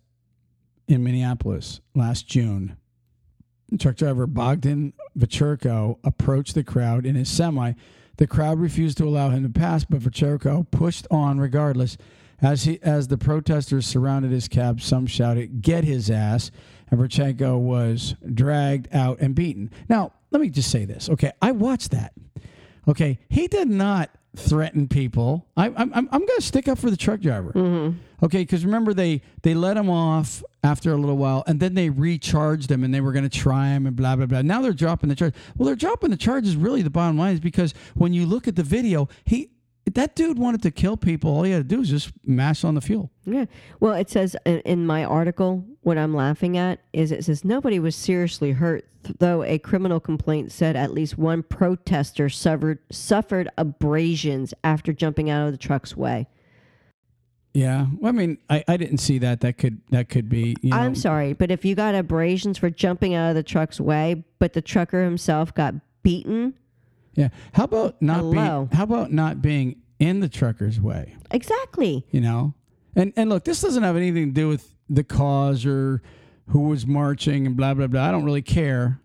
in 0.88 1.04
Minneapolis 1.04 1.82
last 1.96 2.28
June. 2.28 2.78
Truck 3.80 3.96
driver 3.96 4.28
Bogdan 4.28 4.94
Vechirko 5.18 5.98
approached 6.04 6.54
the 6.54 6.64
crowd 6.64 7.08
in 7.08 7.16
his 7.16 7.30
semi. 7.30 7.74
The 8.18 8.28
crowd 8.28 8.60
refused 8.60 9.00
to 9.00 9.08
allow 9.08 9.32
him 9.32 9.42
to 9.42 9.50
pass, 9.50 9.86
but 9.86 10.02
Vechirko 10.02 10.70
pushed 10.70 11.08
on 11.10 11.40
regardless. 11.40 11.98
As 12.44 12.66
he 12.66 12.78
as 12.84 13.08
the 13.08 13.18
protesters 13.18 13.88
surrounded 13.88 14.32
his 14.32 14.50
cab, 14.50 14.82
some 14.82 15.08
shouted, 15.08 15.62
"Get 15.62 15.86
his 15.86 16.12
ass!" 16.12 16.52
and 16.92 17.00
Vechirko 17.00 17.58
was 17.58 18.16
dragged 18.34 18.94
out 18.94 19.20
and 19.22 19.34
beaten. 19.34 19.72
Now, 19.88 20.12
let 20.32 20.42
me 20.42 20.50
just 20.50 20.70
say 20.70 20.86
this, 20.86 21.10
okay? 21.10 21.32
I 21.42 21.52
watched 21.52 21.92
that. 21.92 22.14
Okay, 22.88 23.18
he 23.30 23.48
did 23.48 23.70
not 23.70 24.10
threaten 24.36 24.88
people. 24.88 25.48
I, 25.56 25.68
I'm 25.68 25.94
I'm, 25.94 26.10
I'm 26.12 26.26
going 26.26 26.40
to 26.40 26.42
stick 26.42 26.68
up 26.68 26.78
for 26.78 26.90
the 26.90 26.98
truck 26.98 27.22
driver. 27.22 27.54
Mm-hmm. 27.54 27.98
Okay, 28.26 28.40
because 28.40 28.66
remember 28.66 28.94
they 28.94 29.22
they 29.44 29.54
let 29.54 29.78
him 29.78 29.90
off 29.90 30.44
after 30.64 30.92
a 30.92 30.98
little 30.98 31.18
while, 31.18 31.44
and 31.48 31.60
then 31.60 31.76
they 31.76 31.90
recharged 31.90 32.70
him, 32.70 32.84
and 32.84 32.94
they 32.94 33.00
were 33.00 33.14
going 33.14 33.28
to 33.28 33.38
try 33.38 33.70
him, 33.70 33.88
and 33.88 33.96
blah 33.96 34.16
blah 34.18 34.26
blah. 34.26 34.42
Now 34.42 34.62
they're 34.62 34.74
dropping 34.74 35.10
the 35.10 35.16
charge. 35.16 35.34
Well, 35.56 35.68
they're 35.68 35.76
dropping 35.76 36.10
the 36.10 36.18
charges. 36.18 36.58
Really, 36.58 36.82
the 36.82 36.90
bottom 36.90 37.18
line 37.18 37.36
is 37.36 37.40
because 37.40 37.74
when 37.94 38.14
you 38.14 38.26
look 38.26 38.48
at 38.50 38.56
the 38.58 38.64
video, 38.64 39.08
he 39.24 39.50
that 39.92 40.16
dude 40.16 40.40
wanted 40.40 40.62
to 40.64 40.72
kill 40.72 40.98
people. 40.98 41.32
All 41.36 41.44
he 41.44 41.52
had 41.52 41.70
to 41.70 41.76
do 41.76 41.80
was 41.80 41.90
just 41.90 42.12
mash 42.26 42.64
on 42.64 42.76
the 42.76 42.82
fuel. 42.82 43.12
Yeah. 43.26 43.46
Well, 43.80 43.94
it 43.94 44.10
says 44.10 44.36
in, 44.46 44.60
in 44.60 44.86
my 44.86 45.04
article, 45.04 45.66
what 45.82 45.98
I'm 45.98 46.16
laughing 46.16 46.58
at 46.58 46.80
is 46.94 47.12
it 47.12 47.26
says 47.26 47.44
nobody 47.44 47.80
was 47.80 47.96
seriously 47.96 48.52
hurt, 48.52 48.88
though 49.20 49.44
a 49.44 49.60
criminal 49.60 50.00
complaint 50.00 50.52
said 50.52 50.76
at 50.76 50.94
least 50.94 51.18
one 51.18 51.44
protester 51.44 52.30
suffered 52.30 52.80
suffered 52.92 53.50
abrasions 53.58 54.54
after 54.64 54.94
jumping 54.94 55.30
out 55.30 55.48
of 55.48 55.52
the 55.52 55.58
truck's 55.58 55.98
way. 55.98 56.28
Yeah, 57.54 57.86
well, 58.00 58.10
I 58.10 58.14
mean, 58.14 58.40
I, 58.50 58.64
I 58.68 58.78
didn't 58.78 58.98
see 58.98 59.20
that. 59.20 59.42
That 59.42 59.58
could 59.60 59.82
that 59.92 60.10
could 60.10 60.28
be. 60.28 60.56
You 60.62 60.72
know, 60.72 60.78
I'm 60.78 60.96
sorry, 60.96 61.34
but 61.34 61.52
if 61.52 61.64
you 61.66 61.76
got 61.76 61.94
abrasions 61.94 62.58
for 62.58 62.70
jumping 62.70 63.14
out 63.14 63.30
of 63.30 63.36
the 63.36 63.44
truck's 63.44 63.80
way, 63.80 64.24
but 64.40 64.54
the 64.54 64.62
trucker 64.62 65.04
himself 65.04 65.54
got 65.54 65.76
beaten, 66.02 66.56
yeah. 67.16 67.30
How 67.54 67.66
about 67.66 68.02
not 68.02 68.18
Hello. 68.18 68.32
being? 68.66 68.78
How 68.78 68.84
about 68.84 69.12
not 69.12 69.42
being 69.42 69.82
in 70.00 70.20
the 70.20 70.30
trucker's 70.30 70.80
way? 70.80 71.16
exactly. 71.32 72.06
you 72.12 72.22
know 72.22 72.54
and 72.96 73.12
and 73.16 73.30
look 73.30 73.44
this 73.44 73.62
doesn't 73.62 73.84
have 73.84 73.96
anything 73.96 74.28
to 74.28 74.34
do 74.34 74.48
with 74.48 74.74
the 74.90 75.04
cause 75.04 75.66
or 75.66 76.02
who 76.50 76.62
was 76.70 76.86
marching 76.86 77.48
and 77.48 77.56
blah 77.56 77.74
blah 77.74 77.88
blah. 77.88 78.04
I 78.08 78.12
don't 78.12 78.24
really 78.26 78.42
care 78.42 79.00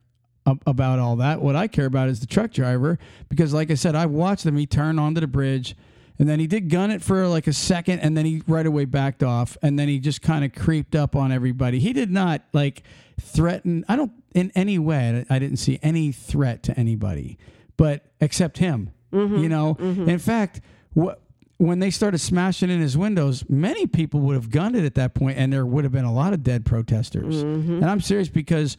ab- 0.46 0.62
about 0.66 0.98
all 0.98 1.16
that. 1.16 1.40
What 1.40 1.56
I 1.56 1.68
care 1.68 1.86
about 1.86 2.08
is 2.08 2.20
the 2.20 2.26
truck 2.26 2.50
driver 2.50 2.98
because, 3.28 3.54
like 3.54 3.70
I 3.70 3.74
said, 3.74 3.94
I 3.94 4.06
watched 4.06 4.44
him. 4.44 4.56
He 4.56 4.66
turned 4.66 4.98
onto 4.98 5.20
the 5.20 5.26
bridge. 5.26 5.76
And 6.20 6.28
then 6.28 6.40
he 6.40 6.48
did 6.48 6.68
gun 6.68 6.90
it 6.90 7.00
for 7.00 7.28
like 7.28 7.46
a 7.46 7.52
second, 7.52 8.00
and 8.00 8.16
then 8.16 8.24
he 8.24 8.42
right 8.48 8.66
away 8.66 8.86
backed 8.86 9.22
off, 9.22 9.56
and 9.62 9.78
then 9.78 9.86
he 9.86 10.00
just 10.00 10.20
kind 10.20 10.44
of 10.44 10.52
creeped 10.52 10.96
up 10.96 11.14
on 11.14 11.30
everybody. 11.30 11.78
He 11.78 11.92
did 11.92 12.10
not 12.10 12.42
like 12.52 12.82
threaten. 13.20 13.84
I 13.88 13.94
don't 13.94 14.10
in 14.34 14.50
any 14.56 14.80
way. 14.80 15.24
I 15.30 15.38
didn't 15.38 15.58
see 15.58 15.78
any 15.80 16.10
threat 16.10 16.64
to 16.64 16.76
anybody, 16.76 17.38
but 17.78 18.04
except 18.20 18.58
him. 18.58 18.90
Mm-hmm. 19.12 19.38
You 19.38 19.48
know. 19.48 19.74
Mm-hmm. 19.76 20.10
In 20.10 20.18
fact, 20.18 20.60
what 20.92 21.22
when 21.56 21.80
they 21.80 21.90
started 21.90 22.18
smashing 22.18 22.70
in 22.70 22.80
his 22.80 22.96
windows, 22.96 23.44
many 23.48 23.86
people 23.86 24.20
would 24.20 24.34
have 24.34 24.50
gunned 24.50 24.76
it 24.76 24.84
at 24.84 24.94
that 24.94 25.14
point, 25.14 25.38
and 25.38 25.52
there 25.52 25.66
would 25.66 25.84
have 25.84 25.92
been 25.92 26.04
a 26.04 26.12
lot 26.12 26.32
of 26.32 26.42
dead 26.42 26.64
protesters. 26.64 27.42
Mm-hmm. 27.42 27.76
And 27.76 27.86
I'm 27.86 28.00
serious 28.00 28.28
because, 28.28 28.76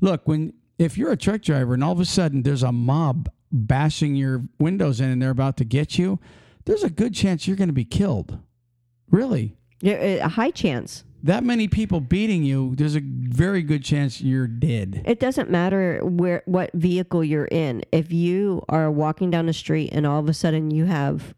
look, 0.00 0.26
when 0.26 0.54
if 0.78 0.96
you're 0.96 1.12
a 1.12 1.16
truck 1.16 1.42
driver 1.42 1.74
and 1.74 1.84
all 1.84 1.92
of 1.92 2.00
a 2.00 2.04
sudden 2.04 2.42
there's 2.42 2.62
a 2.62 2.72
mob 2.72 3.30
bashing 3.50 4.14
your 4.14 4.44
windows 4.58 5.00
in 5.00 5.10
and 5.10 5.20
they're 5.20 5.30
about 5.30 5.58
to 5.58 5.64
get 5.64 5.98
you, 5.98 6.18
there's 6.64 6.82
a 6.82 6.90
good 6.90 7.14
chance 7.14 7.46
you're 7.46 7.56
going 7.56 7.68
to 7.68 7.74
be 7.74 7.84
killed. 7.84 8.38
Really, 9.10 9.56
Yeah, 9.82 9.94
a 9.94 10.28
high 10.28 10.50
chance. 10.50 11.04
That 11.22 11.44
many 11.44 11.68
people 11.68 12.00
beating 12.00 12.42
you, 12.42 12.74
there's 12.76 12.96
a 12.96 13.02
very 13.02 13.62
good 13.62 13.84
chance 13.84 14.20
you're 14.20 14.46
dead. 14.46 15.02
It 15.06 15.20
doesn't 15.20 15.50
matter 15.50 16.00
where 16.02 16.42
what 16.46 16.70
vehicle 16.74 17.22
you're 17.22 17.46
in. 17.46 17.82
If 17.92 18.12
you 18.12 18.64
are 18.68 18.90
walking 18.90 19.30
down 19.30 19.46
the 19.46 19.52
street 19.52 19.90
and 19.92 20.06
all 20.06 20.18
of 20.18 20.28
a 20.28 20.34
sudden 20.34 20.70
you 20.70 20.86
have, 20.86 21.34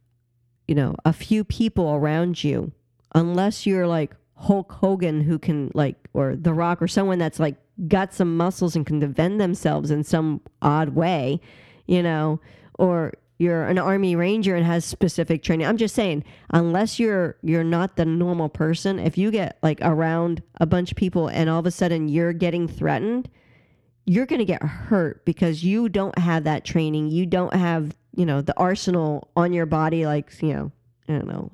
you 0.67 0.75
know, 0.75 0.95
a 1.05 1.13
few 1.13 1.45
people 1.45 1.95
around 1.95 2.43
you, 2.43 2.73
unless 3.15 3.67
you're 3.67 3.87
like 3.87 4.15
Hulk 4.37 4.73
Hogan 4.73 5.21
who 5.21 5.39
can 5.39 5.71
like 5.75 5.97
or 6.15 6.35
The 6.37 6.55
Rock 6.55 6.81
or 6.81 6.89
someone 6.89 7.19
that's 7.19 7.39
like 7.39 7.57
got 7.89 8.15
some 8.15 8.37
muscles 8.37 8.77
and 8.77 8.87
can 8.87 9.01
defend 9.01 9.41
themselves 9.41 9.91
in 9.91 10.05
some 10.05 10.41
odd 10.63 10.91
way, 10.91 11.41
you 11.87 12.03
know, 12.03 12.41
or 12.79 13.13
you're 13.39 13.65
an 13.65 13.79
army 13.79 14.15
ranger 14.15 14.55
and 14.55 14.65
has 14.65 14.85
specific 14.85 15.43
training. 15.43 15.67
I'm 15.67 15.77
just 15.77 15.95
saying, 15.95 16.25
unless 16.51 17.01
you're 17.01 17.37
you're 17.43 17.65
not 17.65 17.97
the 17.97 18.05
normal 18.05 18.49
person, 18.49 18.99
if 18.99 19.19
you 19.19 19.31
get 19.31 19.59
like 19.63 19.79
around 19.83 20.43
a 20.61 20.67
bunch 20.67 20.93
of 20.93 20.97
people 20.97 21.29
and 21.29 21.51
all 21.51 21.59
of 21.59 21.67
a 21.67 21.71
sudden 21.71 22.09
you're 22.09 22.33
getting 22.33 22.69
threatened, 22.69 23.29
you're 24.07 24.27
going 24.27 24.39
to 24.39 24.45
get 24.45 24.63
hurt 24.63 25.25
because 25.25 25.65
you 25.65 25.89
don't 25.89 26.17
have 26.19 26.45
that 26.45 26.65
training. 26.65 27.11
You 27.11 27.27
don't 27.27 27.55
have, 27.55 27.97
you 28.15 28.27
know, 28.27 28.41
the 28.41 28.57
arsenal 28.59 29.29
on 29.37 29.53
your 29.53 29.67
body, 29.67 30.07
like, 30.07 30.31
you 30.43 30.53
know, 30.53 30.73
I 31.09 31.13
don't 31.13 31.27
know, 31.27 31.51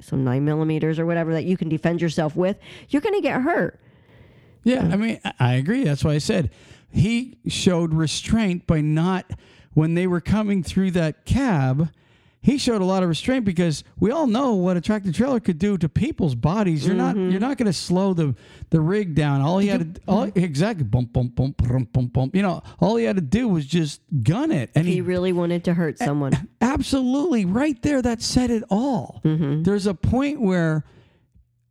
some 0.00 0.24
nine 0.24 0.44
millimeters 0.44 0.98
or 0.98 1.06
whatever 1.06 1.32
that 1.32 1.44
you 1.44 1.56
can 1.56 1.68
defend 1.68 2.02
yourself 2.02 2.36
with. 2.36 2.58
You're 2.88 3.02
going 3.02 3.14
to 3.14 3.20
get 3.20 3.40
hurt. 3.42 3.80
Yeah, 4.64 4.88
I 4.92 4.96
mean, 4.96 5.20
I 5.38 5.54
agree. 5.54 5.84
That's 5.84 6.04
why 6.04 6.12
I 6.12 6.18
said 6.18 6.50
he 6.90 7.38
showed 7.46 7.94
restraint 7.94 8.66
by 8.66 8.80
not 8.80 9.30
when 9.78 9.94
they 9.94 10.08
were 10.08 10.20
coming 10.20 10.60
through 10.60 10.90
that 10.90 11.24
cab. 11.24 11.88
He 12.40 12.58
showed 12.58 12.82
a 12.82 12.84
lot 12.84 13.04
of 13.04 13.08
restraint 13.08 13.44
because 13.44 13.84
we 14.00 14.10
all 14.10 14.26
know 14.26 14.54
what 14.54 14.76
a 14.76 14.80
tractor 14.80 15.12
trailer 15.12 15.38
could 15.38 15.58
do 15.58 15.78
to 15.78 15.88
people's 15.88 16.34
bodies. 16.34 16.84
You're 16.84 16.96
not 16.96 17.14
mm-hmm. 17.14 17.30
you're 17.30 17.40
not 17.40 17.58
going 17.58 17.66
to 17.66 17.72
slow 17.72 18.12
the 18.12 18.34
the 18.70 18.80
rig 18.80 19.14
down. 19.14 19.40
All 19.40 19.58
he 19.58 19.68
had 19.68 19.94
to 19.94 20.00
mm-hmm. 20.00 20.10
all, 20.10 20.22
exactly 20.34 20.82
bump 20.82 21.12
bump 21.12 21.36
bump 21.36 21.58
bump 21.58 21.92
bump 21.92 22.12
bump. 22.12 22.34
You 22.34 22.42
know, 22.42 22.62
all 22.80 22.96
he 22.96 23.04
had 23.04 23.16
to 23.16 23.22
do 23.22 23.46
was 23.46 23.66
just 23.66 24.00
gun 24.22 24.50
it, 24.50 24.70
and 24.74 24.84
He 24.84 24.94
he 24.94 25.00
really 25.00 25.32
wanted 25.32 25.62
to 25.64 25.74
hurt 25.74 25.98
someone. 25.98 26.48
Absolutely, 26.60 27.44
right 27.44 27.80
there. 27.82 28.02
That 28.02 28.20
said 28.20 28.50
it 28.50 28.64
all. 28.70 29.20
Mm-hmm. 29.24 29.62
There's 29.62 29.86
a 29.86 29.94
point 29.94 30.40
where 30.40 30.84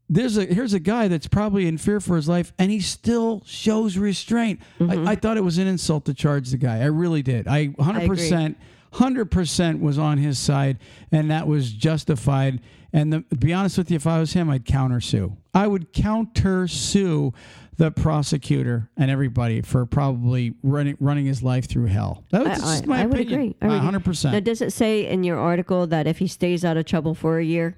there's 0.10 0.38
a 0.38 0.46
here's 0.46 0.74
a 0.74 0.80
guy 0.80 1.08
that's 1.08 1.28
probably 1.28 1.68
in 1.68 1.78
fear 1.78 2.00
for 2.00 2.16
his 2.16 2.30
life, 2.30 2.54
and 2.58 2.72
he 2.72 2.80
still 2.80 3.44
shows 3.46 3.98
restraint. 3.98 4.62
I, 4.80 4.84
mm-hmm. 4.84 5.08
I 5.08 5.16
thought 5.16 5.38
it 5.38 5.44
was 5.44 5.58
an 5.58 5.68
insult 5.68 6.06
to 6.06 6.14
charge 6.14 6.50
the 6.50 6.58
guy. 6.58 6.80
I 6.80 6.86
really 6.86 7.22
did. 7.22 7.48
I 7.48 7.66
100 7.66 8.08
percent. 8.08 8.58
100% 8.94 9.80
was 9.82 10.00
on 10.00 10.18
his 10.18 10.40
side 10.40 10.78
and 11.12 11.30
that 11.30 11.46
was 11.46 11.72
justified 11.74 12.62
and 12.94 13.12
the, 13.12 13.20
to 13.30 13.36
be 13.36 13.54
honest 13.54 13.78
with 13.78 13.92
you 13.92 13.98
if 13.98 14.08
i 14.08 14.18
was 14.18 14.32
him 14.32 14.50
i'd 14.50 14.64
counter 14.64 15.02
sue 15.02 15.36
i 15.54 15.68
would 15.68 15.92
counter 15.92 16.68
sue 16.70 17.34
the 17.76 17.92
prosecutor 17.92 18.90
and 18.98 19.12
everybody 19.12 19.62
for 19.62 19.86
probably 19.86 20.54
running 20.64 20.96
running 21.02 21.26
his 21.26 21.44
life 21.44 21.68
through 21.68 21.86
hell 21.86 22.24
that 22.32 22.46
was 22.46 22.52
I- 22.52 22.56
just 22.56 22.84
I- 22.84 22.88
my 22.88 23.02
I 23.02 23.06
would 23.06 23.20
opinion 23.20 23.40
agree. 23.42 23.56
I 23.62 23.68
would 23.68 23.82
100% 24.04 24.32
Now, 24.32 24.40
does 24.40 24.62
it 24.62 24.72
say 24.72 25.06
in 25.06 25.24
your 25.24 25.38
article 25.38 25.86
that 25.88 26.08
if 26.08 26.20
he 26.20 26.28
stays 26.28 26.64
out 26.64 26.78
of 26.78 26.86
trouble 26.86 27.14
for 27.14 27.40
a 27.40 27.44
year? 27.44 27.78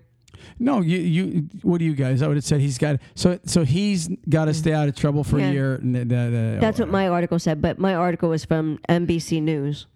No, 0.60 0.82
you 0.82 0.98
you. 0.98 1.50
What 1.62 1.80
do 1.80 1.86
you 1.86 1.94
guys? 1.94 2.22
I 2.22 2.28
would 2.28 2.38
have 2.38 2.44
said 2.44 2.60
he's 2.62 2.78
got 2.78 3.00
so 3.16 3.40
so 3.46 3.64
he's 3.64 4.10
got 4.28 4.46
to 4.46 4.54
stay 4.54 4.74
out 4.74 4.88
of 4.88 4.96
trouble 4.96 5.24
for 5.24 5.40
Yeah. 5.40 5.50
a 5.50 5.54
year. 5.54 5.78
the- 5.82 6.00
the- 6.00 6.06
the- 6.06 6.58
That's 6.60 6.80
what 6.80 6.90
my 6.90 7.08
article 7.08 7.40
said, 7.40 7.62
but 7.62 7.80
my 7.80 7.94
article 7.96 8.30
was 8.30 8.46
from 8.46 8.80
NBC 8.90 9.42
News. 9.42 9.88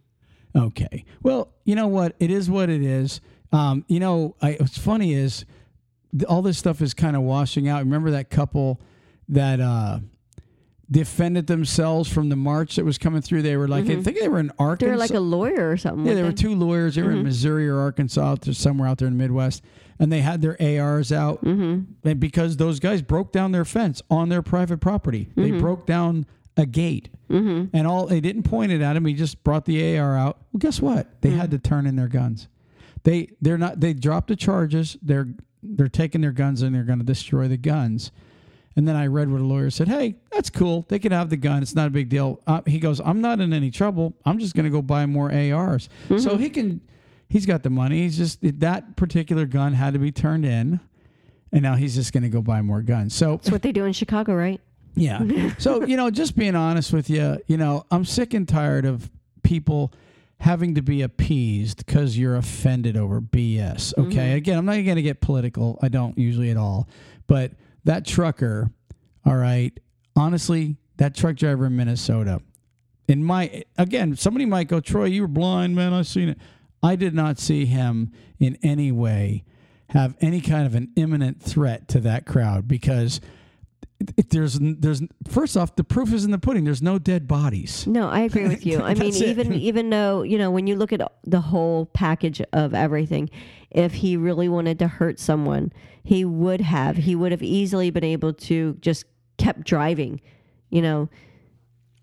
Okay. 0.55 1.05
Well, 1.21 1.49
you 1.65 1.75
know 1.75 1.87
what? 1.87 2.15
It 2.19 2.29
is 2.31 2.49
what 2.49 2.69
it 2.69 2.83
is. 2.83 3.21
Um, 3.51 3.85
you 3.87 3.99
know, 3.99 4.35
I, 4.41 4.53
what's 4.59 4.77
funny 4.77 5.13
is 5.13 5.45
all 6.29 6.41
this 6.43 6.57
stuff 6.57 6.81
is 6.81 6.93
kind 6.93 7.15
of 7.15 7.23
washing 7.23 7.67
out. 7.67 7.79
Remember 7.79 8.11
that 8.11 8.29
couple 8.29 8.79
that 9.29 9.59
uh, 9.59 9.99
defended 10.91 11.47
themselves 11.47 12.11
from 12.11 12.29
the 12.29 12.35
march 12.35 12.75
that 12.75 12.85
was 12.85 12.97
coming 12.97 13.21
through? 13.21 13.41
They 13.41 13.57
were 13.57 13.67
like, 13.67 13.85
I 13.85 14.01
think 14.01 14.19
they 14.19 14.27
were 14.27 14.39
in 14.39 14.51
Arkansas. 14.59 14.85
Mm-hmm. 14.85 14.85
They 14.85 14.91
were 14.91 14.97
like 14.97 15.11
a 15.11 15.19
lawyer 15.19 15.71
or 15.71 15.77
something. 15.77 16.05
Yeah, 16.05 16.13
there 16.15 16.25
were 16.25 16.31
two 16.31 16.55
lawyers. 16.55 16.95
They 16.95 17.01
were 17.01 17.11
in 17.11 17.23
Missouri 17.23 17.67
or 17.67 17.79
Arkansas, 17.79 18.35
there, 18.41 18.53
somewhere 18.53 18.87
out 18.87 18.97
there 18.99 19.07
in 19.07 19.17
the 19.17 19.23
Midwest, 19.23 19.63
and 19.99 20.11
they 20.11 20.21
had 20.21 20.41
their 20.41 20.57
ARs 20.61 21.11
out. 21.11 21.43
Mm-hmm. 21.43 22.07
And 22.07 22.19
because 22.19 22.57
those 22.57 22.79
guys 22.79 23.01
broke 23.01 23.31
down 23.31 23.51
their 23.51 23.65
fence 23.65 24.01
on 24.09 24.29
their 24.29 24.41
private 24.41 24.79
property, 24.79 25.29
they 25.35 25.51
broke 25.51 25.85
down 25.85 26.25
a 26.55 26.65
gate, 26.65 27.09
mm-hmm. 27.29 27.75
and 27.75 27.87
all 27.87 28.05
they 28.05 28.21
didn't 28.21 28.43
point 28.43 28.71
it 28.71 28.81
at 28.81 28.95
him. 28.95 29.05
He 29.05 29.13
just 29.13 29.43
brought 29.43 29.65
the 29.65 29.97
AR 29.97 30.17
out. 30.17 30.37
Well, 30.51 30.59
guess 30.59 30.79
what? 30.79 31.21
They 31.21 31.31
had 31.31 31.51
to 31.51 31.59
turn 31.59 31.87
in 31.87 31.95
their 31.95 32.07
guns. 32.07 32.47
They 33.03 33.29
they're 33.41 33.57
not. 33.57 33.79
They 33.79 33.93
dropped 33.93 34.27
the 34.27 34.35
charges. 34.35 34.97
They're 35.01 35.27
they're 35.63 35.87
taking 35.87 36.21
their 36.21 36.31
guns 36.31 36.61
and 36.61 36.75
they're 36.75 36.83
going 36.83 36.99
to 36.99 37.05
destroy 37.05 37.47
the 37.47 37.57
guns. 37.57 38.11
And 38.75 38.87
then 38.87 38.95
I 38.95 39.05
read 39.07 39.29
what 39.29 39.39
a 39.39 39.43
lawyer 39.43 39.69
said. 39.69 39.87
Hey, 39.87 40.15
that's 40.31 40.49
cool. 40.49 40.85
They 40.89 40.97
can 40.97 41.11
have 41.11 41.29
the 41.29 41.37
gun. 41.37 41.61
It's 41.61 41.75
not 41.75 41.87
a 41.87 41.91
big 41.91 42.09
deal. 42.09 42.41
Uh, 42.47 42.61
he 42.65 42.79
goes, 42.79 42.99
I'm 42.99 43.21
not 43.21 43.39
in 43.39 43.53
any 43.53 43.69
trouble. 43.69 44.15
I'm 44.25 44.39
just 44.39 44.55
going 44.55 44.63
to 44.65 44.71
go 44.71 44.81
buy 44.81 45.05
more 45.05 45.31
ARs. 45.31 45.89
So 46.17 46.37
he 46.37 46.49
can. 46.49 46.81
He's 47.29 47.45
got 47.45 47.63
the 47.63 47.69
money. 47.69 48.01
He's 48.01 48.17
just 48.17 48.39
that 48.41 48.95
particular 48.95 49.45
gun 49.45 49.73
had 49.73 49.93
to 49.93 49.99
be 49.99 50.11
turned 50.11 50.45
in, 50.45 50.79
and 51.51 51.61
now 51.61 51.75
he's 51.75 51.95
just 51.95 52.13
going 52.13 52.23
to 52.23 52.29
go 52.29 52.41
buy 52.41 52.61
more 52.61 52.81
guns. 52.81 53.15
So 53.15 53.37
That's 53.37 53.51
what 53.51 53.61
they 53.61 53.71
do 53.71 53.85
in 53.85 53.93
Chicago, 53.93 54.35
right? 54.35 54.61
yeah. 54.95 55.53
So, 55.57 55.83
you 55.85 55.97
know, 55.97 56.11
just 56.11 56.35
being 56.35 56.55
honest 56.55 56.93
with 56.93 57.09
you, 57.09 57.39
you 57.47 57.57
know, 57.57 57.85
I'm 57.89 58.05
sick 58.05 58.33
and 58.33 58.47
tired 58.47 58.85
of 58.85 59.09
people 59.41 59.91
having 60.39 60.75
to 60.75 60.81
be 60.81 61.01
appeased 61.01 61.85
because 61.85 62.17
you're 62.17 62.35
offended 62.35 62.97
over 62.97 63.21
BS. 63.21 63.97
Okay. 63.97 64.15
Mm-hmm. 64.15 64.35
Again, 64.35 64.57
I'm 64.57 64.65
not 64.65 64.73
going 64.73 64.95
to 64.95 65.01
get 65.01 65.21
political. 65.21 65.79
I 65.81 65.87
don't 65.87 66.17
usually 66.17 66.51
at 66.51 66.57
all. 66.57 66.87
But 67.27 67.53
that 67.85 68.05
trucker, 68.05 68.69
all 69.25 69.35
right, 69.35 69.71
honestly, 70.15 70.77
that 70.97 71.15
truck 71.15 71.37
driver 71.37 71.65
in 71.65 71.75
Minnesota, 71.75 72.41
in 73.07 73.23
my, 73.23 73.63
again, 73.77 74.15
somebody 74.15 74.45
might 74.45 74.67
go, 74.67 74.79
Troy, 74.79 75.05
you 75.05 75.21
were 75.21 75.27
blind, 75.27 75.75
man. 75.75 75.93
I've 75.93 76.07
seen 76.07 76.29
it. 76.29 76.37
I 76.83 76.95
did 76.95 77.15
not 77.15 77.39
see 77.39 77.65
him 77.65 78.11
in 78.39 78.57
any 78.61 78.91
way 78.91 79.45
have 79.89 80.15
any 80.21 80.41
kind 80.41 80.65
of 80.65 80.75
an 80.75 80.91
imminent 80.95 81.41
threat 81.41 81.87
to 81.87 81.99
that 82.01 82.25
crowd 82.25 82.67
because 82.67 83.21
there's 84.29 84.59
there's 84.59 85.01
first 85.27 85.55
off 85.55 85.75
the 85.75 85.83
proof 85.83 86.11
is 86.11 86.25
in 86.25 86.31
the 86.31 86.37
pudding. 86.39 86.65
There's 86.65 86.81
no 86.81 86.99
dead 86.99 87.27
bodies. 87.27 87.87
No, 87.87 88.09
I 88.09 88.21
agree 88.21 88.47
with 88.47 88.65
you. 88.65 88.81
I 88.83 88.95
mean, 88.95 89.11
That's 89.11 89.21
it. 89.21 89.29
even 89.29 89.53
even 89.53 89.89
though 89.89 90.23
you 90.23 90.37
know 90.37 90.51
when 90.51 90.67
you 90.67 90.75
look 90.75 90.91
at 90.91 91.01
the 91.23 91.41
whole 91.41 91.85
package 91.87 92.41
of 92.51 92.73
everything, 92.73 93.29
if 93.71 93.93
he 93.93 94.17
really 94.17 94.49
wanted 94.49 94.79
to 94.79 94.87
hurt 94.87 95.19
someone, 95.19 95.71
he 96.03 96.25
would 96.25 96.61
have. 96.61 96.97
He 96.97 97.15
would 97.15 97.31
have 97.31 97.43
easily 97.43 97.91
been 97.91 98.03
able 98.03 98.33
to 98.33 98.77
just 98.81 99.05
kept 99.37 99.61
driving. 99.61 100.19
You 100.69 100.81
know, 100.81 101.09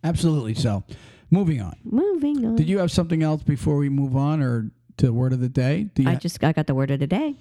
Absolutely. 0.05 0.55
So, 0.55 0.85
moving 1.31 1.61
on. 1.61 1.77
moving 1.85 2.45
on. 2.45 2.57
Did 2.57 2.69
you 2.69 2.79
have 2.79 2.91
something 2.91 3.23
else 3.23 3.43
before 3.43 3.77
we 3.77 3.89
move 3.89 4.17
on, 4.17 4.43
or 4.43 4.71
to 4.99 5.07
the 5.07 5.13
word 5.13 5.33
of 5.33 5.41
the 5.41 5.49
day? 5.49 5.85
Do 5.95 6.03
you 6.03 6.11
I 6.11 6.15
just 6.17 6.43
I 6.45 6.53
got 6.53 6.67
the 6.67 6.75
word 6.75 6.91
of 6.91 7.01
the 7.01 7.07
day. 7.07 7.37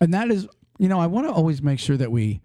and 0.00 0.12
that 0.14 0.30
is, 0.30 0.46
you 0.78 0.88
know, 0.88 0.98
I 1.00 1.06
want 1.06 1.26
to 1.26 1.32
always 1.32 1.62
make 1.62 1.78
sure 1.78 1.96
that 1.96 2.10
we 2.10 2.40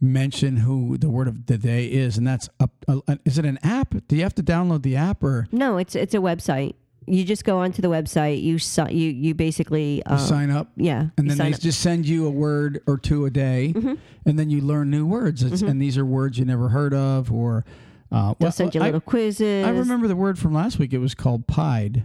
mention 0.00 0.56
who 0.58 0.96
the 0.96 1.10
word 1.10 1.28
of 1.28 1.46
the 1.46 1.58
day 1.58 1.86
is, 1.86 2.16
and 2.16 2.26
that's 2.26 2.48
a, 2.58 2.68
a, 2.88 3.18
is 3.24 3.38
it 3.38 3.44
an 3.44 3.58
app? 3.62 3.94
Do 4.08 4.16
you 4.16 4.22
have 4.22 4.34
to 4.36 4.42
download 4.42 4.82
the 4.82 4.96
app 4.96 5.22
or 5.22 5.46
No, 5.52 5.76
it's 5.76 5.94
it's 5.94 6.14
a 6.14 6.18
website. 6.18 6.74
You 7.06 7.24
just 7.24 7.44
go 7.44 7.58
onto 7.58 7.82
the 7.82 7.88
website. 7.88 8.42
You 8.42 8.58
si- 8.58 8.92
you 8.94 9.10
you 9.10 9.34
basically 9.34 10.02
um, 10.04 10.18
sign 10.18 10.50
up? 10.50 10.68
yeah. 10.76 11.08
And 11.16 11.26
you 11.26 11.28
then 11.30 11.36
sign 11.36 11.50
they 11.50 11.54
up. 11.56 11.60
just 11.60 11.80
send 11.80 12.06
you 12.06 12.26
a 12.26 12.30
word 12.30 12.80
or 12.86 12.96
two 12.98 13.26
a 13.26 13.30
day, 13.30 13.72
Mm-hmm. 13.74 13.94
and 14.26 14.38
then 14.38 14.48
you 14.48 14.60
learn 14.60 14.90
new 14.90 15.04
words. 15.06 15.42
It's, 15.42 15.60
And 15.62 15.82
these 15.82 15.98
are 15.98 16.04
words 16.04 16.38
you 16.38 16.44
never 16.44 16.68
heard 16.68 16.94
of, 16.94 17.30
or 17.32 17.64
uh, 18.12 18.34
They'll 18.38 18.40
well, 18.40 18.52
send 18.52 18.74
you 18.74 18.80
I- 18.80 18.86
little 18.86 19.00
quizzes. 19.00 19.66
I 19.66 19.70
remember 19.70 20.08
the 20.08 20.16
word 20.16 20.38
from 20.38 20.52
last 20.52 20.78
week. 20.78 20.92
It 20.92 20.98
was 20.98 21.14
called 21.14 21.46
pied. 21.46 22.04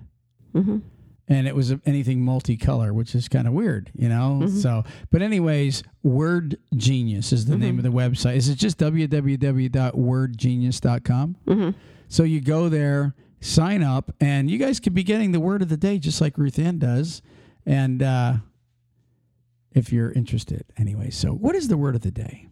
Mhm. 0.54 0.82
and 1.28 1.48
it 1.48 1.56
was 1.56 1.74
anything 1.88 2.24
multicolor, 2.24 2.92
which 2.94 3.16
is 3.16 3.28
kind 3.28 3.48
of 3.48 3.54
weird, 3.54 3.90
you 3.98 4.08
know. 4.08 4.42
Mm-hmm. 4.44 4.58
So, 4.60 4.84
but 5.10 5.24
anyways, 5.24 5.82
Word 6.04 6.58
Genius 6.76 7.34
is 7.34 7.48
the 7.48 7.58
name 7.58 7.80
of 7.80 7.84
the 7.84 7.90
website. 7.90 8.36
Is 8.36 8.48
it 8.48 8.60
just 8.60 8.78
www.wordgenius.com? 8.78 11.38
Mm-hmm. 11.48 11.70
So 12.08 12.24
you 12.24 12.42
go 12.42 12.70
there, 12.70 13.16
sign 13.42 13.84
up, 13.84 14.12
and 14.20 14.50
you 14.50 14.58
guys 14.58 14.80
could 14.80 14.94
be 14.94 15.04
getting 15.04 15.32
the 15.32 15.40
word 15.40 15.62
of 15.62 15.70
the 15.70 15.78
day 15.78 15.98
just 15.98 16.22
like 16.22 16.38
Ruth 16.38 16.60
Ann 16.60 16.78
does. 16.78 17.22
And 17.66 18.04
uh, 18.04 18.36
if 19.74 19.92
you're 19.92 20.12
interested, 20.12 20.66
anyway. 20.78 21.10
So, 21.10 21.32
what 21.34 21.56
is 21.56 21.68
the 21.68 21.78
word 21.78 21.96
of 21.96 22.02
the 22.02 22.12
day? 22.12 22.45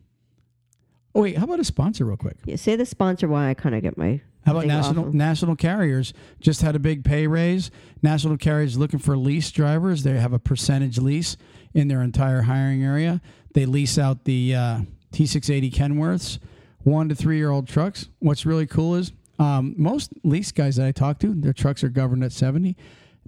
Oh 1.15 1.21
wait, 1.21 1.37
how 1.37 1.43
about 1.43 1.59
a 1.59 1.63
sponsor, 1.63 2.05
real 2.05 2.17
quick? 2.17 2.37
Yeah, 2.45 2.55
say 2.55 2.75
the 2.75 2.85
sponsor 2.85 3.27
why 3.27 3.49
I 3.49 3.53
kind 3.53 3.75
of 3.75 3.81
get 3.81 3.97
my. 3.97 4.21
How 4.45 4.53
about 4.53 4.65
national 4.65 5.07
off. 5.07 5.13
national 5.13 5.55
carriers 5.55 6.13
just 6.41 6.61
had 6.61 6.75
a 6.75 6.79
big 6.79 7.05
pay 7.05 7.27
raise? 7.27 7.71
National 8.01 8.35
carriers 8.37 8.77
looking 8.77 8.99
for 8.99 9.15
lease 9.15 9.51
drivers. 9.51 10.03
They 10.03 10.17
have 10.19 10.33
a 10.33 10.39
percentage 10.39 10.97
lease 10.97 11.37
in 11.73 11.87
their 11.87 12.01
entire 12.01 12.41
hiring 12.41 12.83
area. 12.83 13.21
They 13.53 13.65
lease 13.65 13.97
out 13.97 14.25
the 14.25 14.55
uh, 14.55 14.79
T680 15.13 15.71
Kenworths, 15.71 16.39
one 16.79 17.07
to 17.09 17.15
three 17.15 17.37
year 17.37 17.51
old 17.51 17.67
trucks. 17.67 18.09
What's 18.19 18.45
really 18.45 18.67
cool 18.67 18.95
is 18.95 19.13
um, 19.39 19.75
most 19.77 20.11
lease 20.23 20.51
guys 20.51 20.75
that 20.75 20.87
I 20.87 20.91
talk 20.91 21.19
to, 21.19 21.33
their 21.33 21.53
trucks 21.53 21.83
are 21.83 21.89
governed 21.89 22.23
at 22.23 22.31
70, 22.31 22.75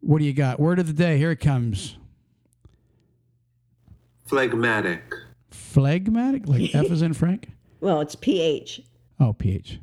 What 0.00 0.18
do 0.18 0.24
you 0.24 0.32
got? 0.32 0.58
Word 0.60 0.78
of 0.78 0.86
the 0.86 0.92
day. 0.92 1.18
Here 1.18 1.30
it 1.30 1.40
comes. 1.40 1.96
Phlegmatic. 4.30 5.02
Phlegmatic? 5.50 6.46
Like 6.46 6.72
F 6.72 6.84
is 6.92 7.02
in 7.02 7.14
Frank? 7.14 7.48
well, 7.80 8.00
it's 8.00 8.14
pH, 8.14 8.80
Oh, 9.18 9.32
PH. 9.32 9.80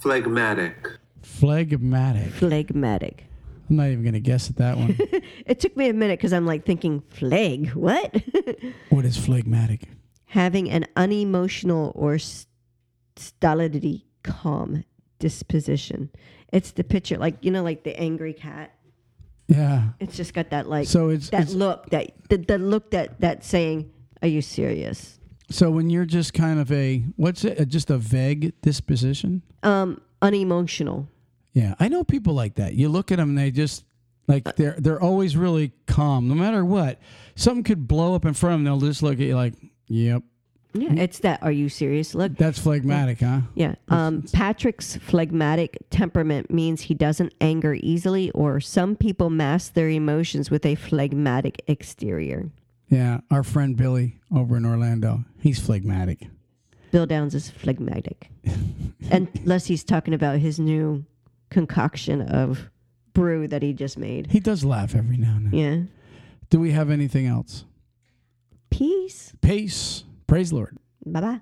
Phlegmatic. 0.00 0.74
Phlegmatic. 1.22 2.32
phlegmatic. 2.32 3.24
I'm 3.70 3.76
not 3.76 3.86
even 3.86 4.02
going 4.02 4.14
to 4.14 4.20
guess 4.20 4.50
at 4.50 4.56
that 4.56 4.76
one. 4.76 4.98
It 5.46 5.60
took 5.60 5.76
me 5.76 5.88
a 5.88 5.92
minute 5.92 6.18
because 6.18 6.32
I'm 6.32 6.44
like 6.44 6.66
thinking 6.66 7.00
phleg. 7.08 7.70
What? 7.70 8.20
what 8.90 9.04
is 9.04 9.16
phlegmatic? 9.16 9.82
Having 10.24 10.68
an 10.70 10.86
unemotional 10.96 11.92
or 11.94 12.14
s- 12.14 12.48
stolidity, 13.14 14.06
calm 14.24 14.82
disposition. 15.20 16.10
It's 16.52 16.72
the 16.72 16.82
picture, 16.82 17.16
like 17.16 17.36
you 17.42 17.52
know, 17.52 17.62
like 17.62 17.84
the 17.84 17.96
angry 17.98 18.32
cat. 18.32 18.72
Yeah. 19.48 19.90
It's 20.00 20.16
just 20.16 20.34
got 20.34 20.50
that 20.50 20.68
like 20.68 20.88
So 20.88 21.10
it's, 21.10 21.30
that 21.30 21.42
it's 21.42 21.54
look 21.54 21.90
that 21.90 22.12
the, 22.28 22.38
the 22.38 22.58
look 22.58 22.90
that 22.90 23.20
that 23.20 23.44
saying, 23.44 23.92
"Are 24.22 24.28
you 24.28 24.42
serious?" 24.42 25.16
so 25.50 25.70
when 25.70 25.90
you're 25.90 26.04
just 26.04 26.34
kind 26.34 26.58
of 26.58 26.70
a 26.72 27.04
what's 27.16 27.44
it? 27.44 27.68
Just 27.68 27.90
a 27.90 27.98
vague 27.98 28.60
disposition. 28.62 29.42
Um, 29.62 30.00
unemotional. 30.22 31.08
Yeah, 31.52 31.74
I 31.78 31.88
know 31.88 32.04
people 32.04 32.34
like 32.34 32.56
that. 32.56 32.74
You 32.74 32.88
look 32.88 33.12
at 33.12 33.16
them, 33.18 33.30
and 33.30 33.38
they 33.38 33.50
just 33.50 33.84
like 34.26 34.56
they're 34.56 34.76
they're 34.78 35.00
always 35.00 35.36
really 35.36 35.72
calm, 35.86 36.28
no 36.28 36.34
matter 36.34 36.64
what. 36.64 36.98
Something 37.36 37.64
could 37.64 37.86
blow 37.86 38.14
up 38.14 38.24
in 38.24 38.34
front 38.34 38.54
of 38.54 38.58
them. 38.58 38.64
They'll 38.64 38.88
just 38.88 39.02
look 39.02 39.14
at 39.14 39.20
you 39.20 39.36
like, 39.36 39.54
"Yep, 39.88 40.22
Yeah, 40.80 40.94
it's 41.02 41.20
that. 41.20 41.42
Are 41.42 41.52
you 41.52 41.68
serious? 41.68 42.14
Look, 42.14 42.36
that's 42.36 42.58
phlegmatic, 42.58 43.20
huh?" 43.20 43.42
Yeah. 43.54 43.74
Um, 43.88 44.22
Patrick's 44.32 44.96
phlegmatic 44.96 45.78
temperament 45.90 46.50
means 46.50 46.82
he 46.82 46.94
doesn't 46.94 47.34
anger 47.40 47.74
easily, 47.74 48.30
or 48.32 48.60
some 48.60 48.96
people 48.96 49.30
mask 49.30 49.74
their 49.74 49.88
emotions 49.88 50.50
with 50.50 50.66
a 50.66 50.74
phlegmatic 50.74 51.62
exterior. 51.66 52.50
Yeah, 52.88 53.20
our 53.30 53.42
friend 53.42 53.76
Billy 53.76 54.18
over 54.34 54.56
in 54.56 54.64
Orlando, 54.64 55.24
he's 55.40 55.58
phlegmatic. 55.58 56.28
Bill 56.92 57.06
Downs 57.06 57.34
is 57.34 57.50
phlegmatic. 57.50 58.30
Unless 59.10 59.66
he's 59.66 59.84
talking 59.84 60.14
about 60.14 60.38
his 60.38 60.58
new 60.58 61.04
concoction 61.50 62.22
of 62.22 62.70
brew 63.12 63.48
that 63.48 63.62
he 63.62 63.72
just 63.72 63.98
made. 63.98 64.28
He 64.28 64.40
does 64.40 64.64
laugh 64.64 64.94
every 64.94 65.16
now 65.16 65.36
and 65.36 65.50
then. 65.50 65.58
Yeah. 65.58 65.82
Do 66.50 66.60
we 66.60 66.72
have 66.72 66.90
anything 66.90 67.26
else? 67.26 67.64
Peace. 68.70 69.32
Peace. 69.40 70.04
Praise 70.36 70.52
Lord. 70.52 70.76
Bye 71.06 71.20
bye. 71.22 71.40